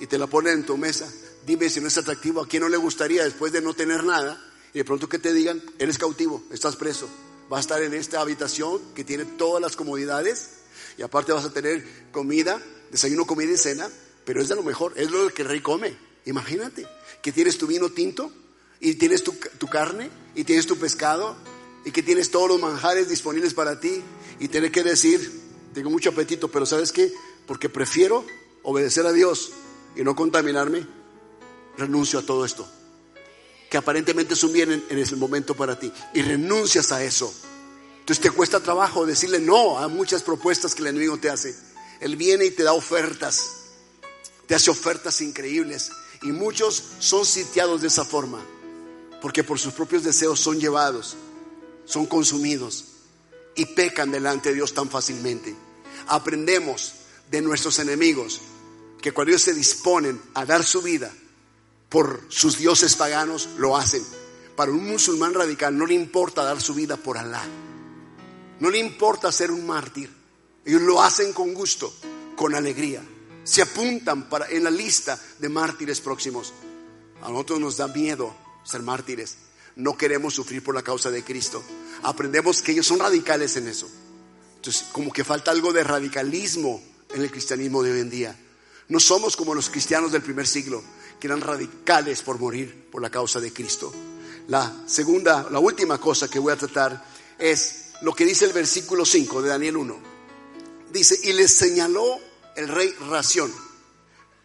y 0.01 0.07
te 0.07 0.17
la 0.17 0.27
ponen 0.27 0.55
en 0.55 0.67
tu 0.67 0.79
mesa. 0.79 1.07
Dime 1.47 1.69
si 1.69 1.79
no 1.79 1.89
es 1.89 1.99
atractivo, 1.99 2.41
¿a 2.41 2.49
quién 2.49 2.63
no 2.63 2.71
le 2.71 2.79
gustaría 2.79 3.23
después 3.23 3.53
de 3.53 3.61
no 3.61 3.75
tener 3.75 4.03
nada 4.03 4.43
y 4.73 4.79
de 4.79 4.85
pronto 4.85 5.07
que 5.07 5.19
te 5.19 5.35
digan, 5.35 5.63
eres 5.79 5.99
cautivo, 5.99 6.43
estás 6.51 6.77
preso, 6.77 7.07
vas 7.51 7.59
a 7.59 7.61
estar 7.61 7.83
en 7.83 7.93
esta 7.93 8.23
habitación 8.23 8.81
que 8.95 9.05
tiene 9.05 9.27
todas 9.27 9.61
las 9.61 9.77
comodidades 9.77 10.53
y 10.97 11.03
aparte 11.03 11.33
vas 11.33 11.45
a 11.45 11.53
tener 11.53 11.87
comida, 12.13 12.59
desayuno, 12.91 13.27
comida 13.27 13.53
y 13.53 13.59
cena, 13.59 13.91
pero 14.25 14.41
es 14.41 14.49
de 14.49 14.55
lo 14.55 14.63
mejor, 14.63 14.95
es 14.97 15.11
lo 15.11 15.29
que 15.35 15.43
el 15.43 15.49
rey 15.49 15.61
come. 15.61 15.95
Imagínate 16.25 16.87
que 17.21 17.31
tienes 17.31 17.59
tu 17.59 17.67
vino 17.67 17.91
tinto 17.91 18.33
y 18.81 18.95
tienes 18.95 19.23
tu, 19.23 19.35
carne 19.71 20.09
y 20.35 20.45
tienes 20.45 20.67
tu 20.67 20.79
pescado 20.79 21.37
y 21.85 21.91
que 21.91 22.03
tienes 22.03 22.31
todos 22.31 22.49
los 22.49 22.59
manjares 22.59 23.11
disponibles 23.11 23.53
para 23.53 23.79
ti 23.81 24.03
y 24.41 24.49
tener 24.49 24.73
que 24.73 24.83
decir, 24.83 25.44
tengo 25.75 25.91
mucho 25.91 26.11
apetito, 26.11 26.51
pero 26.51 26.65
¿sabes 26.65 26.93
qué? 26.93 27.13
Porque 27.47 27.69
prefiero 27.69 28.25
obedecer 28.63 29.07
a 29.07 29.13
Dios 29.13 29.53
y 29.97 30.03
no 30.03 30.17
contaminarme, 30.17 30.87
renuncio 31.77 32.21
a 32.21 32.23
todo 32.23 32.45
esto. 32.45 32.67
Que 33.71 33.77
aparentemente 33.77 34.35
es 34.35 34.45
un 34.45 34.53
bien 34.53 34.73
en, 34.73 34.85
en 34.89 34.99
ese 34.99 35.17
momento 35.17 35.55
para 35.55 35.79
ti. 35.79 35.93
Y 36.15 36.23
renuncias 36.23 36.93
a 36.93 37.05
eso. 37.05 37.35
Entonces 38.01 38.23
te 38.23 38.31
cuesta 38.31 38.61
trabajo 38.61 39.05
decirle 39.05 39.41
no 39.41 39.79
a 39.79 39.89
muchas 39.89 40.23
propuestas 40.23 40.75
que 40.75 40.83
el 40.83 40.89
enemigo 40.89 41.19
te 41.19 41.29
hace. 41.29 41.55
Él 42.01 42.17
viene 42.17 42.47
y 42.47 42.51
te 42.51 42.63
da 42.63 42.73
ofertas 42.73 43.65
te 44.47 44.55
hace 44.55 44.71
ofertas 44.71 45.21
increíbles. 45.21 45.91
Y 46.23 46.33
muchos 46.33 46.83
son 46.99 47.25
sitiados 47.25 47.83
de 47.83 47.89
esa 47.89 48.05
forma, 48.05 48.45
porque 49.21 49.45
por 49.45 49.59
sus 49.59 49.75
propios 49.75 50.05
deseos 50.05 50.41
son 50.41 50.59
llevados, 50.59 51.17
son 51.85 52.07
consumidos 52.07 52.85
y 53.55 53.67
pecan 53.67 54.11
delante 54.11 54.49
de 54.49 54.57
Dios 54.57 54.73
tan 54.73 54.89
fácilmente. 54.89 55.55
Aprendemos 56.07 56.95
de 57.31 57.43
nuestros 57.43 57.79
enemigos 57.79 58.41
que 59.01 59.13
cuando 59.13 59.31
ellos 59.31 59.43
se 59.43 59.55
disponen 59.55 60.21
a 60.35 60.45
dar 60.45 60.65
su 60.65 60.83
vida 60.83 61.13
por 61.89 62.23
sus 62.29 62.59
dioses 62.59 62.97
paganos, 62.97 63.49
lo 63.59 63.77
hacen. 63.77 64.05
Para 64.57 64.71
un 64.71 64.89
musulmán 64.89 65.35
radical 65.35 65.77
no 65.77 65.87
le 65.87 65.95
importa 65.95 66.45
dar 66.45 66.61
su 66.61 66.75
vida 66.75 66.97
por 66.97 67.19
Alá. 67.19 67.45
No 68.61 68.71
le 68.71 68.79
importa 68.79 69.33
ser 69.33 69.51
un 69.51 69.67
mártir. 69.67 70.11
Ellos 70.65 70.83
lo 70.83 71.03
hacen 71.03 71.33
con 71.33 71.53
gusto, 71.53 71.93
con 72.37 72.55
alegría 72.55 73.03
se 73.45 73.61
apuntan 73.61 74.29
para, 74.29 74.51
en 74.51 74.65
la 74.65 74.71
lista 74.71 75.21
de 75.39 75.49
mártires 75.49 76.01
próximos. 76.01 76.53
A 77.23 77.29
nosotros 77.29 77.61
nos 77.61 77.77
da 77.77 77.87
miedo 77.89 78.35
ser 78.65 78.83
mártires. 78.83 79.37
No 79.77 79.97
queremos 79.97 80.35
sufrir 80.35 80.65
por 80.65 80.75
la 80.75 80.83
causa 80.83 81.11
de 81.11 81.23
Cristo. 81.23 81.63
Aprendemos 82.03 82.63
que 82.63 82.73
ellos 82.73 82.87
son 82.87 82.99
radicales 82.99 83.57
en 83.57 83.69
eso. 83.69 83.89
Entonces, 84.65 84.89
como 84.93 85.13
que 85.13 85.25
falta 85.25 85.51
algo 85.51 85.75
de 85.75 85.85
radicalismo 85.85 86.83
en 87.13 87.21
el 87.21 87.31
cristianismo 87.31 87.83
de 87.83 87.93
hoy 87.93 88.01
en 88.01 88.09
día. 88.09 88.35
No 88.89 88.99
somos 88.99 89.37
como 89.37 89.55
los 89.55 89.69
cristianos 89.69 90.11
del 90.11 90.23
primer 90.23 90.47
siglo, 90.47 90.83
que 91.21 91.27
eran 91.27 91.43
radicales 91.43 92.23
por 92.23 92.39
morir 92.39 92.89
por 92.91 93.03
la 93.03 93.11
causa 93.11 93.41
de 93.41 93.53
Cristo. 93.53 93.93
La 94.49 94.75
segunda, 94.87 95.51
la 95.51 95.59
última 95.59 96.01
cosa 96.01 96.29
que 96.29 96.39
voy 96.39 96.55
a 96.55 96.57
tratar 96.57 97.05
es 97.39 97.91
lo 98.01 98.15
que 98.15 98.25
dice 98.25 98.47
el 98.47 98.55
versículo 98.55 99.05
5 99.05 99.43
de 99.43 99.51
Daniel 99.51 99.77
1. 99.77 99.99
Dice, 100.91 101.21
y 101.25 101.35
les 101.35 101.53
señaló 101.53 102.19
el 102.57 102.69
rey 102.69 102.91
ración 103.07 103.53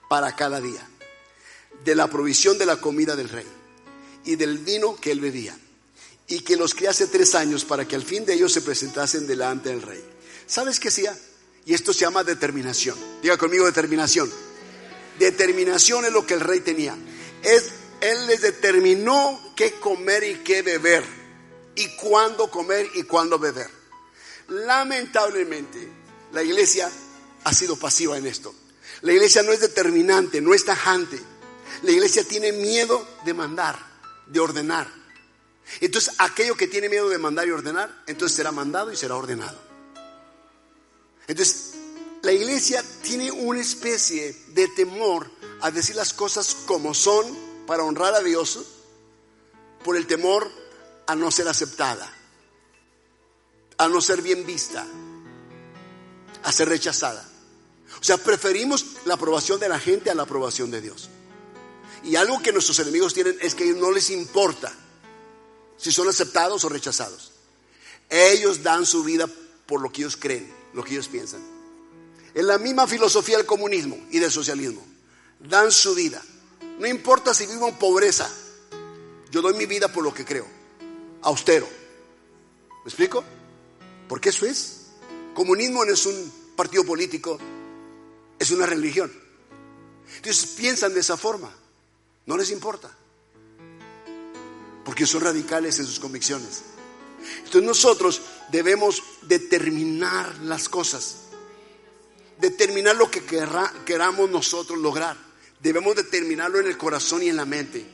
para 0.09 0.36
cada 0.36 0.59
día, 0.59 0.86
de 1.86 1.95
la 1.95 2.07
provisión 2.07 2.57
de 2.57 2.65
la 2.65 2.76
comida 2.82 3.15
del 3.15 3.30
rey 3.30 3.47
y 4.26 4.36
del 4.36 4.57
vino 4.57 4.97
que 4.97 5.11
él 5.11 5.22
bebía, 5.22 5.57
y 6.30 6.41
que 6.41 6.55
los 6.55 6.75
criase 6.75 7.07
tres 7.07 7.34
años 7.34 7.65
para 7.65 7.88
que 7.88 7.95
al 7.95 8.03
fin 8.03 8.23
de 8.23 8.36
ellos 8.36 8.53
se 8.53 8.61
presentasen 8.61 9.25
delante 9.25 9.69
del 9.69 9.82
rey. 9.82 10.03
¿Sabes 10.45 10.80
qué 10.80 10.89
hacía? 10.89 11.17
Y 11.65 11.73
esto 11.73 11.91
se 11.91 12.01
llama 12.01 12.23
determinación. 12.23 12.97
Diga 13.21 13.36
conmigo 13.38 13.65
determinación. 13.65 14.32
Determinación 15.17 16.05
es 16.05 16.13
lo 16.13 16.25
que 16.25 16.36
el 16.36 16.39
rey 16.39 16.59
tenía. 16.59 16.95
Es, 17.41 17.71
él 17.99 18.27
les 18.27 18.41
determinó 18.41 19.53
qué 19.55 19.73
comer 19.73 20.23
y 20.23 20.36
qué 20.36 20.61
beber, 20.61 21.03
y 21.75 21.95
cuándo 21.95 22.49
comer 22.49 22.88
y 22.93 23.03
cuándo 23.03 23.39
beber. 23.39 23.69
Lamentablemente, 24.49 25.91
la 26.32 26.43
iglesia 26.43 26.89
ha 27.43 27.53
sido 27.53 27.75
pasiva 27.75 28.17
en 28.17 28.27
esto. 28.27 28.53
La 29.01 29.13
iglesia 29.13 29.41
no 29.41 29.51
es 29.51 29.61
determinante, 29.61 30.41
no 30.41 30.53
es 30.53 30.63
tajante. 30.63 31.19
La 31.82 31.91
iglesia 31.91 32.23
tiene 32.23 32.51
miedo 32.51 33.07
de 33.25 33.34
mandar, 33.34 33.80
de 34.27 34.39
ordenar. 34.39 34.99
Entonces, 35.82 36.13
aquello 36.17 36.55
que 36.55 36.67
tiene 36.67 36.89
miedo 36.89 37.09
de 37.09 37.17
mandar 37.17 37.47
y 37.47 37.51
ordenar, 37.51 38.03
entonces 38.07 38.36
será 38.36 38.51
mandado 38.51 38.91
y 38.91 38.97
será 38.97 39.15
ordenado. 39.15 39.57
Entonces, 41.28 41.76
la 42.22 42.32
iglesia 42.32 42.84
tiene 43.01 43.32
una 43.32 43.61
especie 43.61 44.36
de 44.49 44.67
temor 44.70 45.30
a 45.61 45.72
decir 45.72 45.95
las 45.95 46.13
cosas 46.13 46.55
como 46.65 46.93
son 46.93 47.26
para 47.65 47.84
honrar 47.84 48.13
a 48.15 48.22
Dios 48.22 48.59
por 49.84 49.95
el 49.95 50.07
temor 50.07 50.51
a 51.07 51.15
no 51.15 51.32
ser 51.32 51.47
aceptada, 51.47 52.11
a 53.78 53.88
no 53.88 54.01
ser 54.01 54.22
bien 54.22 54.45
vista, 54.45 54.86
a 56.43 56.51
ser 56.51 56.67
rechazada. 56.67 57.28
O 58.01 58.03
sea, 58.03 58.17
preferimos 58.17 58.86
la 59.05 59.13
aprobación 59.13 59.59
de 59.59 59.70
la 59.70 59.80
gente 59.80 60.09
a 60.09 60.15
la 60.15 60.24
aprobación 60.24 60.72
de 60.72 60.82
Dios. 60.82 61.09
Y 62.03 62.15
algo 62.15 62.41
que 62.41 62.51
nuestros 62.51 62.80
enemigos 62.80 63.13
tienen 63.13 63.38
es 63.41 63.55
que 63.55 63.65
no 63.74 63.91
les 63.91 64.09
importa 64.09 64.74
si 65.80 65.91
son 65.91 66.07
aceptados 66.07 66.63
o 66.63 66.69
rechazados. 66.69 67.32
Ellos 68.09 68.61
dan 68.61 68.86
su 68.86 69.03
vida 69.03 69.27
por 69.65 69.82
lo 69.82 69.91
que 69.91 70.01
ellos 70.01 70.17
creen, 70.17 70.51
lo 70.73 70.84
que 70.84 70.91
ellos 70.93 71.07
piensan. 71.07 71.41
En 72.34 72.45
la 72.45 72.57
misma 72.57 72.86
filosofía 72.86 73.38
del 73.38 73.45
comunismo 73.45 73.97
y 74.11 74.19
del 74.19 74.32
socialismo. 74.32 74.86
Dan 75.39 75.71
su 75.71 75.95
vida. 75.95 76.21
No 76.77 76.86
importa 76.86 77.34
si 77.34 77.47
vivo 77.47 77.67
en 77.67 77.75
pobreza. 77.77 78.30
Yo 79.32 79.41
doy 79.41 79.53
mi 79.53 79.65
vida 79.65 79.91
por 79.91 80.03
lo 80.03 80.13
que 80.13 80.25
creo. 80.25 80.45
Austero. 81.21 81.67
¿Me 82.84 82.89
explico? 82.89 83.23
Porque 84.07 84.30
eso 84.30 84.45
es. 84.45 84.88
Comunismo 85.34 85.86
no 85.86 85.93
es 85.93 86.05
un 86.05 86.39
partido 86.55 86.84
político, 86.84 87.39
es 88.38 88.51
una 88.51 88.65
religión. 88.65 89.09
Entonces 90.17 90.45
piensan 90.57 90.93
de 90.93 90.99
esa 90.99 91.15
forma, 91.15 91.49
no 92.25 92.36
les 92.36 92.51
importa, 92.51 92.91
porque 94.90 95.06
son 95.06 95.22
radicales 95.22 95.78
en 95.78 95.86
sus 95.86 96.00
convicciones. 96.00 96.64
Entonces 97.46 97.62
nosotros 97.62 98.22
debemos 98.52 99.04
determinar 99.22 100.36
las 100.40 100.68
cosas, 100.68 101.18
determinar 102.40 102.96
lo 102.96 103.12
que 103.12 103.22
queramos 103.86 104.32
nosotros 104.32 104.80
lograr. 104.80 105.16
Debemos 105.60 105.96
determinarlo 105.96 106.60
en 106.60 106.66
el 106.66 106.76
corazón 106.76 107.22
y 107.22 107.30
en 107.30 107.36
la 107.36 107.46
mente. 107.46 107.86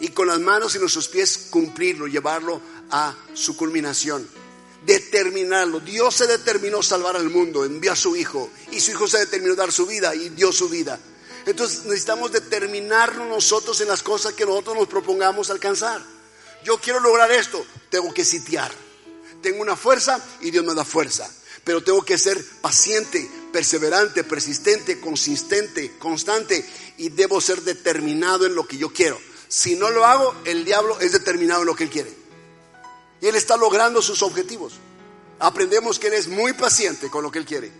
Y 0.00 0.08
con 0.08 0.28
las 0.28 0.40
manos 0.40 0.74
y 0.74 0.78
nuestros 0.78 1.06
pies 1.08 1.48
cumplirlo, 1.50 2.06
llevarlo 2.06 2.62
a 2.90 3.14
su 3.34 3.54
culminación 3.54 4.26
determinarlo. 4.86 5.80
Dios 5.80 6.14
se 6.14 6.26
determinó 6.26 6.82
salvar 6.82 7.16
al 7.16 7.28
mundo, 7.28 7.62
envió 7.66 7.92
a 7.92 7.96
su 7.96 8.16
Hijo 8.16 8.48
y 8.70 8.80
su 8.80 8.92
Hijo 8.92 9.06
se 9.06 9.18
determinó 9.18 9.54
dar 9.54 9.70
su 9.70 9.84
vida 9.84 10.14
y 10.14 10.30
dio 10.30 10.50
su 10.50 10.70
vida. 10.70 10.98
Entonces 11.46 11.84
necesitamos 11.84 12.32
determinarnos 12.32 13.28
nosotros 13.28 13.80
en 13.80 13.88
las 13.88 14.02
cosas 14.02 14.34
que 14.34 14.44
nosotros 14.44 14.76
nos 14.76 14.88
propongamos 14.88 15.48
alcanzar. 15.48 16.02
Yo 16.64 16.78
quiero 16.78 16.98
lograr 16.98 17.30
esto, 17.30 17.64
tengo 17.88 18.12
que 18.12 18.24
sitiar. 18.24 18.72
Tengo 19.40 19.62
una 19.62 19.76
fuerza 19.76 20.20
y 20.40 20.50
Dios 20.50 20.64
me 20.64 20.74
da 20.74 20.84
fuerza. 20.84 21.30
Pero 21.62 21.82
tengo 21.82 22.04
que 22.04 22.18
ser 22.18 22.44
paciente, 22.60 23.30
perseverante, 23.52 24.24
persistente, 24.24 25.00
consistente, 25.00 25.96
constante 25.98 26.68
y 26.98 27.10
debo 27.10 27.40
ser 27.40 27.62
determinado 27.62 28.46
en 28.46 28.56
lo 28.56 28.66
que 28.66 28.76
yo 28.76 28.92
quiero. 28.92 29.18
Si 29.48 29.76
no 29.76 29.90
lo 29.90 30.04
hago, 30.04 30.34
el 30.44 30.64
diablo 30.64 30.98
es 30.98 31.12
determinado 31.12 31.60
en 31.60 31.66
lo 31.66 31.76
que 31.76 31.84
él 31.84 31.90
quiere. 31.90 32.12
Y 33.20 33.26
él 33.26 33.36
está 33.36 33.56
logrando 33.56 34.02
sus 34.02 34.22
objetivos. 34.22 34.74
Aprendemos 35.38 36.00
que 36.00 36.08
él 36.08 36.14
es 36.14 36.26
muy 36.26 36.54
paciente 36.54 37.08
con 37.08 37.22
lo 37.22 37.30
que 37.30 37.38
él 37.38 37.46
quiere. 37.46 37.70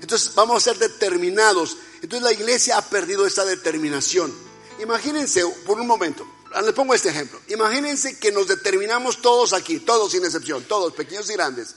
Entonces 0.00 0.34
vamos 0.34 0.56
a 0.56 0.72
ser 0.72 0.78
determinados. 0.78 1.78
Entonces 2.02 2.22
la 2.22 2.32
iglesia 2.32 2.78
ha 2.78 2.82
perdido 2.82 3.26
esa 3.26 3.44
determinación. 3.44 4.32
Imagínense 4.80 5.44
por 5.66 5.80
un 5.80 5.86
momento, 5.86 6.26
les 6.64 6.72
pongo 6.72 6.94
este 6.94 7.08
ejemplo. 7.08 7.40
Imagínense 7.48 8.18
que 8.18 8.32
nos 8.32 8.46
determinamos 8.46 9.20
todos 9.20 9.52
aquí, 9.52 9.80
todos 9.80 10.12
sin 10.12 10.24
excepción, 10.24 10.64
todos, 10.64 10.92
pequeños 10.94 11.28
y 11.30 11.32
grandes, 11.34 11.74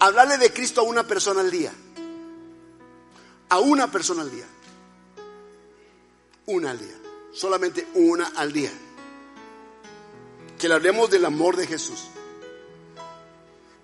hablarle 0.00 0.38
de 0.38 0.52
Cristo 0.52 0.80
a 0.80 0.84
una 0.84 1.06
persona 1.06 1.40
al 1.40 1.50
día. 1.50 1.72
A 3.48 3.60
una 3.60 3.90
persona 3.90 4.22
al 4.22 4.30
día. 4.30 4.46
Una 6.46 6.72
al 6.72 6.78
día. 6.78 6.96
Solamente 7.32 7.86
una 7.94 8.26
al 8.36 8.52
día. 8.52 8.72
Que 10.58 10.68
le 10.68 10.74
hablemos 10.74 11.10
del 11.10 11.24
amor 11.24 11.56
de 11.56 11.66
Jesús. 11.66 12.08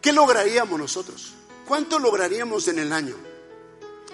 ¿Qué 0.00 0.12
lograríamos 0.12 0.78
nosotros? 0.78 1.34
¿Cuánto 1.66 2.00
lograríamos 2.00 2.66
en 2.66 2.80
el 2.80 2.92
año? 2.92 3.14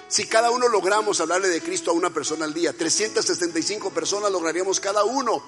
Si 0.09 0.27
cada 0.27 0.51
uno 0.51 0.69
logramos 0.69 1.21
hablarle 1.21 1.49
de 1.49 1.63
Cristo 1.63 1.91
a 1.91 1.95
una 1.95 2.09
persona 2.09 2.47
al 2.47 2.55
día, 2.55 2.73
365 2.73 3.91
personas 3.91 4.33
lograríamos 4.33 4.81
cada 4.81 5.05
uno. 5.05 5.43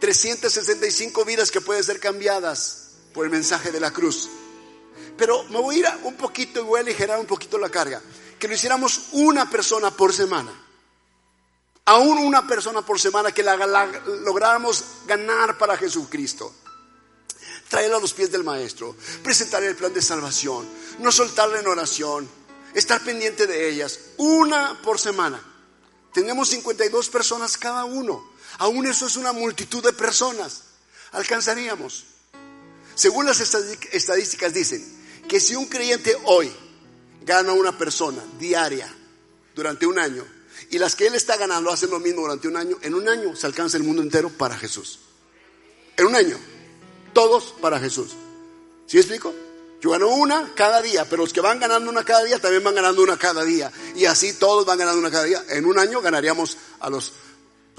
365 0.00 1.24
vidas 1.24 1.52
que 1.52 1.60
pueden 1.60 1.84
ser 1.84 2.00
cambiadas 2.00 2.90
por 3.14 3.24
el 3.24 3.30
mensaje 3.30 3.70
de 3.70 3.78
la 3.78 3.92
cruz. 3.92 4.28
Pero 5.16 5.44
me 5.44 5.60
voy 5.60 5.76
a 5.76 5.78
ir 5.78 5.86
un 6.02 6.16
poquito 6.16 6.60
y 6.60 6.64
voy 6.64 6.78
a 6.78 6.82
aligerar 6.82 7.20
un 7.20 7.26
poquito 7.26 7.56
la 7.56 7.70
carga. 7.70 8.02
Que 8.38 8.48
lo 8.48 8.54
hiciéramos 8.54 9.08
una 9.12 9.48
persona 9.48 9.92
por 9.92 10.12
semana. 10.12 10.52
Aún 11.84 12.18
una 12.18 12.46
persona 12.46 12.82
por 12.82 13.00
semana 13.00 13.32
que 13.32 13.42
la, 13.44 13.56
lográramos 14.24 14.84
ganar 15.06 15.56
para 15.56 15.76
Jesucristo. 15.76 16.52
Traerla 17.68 17.96
a 17.96 18.00
los 18.00 18.12
pies 18.12 18.30
del 18.30 18.44
Maestro. 18.44 18.96
Presentarle 19.22 19.68
el 19.68 19.76
plan 19.76 19.94
de 19.94 20.02
salvación. 20.02 20.68
No 20.98 21.12
soltarla 21.12 21.60
en 21.60 21.66
oración. 21.68 22.37
Estar 22.74 23.02
pendiente 23.02 23.46
de 23.46 23.70
ellas. 23.70 23.98
Una 24.16 24.80
por 24.82 24.98
semana. 24.98 25.42
Tenemos 26.12 26.48
52 26.48 27.08
personas 27.08 27.56
cada 27.56 27.84
uno. 27.84 28.30
Aún 28.58 28.86
eso 28.86 29.06
es 29.06 29.16
una 29.16 29.32
multitud 29.32 29.82
de 29.82 29.92
personas. 29.92 30.62
Alcanzaríamos. 31.12 32.04
Según 32.94 33.26
las 33.26 33.40
estadísticas 33.40 34.52
dicen 34.52 34.84
que 35.28 35.40
si 35.40 35.54
un 35.54 35.66
creyente 35.66 36.16
hoy 36.24 36.52
gana 37.22 37.52
una 37.52 37.76
persona 37.76 38.22
diaria 38.38 38.92
durante 39.54 39.86
un 39.86 39.98
año 39.98 40.26
y 40.70 40.78
las 40.78 40.96
que 40.96 41.06
él 41.06 41.14
está 41.14 41.36
ganando 41.36 41.70
hacen 41.70 41.90
lo 41.90 42.00
mismo 42.00 42.22
durante 42.22 42.48
un 42.48 42.56
año, 42.56 42.78
en 42.82 42.94
un 42.94 43.08
año 43.08 43.36
se 43.36 43.46
alcanza 43.46 43.76
el 43.76 43.84
mundo 43.84 44.02
entero 44.02 44.30
para 44.30 44.56
Jesús. 44.56 44.98
En 45.96 46.06
un 46.06 46.16
año. 46.16 46.38
Todos 47.12 47.54
para 47.60 47.78
Jesús. 47.78 48.12
¿Sí 48.86 48.98
explico? 48.98 49.34
Yo 49.80 49.90
gano 49.90 50.08
una 50.08 50.54
cada 50.54 50.82
día, 50.82 51.04
pero 51.08 51.22
los 51.22 51.32
que 51.32 51.40
van 51.40 51.60
ganando 51.60 51.88
una 51.88 52.04
cada 52.04 52.24
día 52.24 52.40
también 52.40 52.64
van 52.64 52.74
ganando 52.74 53.02
una 53.02 53.16
cada 53.16 53.44
día. 53.44 53.70
Y 53.94 54.06
así 54.06 54.32
todos 54.32 54.66
van 54.66 54.78
ganando 54.78 54.98
una 54.98 55.10
cada 55.10 55.24
día. 55.24 55.44
En 55.50 55.66
un 55.66 55.78
año 55.78 56.00
ganaríamos 56.00 56.58
a 56.80 56.90
los 56.90 57.12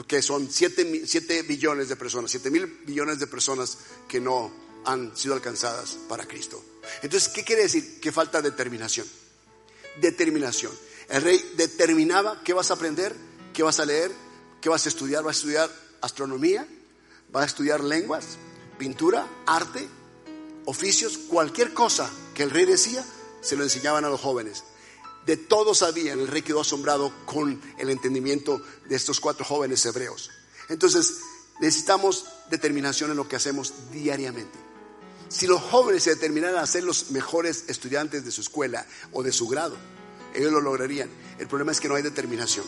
que 0.08 0.22
son 0.22 0.50
7, 0.50 1.43
billones 1.43 1.89
de 1.89 1.95
personas, 1.97 2.32
7 2.32 2.50
mil 2.52 2.68
billones 2.86 3.20
de 3.20 3.28
personas 3.28 3.78
que 4.08 4.22
no 4.22 4.52
han 4.86 5.16
sido 5.16 5.34
alcanzadas 5.34 5.97
para 6.08 6.26
Cristo. 6.26 6.64
Entonces, 7.02 7.30
¿qué 7.30 7.43
quiere 7.43 7.64
decir? 7.64 8.00
Que 8.00 8.14
falta 8.14 8.41
determinación. 8.41 9.06
Determinación. 10.00 10.72
El 11.10 11.22
rey 11.22 11.54
determinaba 11.58 12.41
qué 12.45 12.54
vas 12.54 12.72
a 12.72 12.76
aprender, 12.76 13.14
qué 13.54 13.62
vas 13.62 13.82
a 13.82 13.86
leer, 13.86 14.12
qué 14.62 14.70
vas 14.70 14.86
a 14.86 14.89
estudiar. 14.89 15.24
Vas 15.24 15.36
a 15.36 15.39
estudiar 15.39 15.70
astronomía, 16.02 16.66
vas 17.30 17.43
a 17.43 17.47
estudiar 17.47 17.84
lenguas, 17.84 18.38
pintura, 18.78 19.28
arte, 19.45 19.86
oficios, 20.66 21.18
cualquier 21.18 21.74
cosa 21.74 22.10
que 22.34 22.43
el 22.43 22.51
rey 22.51 22.66
decía, 22.66 23.03
se 23.41 23.55
lo 23.55 23.64
enseñaban 23.64 24.05
a 24.05 24.10
los 24.10 24.20
jóvenes 24.22 24.64
de 25.30 25.38
todos 25.38 25.78
sabían. 25.80 26.20
El 26.20 26.28
rey 26.28 26.41
quedó 26.41 26.62
asombrado 26.62 27.14
con 27.26 27.62
el 27.78 27.89
entendimiento 27.91 28.62
de 28.88 28.95
estos 28.95 29.20
cuatro 29.20 29.45
jóvenes 29.45 29.86
hebreos. 29.86 30.32
Entonces, 30.70 31.18
necesitamos 31.60 32.26
determinación 32.49 33.12
en 33.12 33.18
lo 33.18 33.28
que 33.28 33.36
hacemos 33.36 33.74
diariamente. 33.91 34.57
Si 35.28 35.45
los 35.45 35.62
jóvenes 35.62 36.01
se 36.01 36.16
determinaran 36.16 36.57
a 36.57 36.66
ser 36.66 36.84
los 36.84 37.12
mejores 37.12 37.66
estudiantes 37.68 38.26
de 38.26 38.32
su 38.32 38.41
escuela 38.41 38.88
o 39.12 39.22
de 39.22 39.32
su 39.32 39.47
grado, 39.47 39.78
ellos 40.34 40.51
lo 40.51 40.62
lograrían. 40.62 41.12
El 41.38 41.47
problema 41.47 41.72
es 41.72 41.80
que 41.80 41.88
no 41.88 41.93
hay 41.93 42.01
determinación. 42.01 42.66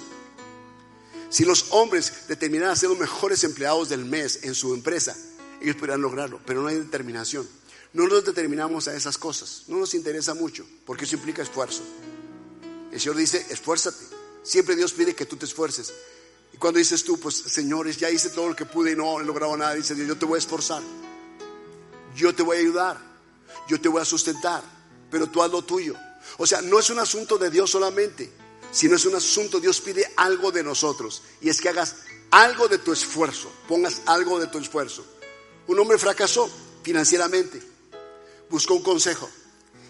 Si 1.30 1.46
los 1.46 1.72
hombres 1.72 2.28
determinaran 2.28 2.74
a 2.74 2.76
ser 2.76 2.89
los 2.89 3.00
mejores 3.00 3.44
empleados 3.44 3.89
del 3.89 4.06
mes 4.06 4.42
en 4.44 4.54
su 4.54 4.76
empresa, 4.76 5.18
ellos 5.62 5.78
podrían 5.78 6.02
lograrlo, 6.02 6.39
pero 6.46 6.62
no 6.62 6.68
hay 6.68 6.76
determinación. 6.76 7.48
No 7.94 8.08
nos 8.08 8.24
determinamos 8.24 8.88
a 8.88 8.96
esas 8.96 9.18
cosas, 9.18 9.64
no 9.68 9.78
nos 9.78 9.94
interesa 9.94 10.34
mucho, 10.34 10.66
porque 10.86 11.06
eso 11.06 11.16
implica 11.16 11.42
esfuerzo. 11.42 11.82
El 12.92 13.00
Señor 13.00 13.18
dice, 13.18 13.46
esfuérzate. 13.50 14.06
Siempre 14.44 14.76
Dios 14.76 14.94
pide 14.94 15.14
que 15.14 15.26
tú 15.26 15.36
te 15.36 15.46
esfuerces. 15.46 15.94
Y 16.54 16.58
cuando 16.58 16.80
dices 16.80 17.04
tú, 17.04 17.20
pues 17.20 17.36
señores, 17.36 17.98
ya 17.98 18.10
hice 18.10 18.30
todo 18.30 18.50
lo 18.50 18.56
que 18.56 18.66
pude 18.66 18.92
y 18.92 18.96
no 18.96 19.20
he 19.20 19.26
logrado 19.26 19.56
nada, 19.56 19.76
dice 19.76 19.96
Dios, 19.96 20.08
yo 20.08 20.18
te 20.18 20.26
voy 20.26 20.36
a 20.36 20.39
esforzar. 20.39 20.82
Yo 22.16 22.34
te 22.36 22.44
voy 22.44 22.58
a 22.58 22.60
ayudar. 22.60 23.00
Yo 23.68 23.80
te 23.80 23.88
voy 23.88 24.02
a 24.02 24.06
sustentar. 24.06 24.64
Pero 25.10 25.28
tú 25.28 25.42
haz 25.42 25.52
lo 25.52 25.62
tuyo. 25.62 25.96
O 26.38 26.46
sea, 26.46 26.62
no 26.62 26.80
es 26.80 26.89
un 26.89 27.00
asunto 27.00 27.38
de 27.38 27.50
Dios 27.50 27.72
solamente, 27.72 28.32
sino 28.72 28.96
es 28.96 29.06
un 29.06 29.16
asunto, 29.16 29.60
Dios 29.60 29.82
pide 29.82 30.12
algo 30.18 30.52
de 30.52 30.64
nosotros. 30.64 31.24
Y 31.42 31.50
es 31.50 31.60
que 31.60 31.70
hagas 31.70 31.96
algo 32.32 32.68
de 32.68 32.78
tu 32.78 32.92
esfuerzo, 32.92 33.52
pongas 33.68 34.02
algo 34.06 34.39
de 34.39 34.48
tu 34.48 34.58
esfuerzo. 34.58 35.06
Un 35.68 35.80
hombre 35.80 35.98
fracasó 35.98 36.50
financieramente, 36.84 37.62
buscó 38.52 38.76
un 38.76 38.84
consejo. 38.84 39.30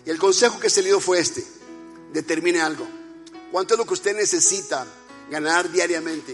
Y 0.05 0.09
el 0.09 0.18
consejo 0.18 0.59
que 0.59 0.70
se 0.70 0.82
le 0.82 0.89
dio 0.89 0.99
fue 0.99 1.20
este 1.20 1.45
determine 2.14 2.62
algo. 2.62 2.88
¿Cuánto 3.51 3.74
es 3.74 3.78
lo 3.78 3.86
que 3.86 3.93
usted 3.93 4.16
necesita 4.16 4.86
ganar 5.30 5.72
diariamente? 5.72 6.34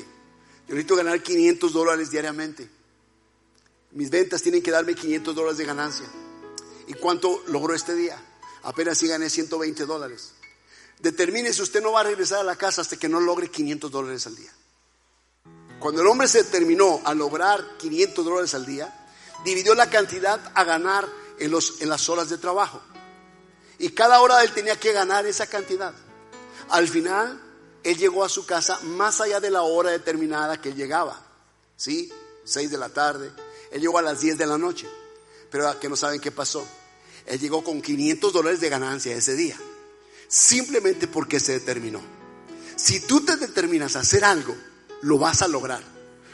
Yo 0.68 0.76
necesito 0.76 0.96
ganar 0.96 1.22
500 1.22 1.74
dólares 1.74 2.12
diariamente. 2.12 2.70
Mis 3.92 4.10
ventas 4.10 4.42
tienen 4.42 4.62
que 4.62 4.72
darme 4.72 4.94
500 4.94 5.34
dólares 5.34 5.58
de 5.58 5.66
ganancia. 5.66 6.06
¿Y 6.88 6.94
cuánto 6.94 7.44
logró 7.48 7.74
este 7.74 7.96
día? 7.96 8.22
Apenas 8.64 8.98
si 8.98 9.08
gané 9.08 9.30
120 9.30 9.86
dólares. 9.86 10.34
Determine 11.00 11.54
si 11.54 11.62
usted 11.62 11.82
no 11.82 11.94
va 11.94 12.02
a 12.02 12.04
regresar 12.04 12.40
a 12.40 12.44
la 12.44 12.56
casa 12.56 12.82
hasta 12.82 12.98
que 12.98 13.08
no 13.08 13.20
logre 13.20 13.50
500 13.50 13.92
dólares 13.92 14.28
al 14.28 14.36
día. 14.36 14.52
Cuando 15.80 16.02
el 16.02 16.08
hombre 16.08 16.28
se 16.28 16.44
determinó 16.44 17.02
a 17.06 17.14
lograr 17.14 17.78
500 17.78 18.26
dólares 18.26 18.54
al 18.56 18.66
día, 18.66 19.08
dividió 19.46 19.76
la 19.76 19.90
cantidad 19.90 20.40
a 20.56 20.64
ganar 20.64 21.08
en, 21.40 21.52
los, 21.52 21.82
en 21.82 21.90
las 21.90 22.10
horas 22.10 22.30
de 22.30 22.38
trabajo. 22.38 22.82
Y 23.80 23.90
cada 23.90 24.22
hora 24.22 24.44
él 24.44 24.52
tenía 24.52 24.80
que 24.80 24.92
ganar 24.92 25.26
esa 25.26 25.48
cantidad. 25.48 25.94
Al 26.70 26.88
final, 26.88 27.42
él 27.84 27.98
llegó 27.98 28.24
a 28.24 28.30
su 28.30 28.46
casa 28.46 28.80
más 28.84 29.22
allá 29.22 29.40
de 29.40 29.52
la 29.52 29.62
hora 29.62 29.92
determinada 29.92 30.60
que 30.60 30.70
él 30.70 30.76
llegaba. 30.76 31.22
¿Sí? 31.76 32.12
6 32.44 32.72
de 32.72 32.78
la 32.78 32.90
tarde. 32.90 33.32
Él 33.72 33.82
llegó 33.82 33.98
a 34.00 34.02
las 34.02 34.20
10 34.20 34.38
de 34.38 34.46
la 34.46 34.58
noche. 34.58 34.88
Pero 35.52 35.80
que 35.80 35.90
no 35.90 35.96
saben 35.96 36.20
qué 36.20 36.32
pasó. 36.32 36.68
Él 37.26 37.40
llegó 37.40 37.64
con 37.64 37.82
500 37.82 38.34
dólares 38.34 38.60
de 38.60 38.70
ganancia 38.70 39.16
ese 39.16 39.36
día. 39.36 39.58
Simplemente 40.28 41.08
porque 41.08 41.40
se 41.40 41.54
determinó. 41.54 42.02
Si 42.76 43.00
tú 43.02 43.22
te 43.22 43.38
determinas 43.38 43.96
a 43.96 44.00
hacer 44.02 44.24
algo, 44.24 44.56
lo 45.02 45.18
vas 45.18 45.42
a 45.42 45.48
lograr. 45.48 45.84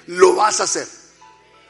Lo 0.08 0.36
vas 0.36 0.60
a 0.60 0.64
hacer. 0.64 0.88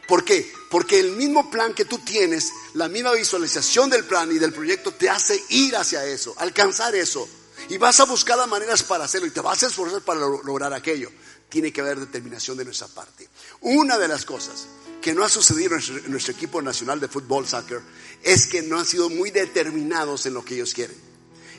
¿Por 0.08 0.26
qué? 0.26 0.52
Porque 0.70 1.00
el 1.00 1.12
mismo 1.12 1.50
plan 1.50 1.74
que 1.74 1.86
tú 1.86 2.00
tienes, 2.00 2.52
la 2.74 2.90
misma 2.90 3.14
visualización 3.14 3.90
del 3.90 4.06
plan 4.06 4.32
y 4.32 4.40
del 4.40 4.54
proyecto 4.54 4.92
te 4.94 5.10
hace 5.10 5.42
ir 5.50 5.76
hacia 5.76 6.06
eso, 6.06 6.34
alcanzar 6.38 6.96
eso. 6.96 7.28
Y 7.70 7.78
vas 7.78 8.00
a 8.00 8.06
buscar 8.06 8.38
las 8.38 8.48
maneras 8.48 8.84
para 8.84 9.06
hacerlo 9.06 9.28
y 9.28 9.32
te 9.32 9.40
vas 9.40 9.64
a 9.64 9.68
esforzar 9.68 10.02
para 10.02 10.20
lograr 10.20 10.74
aquello. 10.74 11.10
Tiene 11.48 11.72
que 11.72 11.82
haber 11.82 12.00
determinación 12.00 12.58
de 12.58 12.66
nuestra 12.66 12.88
parte. 12.88 13.30
Una 13.62 13.98
de 13.98 14.08
las 14.08 14.26
cosas 14.26 14.68
que 15.02 15.14
no 15.14 15.24
ha 15.24 15.30
sucedido 15.30 15.76
en 15.76 16.12
nuestro, 16.12 16.34
equipo 16.34 16.62
nacional 16.62 17.00
de 17.00 17.08
fútbol, 17.08 17.48
soccer, 17.48 17.82
es 18.22 18.48
que 18.48 18.62
no 18.62 18.80
han 18.80 18.86
sido 18.86 19.10
muy 19.10 19.32
determinados 19.32 20.26
en 20.26 20.34
lo 20.34 20.44
que 20.44 20.56
ellos 20.56 20.74
quieren. 20.74 20.98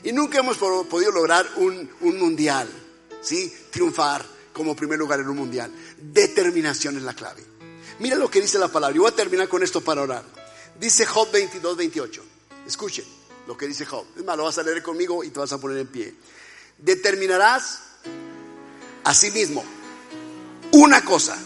Y 0.03 0.11
nunca 0.11 0.39
hemos 0.39 0.57
podido 0.57 1.11
lograr 1.11 1.47
un, 1.57 1.89
un 2.01 2.19
mundial, 2.19 2.69
¿sí? 3.21 3.51
Triunfar 3.71 4.25
como 4.53 4.75
primer 4.75 4.99
lugar 4.99 5.19
en 5.19 5.29
un 5.29 5.37
mundial. 5.37 5.71
Determinación 5.97 6.97
es 6.97 7.03
la 7.03 7.13
clave. 7.13 7.54
Mira 7.99 8.17
lo 8.17 8.29
que 8.29 8.41
dice 8.41 8.59
la 8.59 8.67
palabra. 8.67 8.95
Y 8.95 8.99
voy 8.99 9.09
a 9.09 9.15
terminar 9.15 9.47
con 9.47 9.63
esto 9.63 9.81
para 9.81 10.01
orar. 10.01 10.23
Dice 10.79 11.05
Job 11.05 11.31
22, 11.31 11.77
28. 11.77 12.23
Escuchen 12.67 13.05
lo 13.47 13.55
que 13.57 13.67
dice 13.67 13.85
Job. 13.85 14.05
Es 14.17 14.23
más, 14.23 14.37
lo 14.37 14.43
vas 14.43 14.57
a 14.57 14.63
leer 14.63 14.81
conmigo 14.83 15.23
y 15.23 15.29
te 15.29 15.39
vas 15.39 15.51
a 15.51 15.57
poner 15.59 15.77
en 15.77 15.87
pie. 15.87 16.13
Determinarás 16.77 17.79
a 19.03 19.13
sí 19.13 19.31
mismo 19.31 19.63
una 20.71 21.05
cosa 21.05 21.37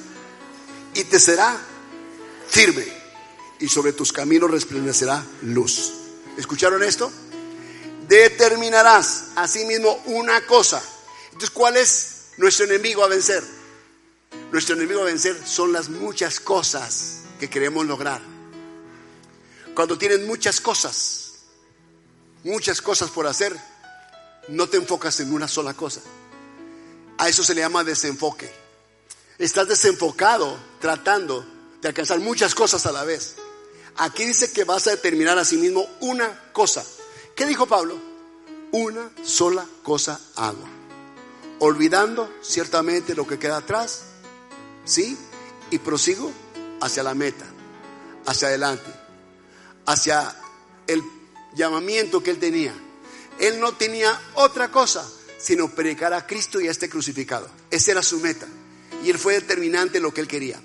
y 0.93 1.03
te 1.03 1.19
será 1.19 1.59
firme 2.47 2.85
y 3.59 3.67
sobre 3.67 3.93
tus 3.93 4.11
caminos 4.11 4.49
resplandecerá 4.49 5.23
luz. 5.43 5.93
¿Escucharon 6.37 6.81
esto? 6.83 7.11
Determinarás 8.07 9.25
a 9.35 9.47
sí 9.47 9.65
mismo 9.65 10.01
una 10.05 10.45
cosa. 10.45 10.81
Entonces, 11.25 11.51
¿cuál 11.51 11.77
es 11.77 12.29
nuestro 12.37 12.65
enemigo 12.65 13.03
a 13.03 13.07
vencer? 13.07 13.43
Nuestro 14.51 14.75
enemigo 14.75 15.01
a 15.01 15.05
vencer 15.05 15.39
son 15.45 15.71
las 15.71 15.89
muchas 15.89 16.39
cosas 16.39 17.21
que 17.39 17.49
queremos 17.49 17.85
lograr. 17.85 18.21
Cuando 19.75 19.97
tienes 19.97 20.21
muchas 20.21 20.59
cosas, 20.59 21.33
muchas 22.43 22.81
cosas 22.81 23.09
por 23.11 23.27
hacer, 23.27 23.55
no 24.47 24.67
te 24.67 24.77
enfocas 24.77 25.19
en 25.19 25.31
una 25.31 25.47
sola 25.47 25.73
cosa. 25.73 26.01
A 27.17 27.29
eso 27.29 27.43
se 27.43 27.53
le 27.53 27.61
llama 27.61 27.83
desenfoque. 27.83 28.51
Estás 29.37 29.67
desenfocado 29.67 30.57
tratando 30.79 31.45
de 31.81 31.87
alcanzar 31.87 32.19
muchas 32.19 32.55
cosas 32.55 32.85
a 32.85 32.91
la 32.91 33.03
vez. 33.03 33.35
Aquí 33.97 34.25
dice 34.25 34.51
que 34.51 34.63
vas 34.63 34.87
a 34.87 34.91
determinar 34.91 35.37
a 35.37 35.45
sí 35.45 35.57
mismo 35.57 35.85
una 35.99 36.51
cosa. 36.51 36.83
¿Qué 37.35 37.45
dijo 37.45 37.67
Pablo? 37.67 37.97
Una 38.71 39.11
sola 39.23 39.65
cosa 39.83 40.19
hago. 40.35 40.63
Olvidando 41.59 42.33
ciertamente 42.41 43.15
lo 43.15 43.27
que 43.27 43.39
queda 43.39 43.57
atrás, 43.57 44.03
¿sí? 44.89 45.17
Y 45.69 45.77
prosigo 45.79 46.31
hacia 46.81 47.03
la 47.03 47.13
meta, 47.13 47.45
hacia 48.25 48.47
adelante, 48.47 48.91
hacia 49.85 50.35
el 50.87 51.03
llamamiento 51.53 52.23
que 52.23 52.31
él 52.31 52.39
tenía. 52.39 52.73
Él 53.39 53.59
no 53.59 53.73
tenía 53.73 54.19
otra 54.33 54.71
cosa 54.71 55.07
sino 55.39 55.73
predicar 55.73 56.13
a 56.13 56.27
Cristo 56.27 56.59
y 56.59 56.67
a 56.67 56.71
este 56.71 56.89
crucificado. 56.89 57.49
Esa 57.71 57.91
era 57.91 58.03
su 58.03 58.19
meta. 58.19 58.45
Y 59.03 59.09
él 59.09 59.17
fue 59.17 59.35
determinante 59.35 59.97
en 59.97 60.03
lo 60.03 60.13
que 60.13 60.19
él 60.19 60.27
quería. 60.27 60.59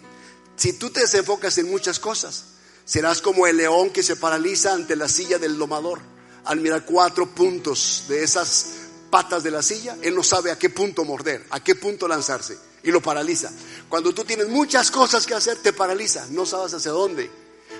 Si 0.56 0.72
tú 0.72 0.90
te 0.90 1.00
desenfocas 1.00 1.56
en 1.58 1.70
muchas 1.70 2.00
cosas, 2.00 2.46
serás 2.84 3.22
como 3.22 3.46
el 3.46 3.56
león 3.56 3.90
que 3.90 4.02
se 4.02 4.16
paraliza 4.16 4.74
ante 4.74 4.96
la 4.96 5.08
silla 5.08 5.38
del 5.38 5.56
domador. 5.56 6.00
Al 6.44 6.60
mirar 6.60 6.84
cuatro 6.84 7.32
puntos 7.32 8.06
de 8.08 8.24
esas 8.24 8.66
patas 9.10 9.44
de 9.44 9.52
la 9.52 9.62
silla, 9.62 9.96
él 10.02 10.14
no 10.14 10.24
sabe 10.24 10.50
a 10.50 10.58
qué 10.58 10.70
punto 10.70 11.04
morder, 11.04 11.46
a 11.50 11.62
qué 11.62 11.76
punto 11.76 12.08
lanzarse 12.08 12.58
y 12.82 12.90
lo 12.90 13.00
paraliza. 13.00 13.50
Cuando 13.94 14.12
tú 14.12 14.24
tienes 14.24 14.48
muchas 14.48 14.90
cosas 14.90 15.24
que 15.24 15.34
hacer, 15.34 15.58
te 15.58 15.72
paraliza, 15.72 16.26
no 16.30 16.44
sabes 16.44 16.74
hacia 16.74 16.90
dónde. 16.90 17.30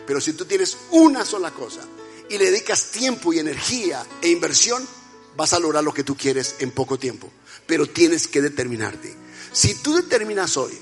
Pero 0.07 0.21
si 0.21 0.35
tú 0.35 0.45
tienes 0.45 0.77
una 0.93 1.25
sola 1.25 1.51
cosa 1.51 1.81
y 2.31 2.39
le 2.39 2.53
dedicas 2.53 2.93
tiempo 2.93 3.33
y 3.33 3.41
energía 3.41 4.07
e 4.23 4.29
inversión, 4.29 4.87
vas 5.37 5.55
a 5.55 5.59
lograr 5.59 5.83
lo 5.83 5.93
que 5.93 6.05
tú 6.05 6.17
quieres 6.17 6.55
en 6.61 6.71
poco 6.71 7.01
tiempo. 7.01 7.33
Pero 7.67 7.89
tienes 7.89 8.29
que 8.29 8.41
determinarte. 8.41 9.13
Si 9.51 9.75
tú 9.83 9.93
determinas 9.93 10.57
hoy 10.57 10.79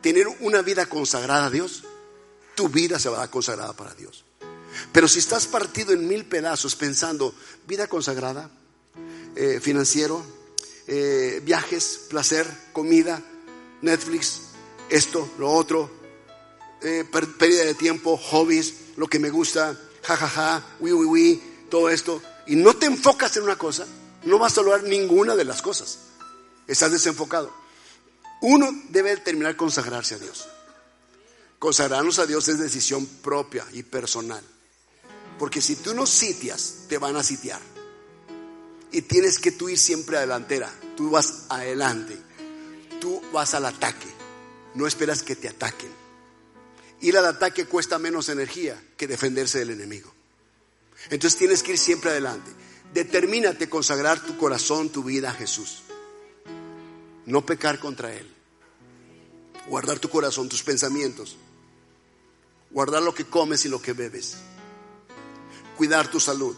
tener 0.00 0.26
una 0.40 0.62
vida 0.62 0.86
consagrada 0.86 1.48
a 1.48 1.50
Dios, 1.50 1.84
tu 2.54 2.70
vida 2.70 2.98
se 2.98 3.10
va 3.10 3.16
a 3.16 3.20
dar 3.20 3.30
consagrada 3.30 3.74
para 3.74 3.92
Dios. 3.92 4.24
Pero 4.92 5.08
si 5.08 5.18
estás 5.18 5.46
partido 5.46 5.92
en 5.92 6.08
mil 6.08 6.24
pedazos 6.24 6.74
pensando 6.74 7.34
vida 7.66 7.86
consagrada, 7.86 8.50
eh, 9.36 9.60
financiero, 9.60 10.24
eh, 10.86 11.42
viajes, 11.44 12.00
placer, 12.08 12.46
comida, 12.72 13.22
Netflix, 13.82 14.49
esto, 14.90 15.30
lo 15.38 15.50
otro, 15.50 15.90
eh, 16.82 17.04
pérdida 17.10 17.64
de 17.64 17.74
tiempo, 17.74 18.16
hobbies, 18.16 18.74
lo 18.96 19.06
que 19.06 19.18
me 19.18 19.30
gusta, 19.30 19.78
jajaja, 20.02 20.64
wi, 20.80 20.92
wi, 20.92 21.06
wi, 21.06 21.42
todo 21.70 21.88
esto, 21.88 22.22
y 22.46 22.56
no 22.56 22.74
te 22.74 22.86
enfocas 22.86 23.36
en 23.36 23.44
una 23.44 23.56
cosa, 23.56 23.86
no 24.24 24.38
vas 24.38 24.58
a 24.58 24.62
lograr 24.62 24.82
ninguna 24.84 25.36
de 25.36 25.44
las 25.44 25.62
cosas. 25.62 25.98
Estás 26.66 26.92
desenfocado. 26.92 27.52
Uno 28.42 28.70
debe 28.88 29.16
terminar 29.18 29.56
consagrarse 29.56 30.14
a 30.14 30.18
Dios. 30.18 30.48
Consagrarnos 31.58 32.18
a 32.18 32.26
Dios 32.26 32.48
es 32.48 32.58
decisión 32.58 33.06
propia 33.06 33.66
y 33.72 33.82
personal. 33.82 34.42
Porque 35.38 35.60
si 35.60 35.76
tú 35.76 35.94
no 35.94 36.06
sitias, 36.06 36.86
te 36.88 36.98
van 36.98 37.16
a 37.16 37.22
sitiar. 37.22 37.60
Y 38.92 39.02
tienes 39.02 39.38
que 39.38 39.52
tú 39.52 39.68
ir 39.68 39.78
siempre 39.78 40.16
adelantera. 40.16 40.72
Tú 40.96 41.10
vas 41.10 41.44
adelante. 41.48 42.18
Tú 43.00 43.22
vas 43.32 43.54
al 43.54 43.66
ataque. 43.66 44.19
No 44.74 44.86
esperas 44.86 45.22
que 45.22 45.36
te 45.36 45.48
ataquen. 45.48 45.90
Ir 47.00 47.16
al 47.16 47.26
ataque 47.26 47.64
cuesta 47.64 47.98
menos 47.98 48.28
energía 48.28 48.80
que 48.96 49.06
defenderse 49.06 49.58
del 49.58 49.70
enemigo. 49.70 50.12
Entonces 51.08 51.38
tienes 51.38 51.62
que 51.62 51.72
ir 51.72 51.78
siempre 51.78 52.10
adelante. 52.10 52.50
Determínate 52.92 53.68
consagrar 53.68 54.24
tu 54.24 54.36
corazón, 54.36 54.90
tu 54.90 55.02
vida 55.02 55.30
a 55.30 55.34
Jesús. 55.34 55.82
No 57.26 57.46
pecar 57.46 57.78
contra 57.78 58.12
Él. 58.12 58.28
Guardar 59.66 59.98
tu 59.98 60.08
corazón, 60.10 60.48
tus 60.48 60.62
pensamientos. 60.62 61.36
Guardar 62.70 63.02
lo 63.02 63.14
que 63.14 63.24
comes 63.24 63.64
y 63.64 63.68
lo 63.68 63.80
que 63.80 63.92
bebes. 63.92 64.36
Cuidar 65.76 66.10
tu 66.10 66.20
salud 66.20 66.56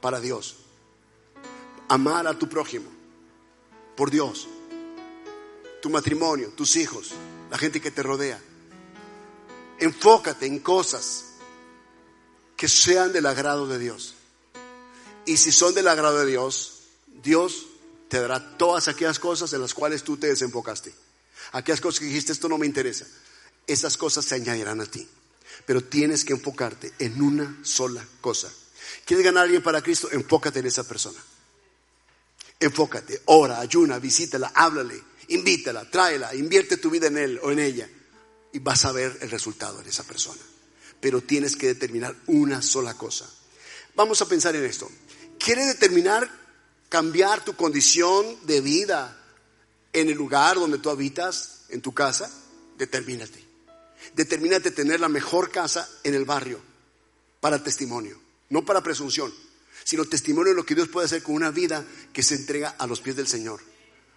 para 0.00 0.20
Dios. 0.20 0.56
Amar 1.88 2.26
a 2.26 2.38
tu 2.38 2.48
prójimo 2.48 2.90
por 3.96 4.10
Dios. 4.10 4.48
Tu 5.84 5.90
matrimonio, 5.90 6.48
tus 6.48 6.76
hijos, 6.76 7.10
la 7.50 7.58
gente 7.58 7.78
que 7.78 7.90
te 7.90 8.02
rodea. 8.02 8.40
Enfócate 9.78 10.46
en 10.46 10.60
cosas 10.60 11.24
que 12.56 12.68
sean 12.68 13.12
del 13.12 13.26
agrado 13.26 13.66
de 13.66 13.78
Dios. 13.78 14.14
Y 15.26 15.36
si 15.36 15.52
son 15.52 15.74
del 15.74 15.86
agrado 15.88 16.20
de 16.20 16.24
Dios, 16.24 16.84
Dios 17.22 17.66
te 18.08 18.18
dará 18.18 18.56
todas 18.56 18.88
aquellas 18.88 19.18
cosas 19.18 19.52
en 19.52 19.60
las 19.60 19.74
cuales 19.74 20.04
tú 20.04 20.16
te 20.16 20.28
desenfocaste. 20.28 20.94
Aquellas 21.52 21.82
cosas 21.82 22.00
que 22.00 22.06
dijiste, 22.06 22.32
esto 22.32 22.48
no 22.48 22.56
me 22.56 22.64
interesa. 22.64 23.04
Esas 23.66 23.98
cosas 23.98 24.24
se 24.24 24.36
añadirán 24.36 24.80
a 24.80 24.86
ti. 24.86 25.06
Pero 25.66 25.84
tienes 25.84 26.24
que 26.24 26.32
enfocarte 26.32 26.94
en 26.98 27.20
una 27.20 27.58
sola 27.62 28.02
cosa. 28.22 28.50
¿Quieres 29.04 29.22
ganar 29.22 29.42
a 29.42 29.44
alguien 29.44 29.62
para 29.62 29.82
Cristo? 29.82 30.08
Enfócate 30.10 30.60
en 30.60 30.66
esa 30.66 30.88
persona. 30.88 31.22
Enfócate, 32.58 33.20
ora, 33.26 33.60
ayuna, 33.60 33.98
visítala, 33.98 34.50
háblale, 34.54 35.02
invítala, 35.28 35.90
tráela, 35.90 36.34
invierte 36.34 36.76
tu 36.76 36.90
vida 36.90 37.06
en 37.08 37.18
él 37.18 37.40
o 37.42 37.50
en 37.50 37.58
ella 37.58 37.88
y 38.52 38.58
vas 38.58 38.84
a 38.84 38.92
ver 38.92 39.18
el 39.20 39.30
resultado 39.30 39.80
en 39.80 39.86
esa 39.86 40.04
persona. 40.04 40.40
Pero 41.00 41.20
tienes 41.20 41.56
que 41.56 41.66
determinar 41.66 42.14
una 42.26 42.62
sola 42.62 42.94
cosa. 42.94 43.28
Vamos 43.94 44.22
a 44.22 44.28
pensar 44.28 44.54
en 44.56 44.64
esto. 44.64 44.90
¿Quieres 45.38 45.66
determinar 45.66 46.30
cambiar 46.88 47.44
tu 47.44 47.56
condición 47.56 48.38
de 48.46 48.60
vida 48.60 49.20
en 49.92 50.08
el 50.08 50.16
lugar 50.16 50.56
donde 50.56 50.78
tú 50.78 50.90
habitas, 50.90 51.64
en 51.68 51.80
tu 51.80 51.92
casa? 51.92 52.30
Determínate. 52.78 53.44
Determínate 54.14 54.70
tener 54.70 55.00
la 55.00 55.08
mejor 55.08 55.50
casa 55.50 55.88
en 56.02 56.14
el 56.14 56.24
barrio 56.24 56.60
para 57.40 57.62
testimonio, 57.62 58.18
no 58.50 58.64
para 58.64 58.82
presunción, 58.82 59.32
sino 59.84 60.04
testimonio 60.04 60.52
de 60.52 60.56
lo 60.56 60.64
que 60.64 60.74
Dios 60.74 60.88
puede 60.88 61.06
hacer 61.06 61.22
con 61.22 61.34
una 61.34 61.50
vida 61.50 61.84
que 62.12 62.22
se 62.22 62.36
entrega 62.36 62.70
a 62.78 62.86
los 62.86 63.00
pies 63.00 63.16
del 63.16 63.26
Señor. 63.26 63.60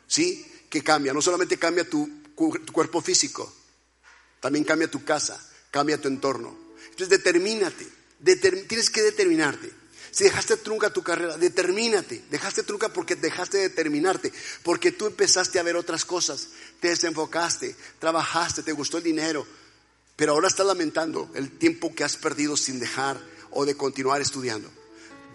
¿Sí? 0.08 0.46
Que 0.70 0.84
cambia, 0.84 1.14
no 1.14 1.22
solamente 1.22 1.58
cambia 1.58 1.90
tu, 1.90 2.10
cuerpo 2.36 3.02
físico, 3.02 3.52
también 4.40 4.64
cambia 4.64 4.90
tu 4.90 5.04
casa, 5.04 5.42
cambia 5.72 6.00
tu 6.00 6.08
entorno. 6.08 6.56
Entonces 6.84 7.10
determínate, 7.10 7.88
tienes 8.68 8.90
que 8.90 9.02
determinarte. 9.02 9.72
Si 10.12 10.24
dejaste 10.24 10.58
trunca 10.58 10.90
tu 10.92 11.04
carrera, 11.04 11.38
determínate. 11.38 12.24
Dejaste 12.32 12.64
trunca 12.64 12.90
porque 12.90 13.16
dejaste 13.16 13.58
de 13.58 13.70
determinarte, 13.70 14.34
porque 14.64 14.92
tú 14.92 15.06
empezaste 15.06 15.60
a 15.60 15.64
ver 15.64 15.76
otras 15.76 16.06
cosas, 16.06 16.50
te 16.80 16.90
desenfocaste, 16.90 17.76
trabajaste, 18.00 18.64
te 18.64 18.72
gustó 18.72 18.98
el 18.98 19.04
dinero, 19.04 19.46
pero 20.16 20.32
ahora 20.32 20.48
estás 20.48 20.66
lamentando 20.66 21.30
el 21.36 21.52
tiempo 21.58 21.94
que 21.94 22.04
has 22.04 22.18
perdido 22.18 22.58
sin 22.58 22.80
dejar 22.80 23.22
o 23.52 23.66
de 23.66 23.76
continuar 23.76 24.22
estudiando. 24.22 24.72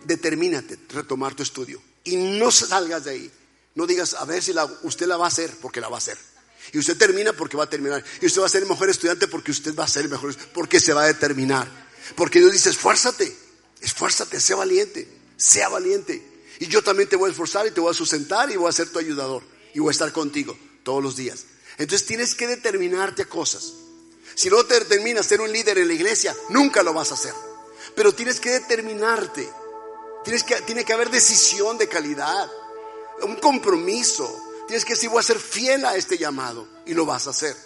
Determínate 0.04 0.78
retomar 0.88 1.34
tu 1.34 1.44
estudio 1.44 1.80
y 2.02 2.16
no 2.16 2.50
salgas 2.50 3.04
de 3.04 3.10
ahí. 3.10 3.32
No 3.74 3.86
digas, 3.86 4.14
a 4.14 4.24
ver 4.24 4.42
si 4.42 4.54
usted 4.82 5.06
la 5.06 5.16
va 5.16 5.26
a 5.26 5.28
hacer, 5.28 5.50
porque 5.60 5.80
la 5.80 5.88
va 5.88 5.96
a 5.96 5.98
hacer. 5.98 6.18
Y 6.72 6.78
usted 6.78 6.96
termina 6.96 7.32
porque 7.32 7.56
va 7.56 7.64
a 7.64 7.70
terminar. 7.70 8.04
Y 8.20 8.26
usted 8.26 8.40
va 8.40 8.46
a 8.46 8.50
ser 8.50 8.64
mejor 8.66 8.88
estudiante 8.88 9.26
porque 9.26 9.50
usted 9.50 9.74
va 9.74 9.84
a 9.84 9.88
ser 9.88 10.04
el 10.04 10.10
mejor, 10.10 10.36
porque 10.52 10.78
se 10.78 10.92
va 10.92 11.04
a 11.04 11.06
determinar. 11.06 11.68
Porque 12.14 12.38
Dios 12.38 12.52
dice, 12.52 12.70
esfuérzate, 12.70 13.36
esfuérzate, 13.80 14.38
sea 14.40 14.56
valiente, 14.56 15.08
sea 15.36 15.68
valiente. 15.68 16.22
Y 16.60 16.66
yo 16.66 16.82
también 16.82 17.08
te 17.08 17.16
voy 17.16 17.28
a 17.28 17.32
esforzar 17.32 17.66
y 17.66 17.72
te 17.72 17.80
voy 17.80 17.90
a 17.90 17.94
sustentar 17.94 18.50
y 18.50 18.56
voy 18.56 18.68
a 18.68 18.72
ser 18.72 18.88
tu 18.90 18.98
ayudador. 18.98 19.42
Y 19.74 19.80
voy 19.80 19.88
a 19.88 19.92
estar 19.92 20.12
contigo 20.12 20.56
todos 20.82 21.02
los 21.02 21.16
días. 21.16 21.46
Entonces 21.78 22.06
tienes 22.06 22.34
que 22.34 22.46
determinarte 22.46 23.22
a 23.22 23.28
cosas. 23.28 23.72
Si 24.34 24.48
no 24.48 24.64
te 24.64 24.78
determinas 24.78 25.26
ser 25.26 25.40
un 25.40 25.50
líder 25.50 25.78
en 25.78 25.88
la 25.88 25.94
iglesia, 25.94 26.36
nunca 26.50 26.82
lo 26.82 26.92
vas 26.92 27.10
a 27.10 27.14
hacer. 27.14 27.34
Pero 27.96 28.14
tienes 28.14 28.40
que 28.40 28.50
determinarte. 28.50 29.48
Tienes 30.24 30.44
que, 30.44 30.54
tiene 30.62 30.84
que 30.84 30.92
haber 30.92 31.10
decisión 31.10 31.78
de 31.78 31.88
calidad, 31.88 32.48
un 33.22 33.36
compromiso. 33.36 34.30
Tienes 34.66 34.84
que 34.84 34.94
decir, 34.94 35.10
voy 35.10 35.20
a 35.20 35.22
ser 35.22 35.38
fiel 35.38 35.84
a 35.84 35.96
este 35.96 36.18
llamado 36.18 36.66
y 36.86 36.94
lo 36.94 37.06
vas 37.06 37.26
a 37.26 37.30
hacer. 37.30 37.56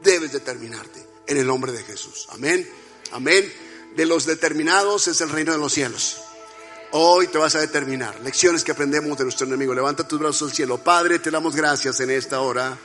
Debes 0.00 0.32
determinarte 0.32 1.04
en 1.26 1.36
el 1.36 1.46
nombre 1.46 1.72
de 1.72 1.82
Jesús. 1.82 2.26
Amén. 2.30 2.68
Amén. 3.12 3.52
De 3.96 4.06
los 4.06 4.26
determinados 4.26 5.08
es 5.08 5.20
el 5.20 5.30
reino 5.30 5.52
de 5.52 5.58
los 5.58 5.72
cielos. 5.72 6.18
Hoy 6.92 7.26
te 7.26 7.36
vas 7.36 7.54
a 7.54 7.60
determinar. 7.60 8.18
Lecciones 8.20 8.64
que 8.64 8.72
aprendemos 8.72 9.18
de 9.18 9.24
nuestro 9.24 9.46
enemigo. 9.46 9.74
Levanta 9.74 10.08
tus 10.08 10.18
brazos 10.18 10.50
al 10.50 10.56
cielo. 10.56 10.78
Padre, 10.78 11.18
te 11.18 11.30
damos 11.30 11.54
gracias 11.54 12.00
en 12.00 12.10
esta 12.10 12.40
hora. 12.40 12.78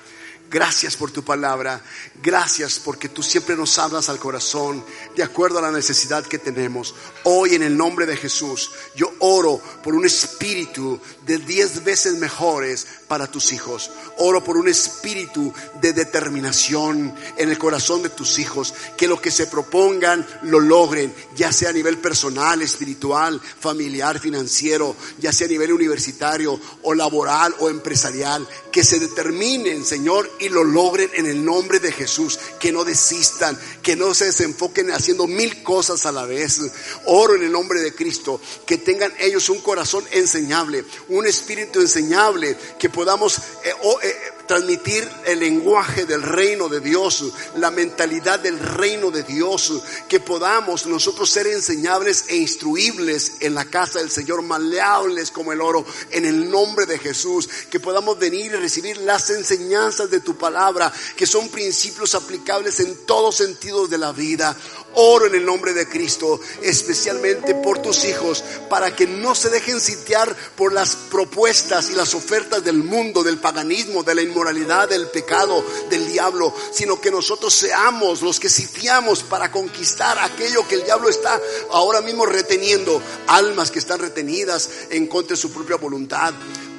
Gracias 0.54 0.96
por 0.96 1.10
tu 1.10 1.24
palabra. 1.24 1.82
Gracias 2.22 2.78
porque 2.78 3.10
tú 3.10 3.24
siempre 3.24 3.56
nos 3.56 3.80
hablas 3.80 4.08
al 4.08 4.20
corazón 4.20 4.86
de 5.16 5.24
acuerdo 5.24 5.58
a 5.58 5.64
la 5.64 5.72
necesidad 5.72 6.24
que 6.28 6.38
tenemos. 6.38 6.94
Hoy 7.24 7.56
en 7.56 7.64
el 7.64 7.76
nombre 7.76 8.06
de 8.06 8.16
Jesús 8.16 8.70
yo 8.96 9.12
oro 9.18 9.60
por 9.84 9.96
un 9.96 10.06
espíritu 10.06 11.00
de 11.26 11.40
diez 11.40 11.84
veces 11.84 12.18
mejores 12.18 12.86
para 13.08 13.26
tus 13.26 13.52
hijos. 13.52 13.90
Oro 14.18 14.44
por 14.44 14.58
un 14.58 14.68
espíritu 14.68 15.52
de 15.82 15.92
determinación 15.92 17.16
en 17.36 17.50
el 17.50 17.58
corazón 17.58 18.04
de 18.04 18.10
tus 18.10 18.38
hijos. 18.38 18.76
Que 18.96 19.08
lo 19.08 19.20
que 19.20 19.32
se 19.32 19.48
propongan 19.48 20.24
lo 20.44 20.60
logren, 20.60 21.14
ya 21.36 21.52
sea 21.52 21.70
a 21.70 21.74
nivel 21.74 21.98
personal, 21.98 22.62
espiritual, 22.62 23.42
familiar, 23.60 24.20
financiero, 24.20 24.96
ya 25.18 25.34
sea 25.34 25.48
a 25.48 25.50
nivel 25.50 25.74
universitario 25.74 26.60
o 26.84 26.94
laboral 26.94 27.56
o 27.60 27.70
empresarial. 27.70 28.48
Que 28.72 28.84
se 28.84 29.00
determinen, 29.00 29.84
Señor, 29.84 30.30
y 30.44 30.50
lo 30.50 30.64
logren 30.64 31.10
en 31.14 31.26
el 31.26 31.44
nombre 31.44 31.80
de 31.80 31.92
Jesús. 31.92 32.40
Que 32.60 32.72
no 32.72 32.84
desistan, 32.84 33.58
que 33.82 33.96
no 33.96 34.14
se 34.14 34.26
desenfoquen 34.26 34.92
haciendo 34.92 35.26
mil 35.28 35.64
cosas 35.64 36.06
a 36.06 36.12
la 36.12 36.26
vez. 36.26 36.60
Oro 37.06 37.36
en 37.36 37.44
el 37.44 37.52
nombre 37.52 37.80
de 37.80 37.96
Cristo. 37.96 38.42
Que 38.66 38.78
tengan 38.78 39.14
ellos 39.20 39.50
un 39.50 39.62
corazón 39.62 40.06
enseñable, 40.12 40.84
un 41.10 41.26
espíritu 41.26 41.80
enseñable, 41.80 42.58
que 42.78 42.90
podamos 42.90 43.38
eh, 43.38 43.74
eh, 44.04 44.16
transmitir 44.48 45.10
el 45.26 45.40
lenguaje 45.40 46.06
del 46.06 46.22
reino 46.22 46.70
de 46.70 46.80
Dios, 46.80 47.24
la 47.56 47.72
mentalidad 47.72 48.40
del 48.40 48.60
reino 48.60 49.12
de 49.12 49.24
Dios, 49.24 49.82
que 50.08 50.20
podamos 50.20 50.86
nosotros 50.86 51.30
ser 51.30 51.48
enseñables 51.48 52.26
e 52.28 52.36
instruibles 52.36 53.38
en 53.40 53.56
la 53.56 53.66
casa 53.66 54.00
del 54.00 54.12
Señor, 54.12 54.42
maleables 54.42 55.32
como 55.32 55.52
el 55.52 55.62
oro, 55.62 55.86
en 56.12 56.26
el 56.26 56.50
nombre 56.50 56.86
de 56.86 57.00
Jesús, 57.00 57.50
que 57.70 57.80
podamos 57.80 58.20
venir 58.20 58.46
y 58.46 58.56
recibir 58.56 58.98
las 58.98 59.30
enseñanzas 59.30 60.10
de 60.10 60.20
tu 60.20 60.38
palabra, 60.38 60.92
que 61.16 61.26
son 61.26 61.50
principios 61.50 62.16
aplicables 62.16 62.80
en 62.80 63.06
todos 63.06 63.36
sentidos 63.36 63.90
de 63.90 63.98
la 63.98 64.12
vida. 64.12 64.56
Oro 64.96 65.28
en 65.28 65.36
el 65.36 65.46
nombre 65.46 65.74
de 65.74 65.88
Cristo, 65.88 66.40
especialmente 66.62 67.56
por 67.56 67.80
tus 67.80 68.06
hijos, 68.06 68.44
para 68.70 68.96
que 68.96 69.08
no 69.08 69.36
se 69.36 69.50
dejen 69.50 69.80
sitiar 69.80 70.36
por 70.56 70.74
las 70.74 70.96
propuestas 70.96 71.90
y 71.90 71.94
las 71.94 72.14
ofertas 72.14 72.64
del 72.64 72.78
mundo, 72.78 73.24
del 73.24 73.40
paganismo, 73.40 74.04
de 74.04 74.16
la 74.16 74.22
inmoralidad, 74.22 74.90
del 74.90 75.08
pecado, 75.08 75.64
del 75.90 76.08
diablo, 76.08 76.54
sino 76.72 77.00
que 77.00 77.12
nosotros 77.12 77.54
seamos 77.54 78.22
los 78.22 78.40
que 78.40 78.50
sitiamos 78.50 79.24
para 79.24 79.52
conquistar 79.52 80.18
aquello 80.20 80.68
que 80.68 80.76
el 80.76 80.84
diablo 80.84 81.10
está 81.10 81.40
ahora 81.72 82.02
mismo 82.02 82.26
reteniendo, 82.26 83.02
almas 83.28 83.72
que 83.72 83.80
están 83.80 84.00
retenidas 84.00 84.70
en 84.90 85.08
contra 85.08 85.36
de 85.36 85.42
su 85.42 85.52
propia 85.52 85.78
voluntad. 85.78 86.34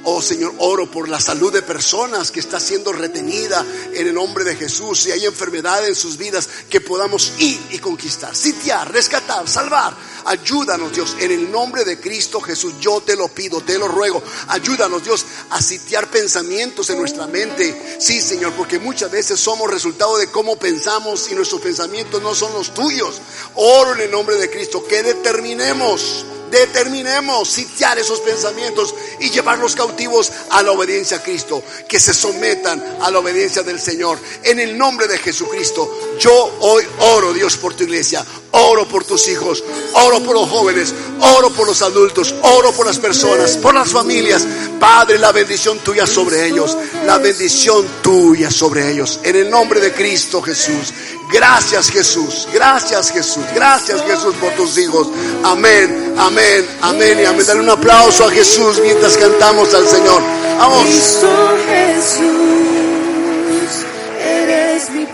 Oh 0.06 0.20
Señor, 0.20 0.52
oro 0.58 0.90
por 0.90 1.08
la 1.08 1.18
salud 1.18 1.50
de 1.50 1.62
personas 1.62 2.30
que 2.30 2.40
está 2.40 2.60
siendo 2.60 2.92
retenida 2.92 3.64
en 3.94 4.06
el 4.06 4.14
nombre 4.14 4.44
de 4.44 4.54
Jesús. 4.54 5.00
Si 5.00 5.10
hay 5.10 5.24
enfermedad 5.24 5.86
en 5.88 5.94
sus 5.94 6.18
vidas, 6.18 6.46
que 6.68 6.82
podamos 6.82 7.32
ir 7.38 7.58
y 7.70 7.78
conquistar, 7.78 8.36
sitiar, 8.36 8.92
rescatar, 8.92 9.48
salvar. 9.48 9.96
Ayúdanos 10.26 10.92
Dios, 10.92 11.16
en 11.20 11.32
el 11.32 11.50
nombre 11.50 11.84
de 11.84 11.98
Cristo 11.98 12.38
Jesús. 12.40 12.74
Yo 12.80 13.00
te 13.00 13.16
lo 13.16 13.28
pido, 13.28 13.62
te 13.62 13.78
lo 13.78 13.88
ruego. 13.88 14.22
Ayúdanos 14.48 15.04
Dios 15.04 15.24
a 15.48 15.62
sitiar 15.62 16.10
pensamientos 16.10 16.90
en 16.90 16.98
nuestra 16.98 17.26
mente. 17.26 17.96
Sí 17.98 18.20
Señor, 18.20 18.52
porque 18.52 18.78
muchas 18.78 19.10
veces 19.10 19.40
somos 19.40 19.70
resultado 19.70 20.18
de 20.18 20.30
cómo 20.30 20.56
pensamos 20.56 21.30
y 21.30 21.34
nuestros 21.34 21.62
pensamientos 21.62 22.22
no 22.22 22.34
son 22.34 22.52
los 22.52 22.74
tuyos. 22.74 23.22
Oro 23.54 23.94
en 23.94 24.02
el 24.02 24.10
nombre 24.10 24.36
de 24.36 24.50
Cristo 24.50 24.84
que 24.86 25.02
determinemos 25.02 26.26
determinemos 26.54 27.48
sitiar 27.48 27.98
esos 27.98 28.20
pensamientos 28.20 28.94
y 29.18 29.30
llevarlos 29.30 29.74
cautivos 29.74 30.30
a 30.50 30.62
la 30.62 30.70
obediencia 30.70 31.16
a 31.16 31.22
Cristo, 31.22 31.62
que 31.88 31.98
se 31.98 32.14
sometan 32.14 32.98
a 33.00 33.10
la 33.10 33.18
obediencia 33.18 33.62
del 33.62 33.80
Señor. 33.80 34.18
En 34.44 34.60
el 34.60 34.78
nombre 34.78 35.08
de 35.08 35.18
Jesucristo, 35.18 36.16
yo 36.18 36.56
hoy 36.60 36.84
oro 37.00 37.32
Dios 37.32 37.56
por 37.56 37.74
tu 37.74 37.82
iglesia, 37.82 38.24
oro 38.52 38.86
por 38.86 39.04
tus 39.04 39.28
hijos, 39.28 39.64
oro 39.94 40.22
por 40.22 40.36
los 40.36 40.48
jóvenes, 40.48 40.94
oro 41.20 41.50
por 41.50 41.66
los 41.66 41.82
adultos, 41.82 42.34
oro 42.42 42.72
por 42.72 42.86
las 42.86 42.98
personas, 42.98 43.56
por 43.56 43.74
las 43.74 43.90
familias. 43.90 44.46
Padre, 44.78 45.18
la 45.18 45.32
bendición 45.32 45.80
tuya 45.80 46.06
sobre 46.06 46.46
ellos, 46.46 46.76
la 47.04 47.18
bendición 47.18 47.84
tuya 48.00 48.50
sobre 48.50 48.92
ellos. 48.92 49.18
En 49.24 49.34
el 49.36 49.50
nombre 49.50 49.80
de 49.80 49.92
Cristo 49.92 50.40
Jesús. 50.40 50.92
Gracias 51.32 51.90
Jesús, 51.90 52.46
gracias 52.52 53.10
Jesús, 53.10 53.44
gracias 53.54 54.02
Jesús 54.02 54.34
por 54.36 54.52
tus 54.52 54.78
hijos. 54.78 55.08
Amén, 55.42 56.14
amén, 56.16 56.68
amén 56.82 57.18
y 57.20 57.24
amén. 57.24 57.46
Dale 57.46 57.60
un 57.60 57.70
aplauso 57.70 58.24
a 58.24 58.30
Jesús 58.30 58.80
mientras 58.80 59.16
cantamos 59.16 59.74
al 59.74 59.86
Señor. 59.88 60.22
Vamos. 60.58 60.84
Jesús, 60.84 62.20
eres 64.20 64.90
mi 64.90 65.06